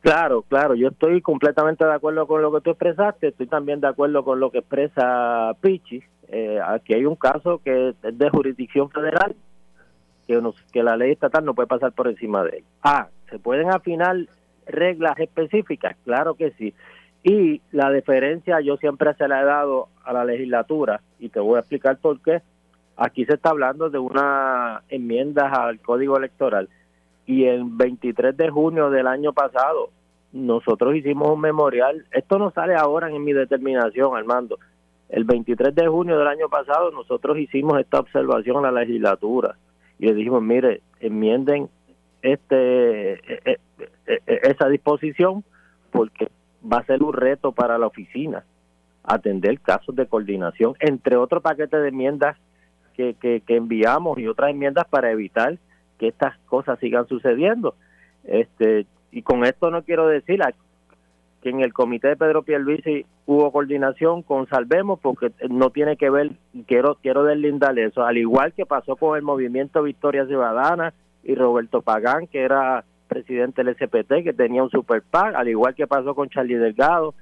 [0.00, 3.88] Claro, claro, yo estoy completamente de acuerdo con lo que tú expresaste, estoy también de
[3.88, 6.02] acuerdo con lo que expresa Pichi.
[6.28, 9.34] Eh, aquí hay un caso que es de jurisdicción federal,
[10.26, 10.40] que,
[10.72, 12.64] que la ley estatal no puede pasar por encima de él.
[12.82, 14.16] Ah, ¿se pueden afinar
[14.66, 15.96] reglas específicas?
[16.04, 16.74] Claro que sí.
[17.22, 21.56] Y la deferencia yo siempre se la he dado a la legislatura y te voy
[21.56, 22.42] a explicar por qué.
[22.96, 26.68] Aquí se está hablando de una enmienda al código electoral
[27.26, 29.90] y el 23 de junio del año pasado
[30.32, 32.04] nosotros hicimos un memorial.
[32.10, 34.58] Esto no sale ahora en mi determinación, Armando.
[35.08, 39.56] El 23 de junio del año pasado nosotros hicimos esta observación a la legislatura
[39.98, 41.68] y le dijimos, mire, enmienden
[42.22, 43.58] este e, e,
[44.06, 45.44] e, esa disposición
[45.90, 46.28] porque
[46.70, 48.44] va a ser un reto para la oficina
[49.04, 52.36] atender casos de coordinación, entre otros paquetes de enmiendas
[52.94, 55.58] que, que, que enviamos y otras enmiendas para evitar
[55.98, 57.74] que estas cosas sigan sucediendo.
[58.24, 60.40] Este, y con esto no quiero decir
[61.42, 66.10] que en el comité de Pedro Pierluisi hubo coordinación con Salvemos porque no tiene que
[66.10, 66.32] ver,
[66.66, 70.92] quiero quiero deslindar eso, al igual que pasó con el movimiento Victoria Ciudadana
[71.22, 75.74] y Roberto Pagán, que era presidente del SPT, que tenía un super PAC, al igual
[75.74, 77.14] que pasó con Charlie Delgado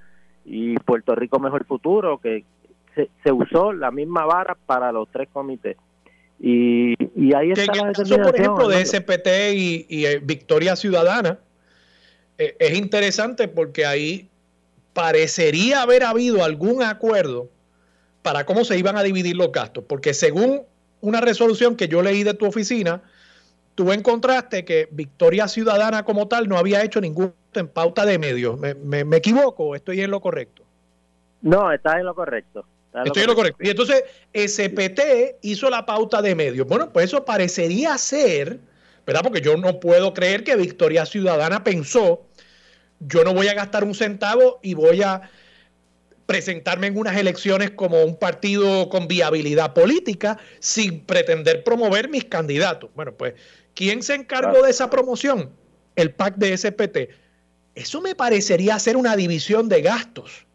[0.44, 2.44] y Puerto Rico Mejor Futuro, que
[2.94, 5.76] se, usó la misma vara para los tres comités.
[6.40, 6.94] Y,
[7.35, 11.39] ahí está en el caso, por ejemplo, de SPT y, eh, Victoria Ciudadana,
[12.39, 14.28] eh, es interesante porque ahí
[14.93, 17.48] parecería haber habido algún acuerdo
[18.23, 20.62] para cómo se iban a dividir los gastos, porque según
[21.01, 23.02] una resolución que yo leí de tu oficina,
[23.74, 28.59] tú encontraste que Victoria Ciudadana como tal no había hecho ningún en pauta de medios.
[28.59, 28.74] ¿Me,
[29.05, 30.62] me, equivoco o estoy en lo correcto?
[31.43, 32.65] No, está en lo correcto.
[33.05, 33.65] Estoy en lo correcto.
[33.65, 35.01] Y entonces SPT
[35.43, 36.66] hizo la pauta de medios.
[36.66, 38.61] Bueno, pues eso parecería ser
[39.07, 39.23] ¿verdad?
[39.23, 42.27] Porque yo no puedo creer que Victoria Ciudadana pensó,
[43.01, 45.31] yo no voy a gastar un centavo y voy a
[46.27, 52.91] presentarme en unas elecciones como un partido con viabilidad política sin pretender promover mis candidatos.
[52.95, 53.35] Bueno, pues,
[53.75, 55.51] ¿quién se encargó de esa promoción?
[55.97, 56.99] El PAC de SPT.
[57.75, 60.47] Eso me parecería ser una división de gastos.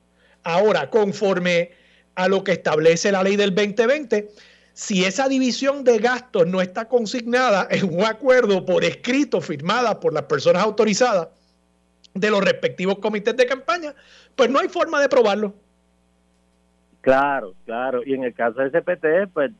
[0.43, 1.71] Ahora, conforme
[2.19, 4.27] a lo que establece la ley del 2020,
[4.73, 10.13] si esa división de gastos no está consignada en un acuerdo por escrito firmada por
[10.13, 11.29] las personas autorizadas
[12.13, 13.93] de los respectivos comités de campaña,
[14.35, 15.53] pues no hay forma de probarlo.
[16.99, 18.01] Claro, claro.
[18.05, 19.51] Y en el caso de SPT, pues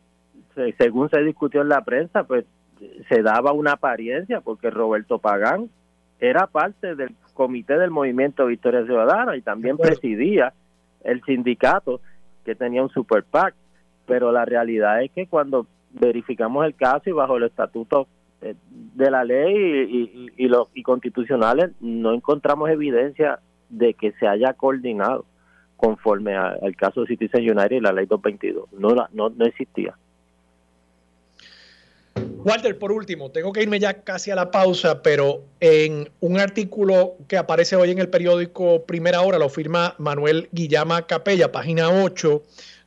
[0.77, 2.44] según se discutió en la prensa, pues
[3.07, 5.69] se daba una apariencia porque Roberto Pagán
[6.19, 10.52] era parte del comité del movimiento Victoria Ciudadana y también presidía
[11.06, 12.02] el sindicato
[12.50, 13.54] que tenía un super PAC
[14.10, 18.08] pero la realidad es que cuando verificamos el caso y bajo los estatutos
[18.42, 23.40] eh, de la ley y, los y constitucionales no encontramos evidencia
[23.70, 25.26] de que se haya coordinado
[25.78, 28.74] conforme al caso de Citizen United y la ley 222.
[28.74, 29.96] No, no, no existía.
[32.15, 37.18] Walter, por último, tengo que irme ya casi a la pausa, pero en un artículo
[37.27, 42.44] que aparece hoy en el periódico Primera Hora, lo firma Manuel Guillama Capella, página 8,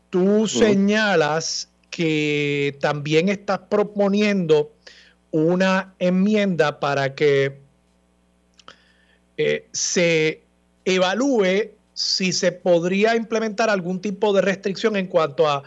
[0.09, 4.73] tú señalas que también estás proponiendo
[5.31, 7.59] una enmienda para que
[9.37, 10.43] eh, se
[10.85, 15.63] evalúe si se podría implementar algún tipo de restricción en cuanto a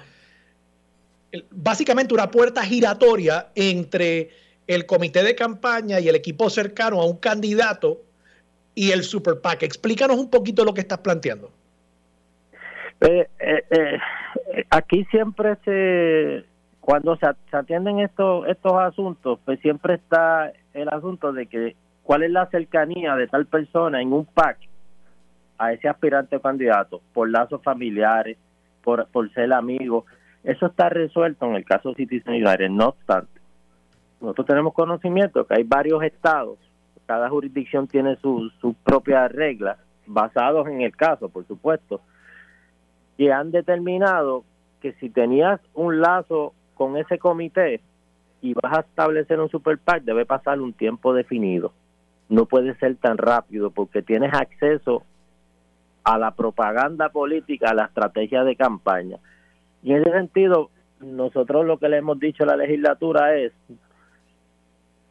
[1.52, 4.30] básicamente una puerta giratoria entre
[4.68, 8.02] el comité de campaña y el equipo cercano a un candidato
[8.74, 9.64] y el Super PAC.
[9.64, 11.52] Explícanos un poquito lo que estás planteando.
[13.02, 14.00] Eh, eh,
[14.70, 16.46] aquí siempre se,
[16.80, 22.32] cuando se, atienden estos, estos asuntos, pues siempre está el asunto de que cuál es
[22.32, 24.60] la cercanía de tal persona en un PAC
[25.58, 28.38] a ese aspirante candidato, por lazos familiares,
[28.84, 30.06] por, por ser amigo.
[30.46, 32.70] Eso está resuelto en el caso de Citizen United.
[32.70, 33.42] No obstante,
[34.22, 36.60] nosotros tenemos conocimiento que hay varios estados,
[37.08, 38.54] cada jurisdicción tiene sus
[38.84, 42.02] propias reglas, basados en el caso, por supuesto,
[43.18, 44.44] que han determinado
[44.82, 47.82] que si tenías un lazo con ese comité
[48.42, 51.74] y vas a establecer un super debe pasar un tiempo definido.
[52.30, 55.04] No puede ser tan rápido porque tienes acceso
[56.04, 59.18] a la propaganda política, a la estrategia de campaña.
[59.86, 63.54] Y en ese sentido, nosotros lo que le hemos dicho a la legislatura es,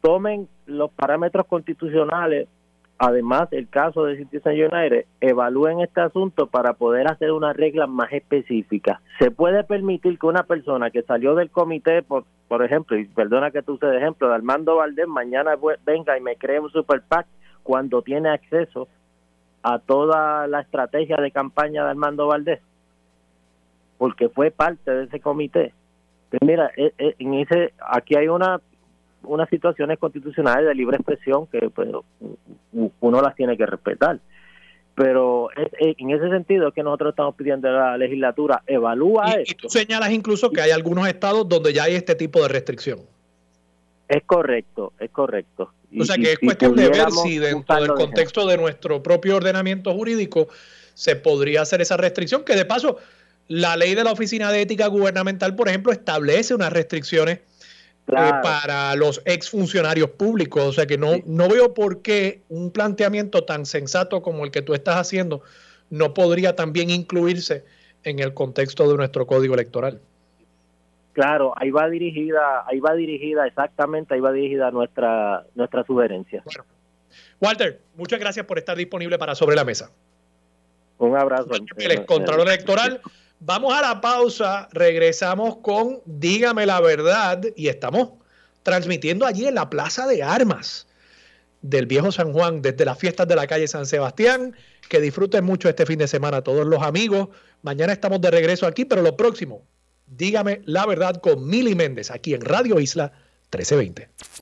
[0.01, 2.47] tomen los parámetros constitucionales
[2.97, 8.11] Además, el caso de Citizen United, evalúen este asunto para poder hacer una regla más
[8.13, 9.01] específica.
[9.19, 13.51] Se puede permitir que una persona que salió del comité, por, por ejemplo, y perdona
[13.51, 17.01] que tú use de ejemplo, de Armando Valdés, mañana venga y me cree un super
[17.01, 17.27] PAC
[17.63, 18.87] cuando tiene acceso
[19.61, 22.61] a toda la estrategia de campaña de Armando Valdés,
[23.97, 25.73] porque fue parte de ese comité.
[26.29, 28.59] Pues mira, eh, eh, en ese, aquí hay una
[29.27, 31.89] unas situaciones constitucionales de libre expresión que pues,
[32.99, 34.19] uno las tiene que respetar.
[34.95, 39.51] Pero en ese sentido es que nosotros estamos pidiendo a la legislatura evalúa esto.
[39.51, 42.99] Y tú señalas incluso que hay algunos estados donde ya hay este tipo de restricción.
[44.07, 45.73] Es correcto, es correcto.
[45.99, 49.91] o sea que es cuestión de ver si dentro del contexto de nuestro propio ordenamiento
[49.93, 50.47] jurídico
[50.93, 52.97] se podría hacer esa restricción, que de paso
[53.47, 57.39] la ley de la Oficina de Ética Gubernamental, por ejemplo, establece unas restricciones
[58.07, 60.63] eh, para los exfuncionarios públicos.
[60.63, 64.61] O sea que no, no veo por qué un planteamiento tan sensato como el que
[64.61, 65.41] tú estás haciendo
[65.89, 67.63] no podría también incluirse
[68.03, 69.99] en el contexto de nuestro código electoral.
[71.13, 76.43] Claro, ahí va dirigida, ahí va dirigida exactamente, ahí va dirigida nuestra nuestra sugerencia.
[77.39, 79.91] Walter, muchas gracias por estar disponible para sobre la mesa.
[80.97, 81.51] Un abrazo.
[81.77, 83.01] El Contralor Electoral.
[83.39, 88.13] Vamos a la pausa, regresamos con Dígame la verdad y estamos
[88.63, 90.87] transmitiendo allí en la Plaza de Armas
[91.61, 94.55] del Viejo San Juan desde las fiestas de la calle San Sebastián.
[94.87, 97.29] Que disfruten mucho este fin de semana todos los amigos.
[97.61, 99.63] Mañana estamos de regreso aquí, pero lo próximo,
[100.07, 103.11] dígame la verdad con Mili Méndez aquí en Radio Isla
[103.51, 104.09] 1320.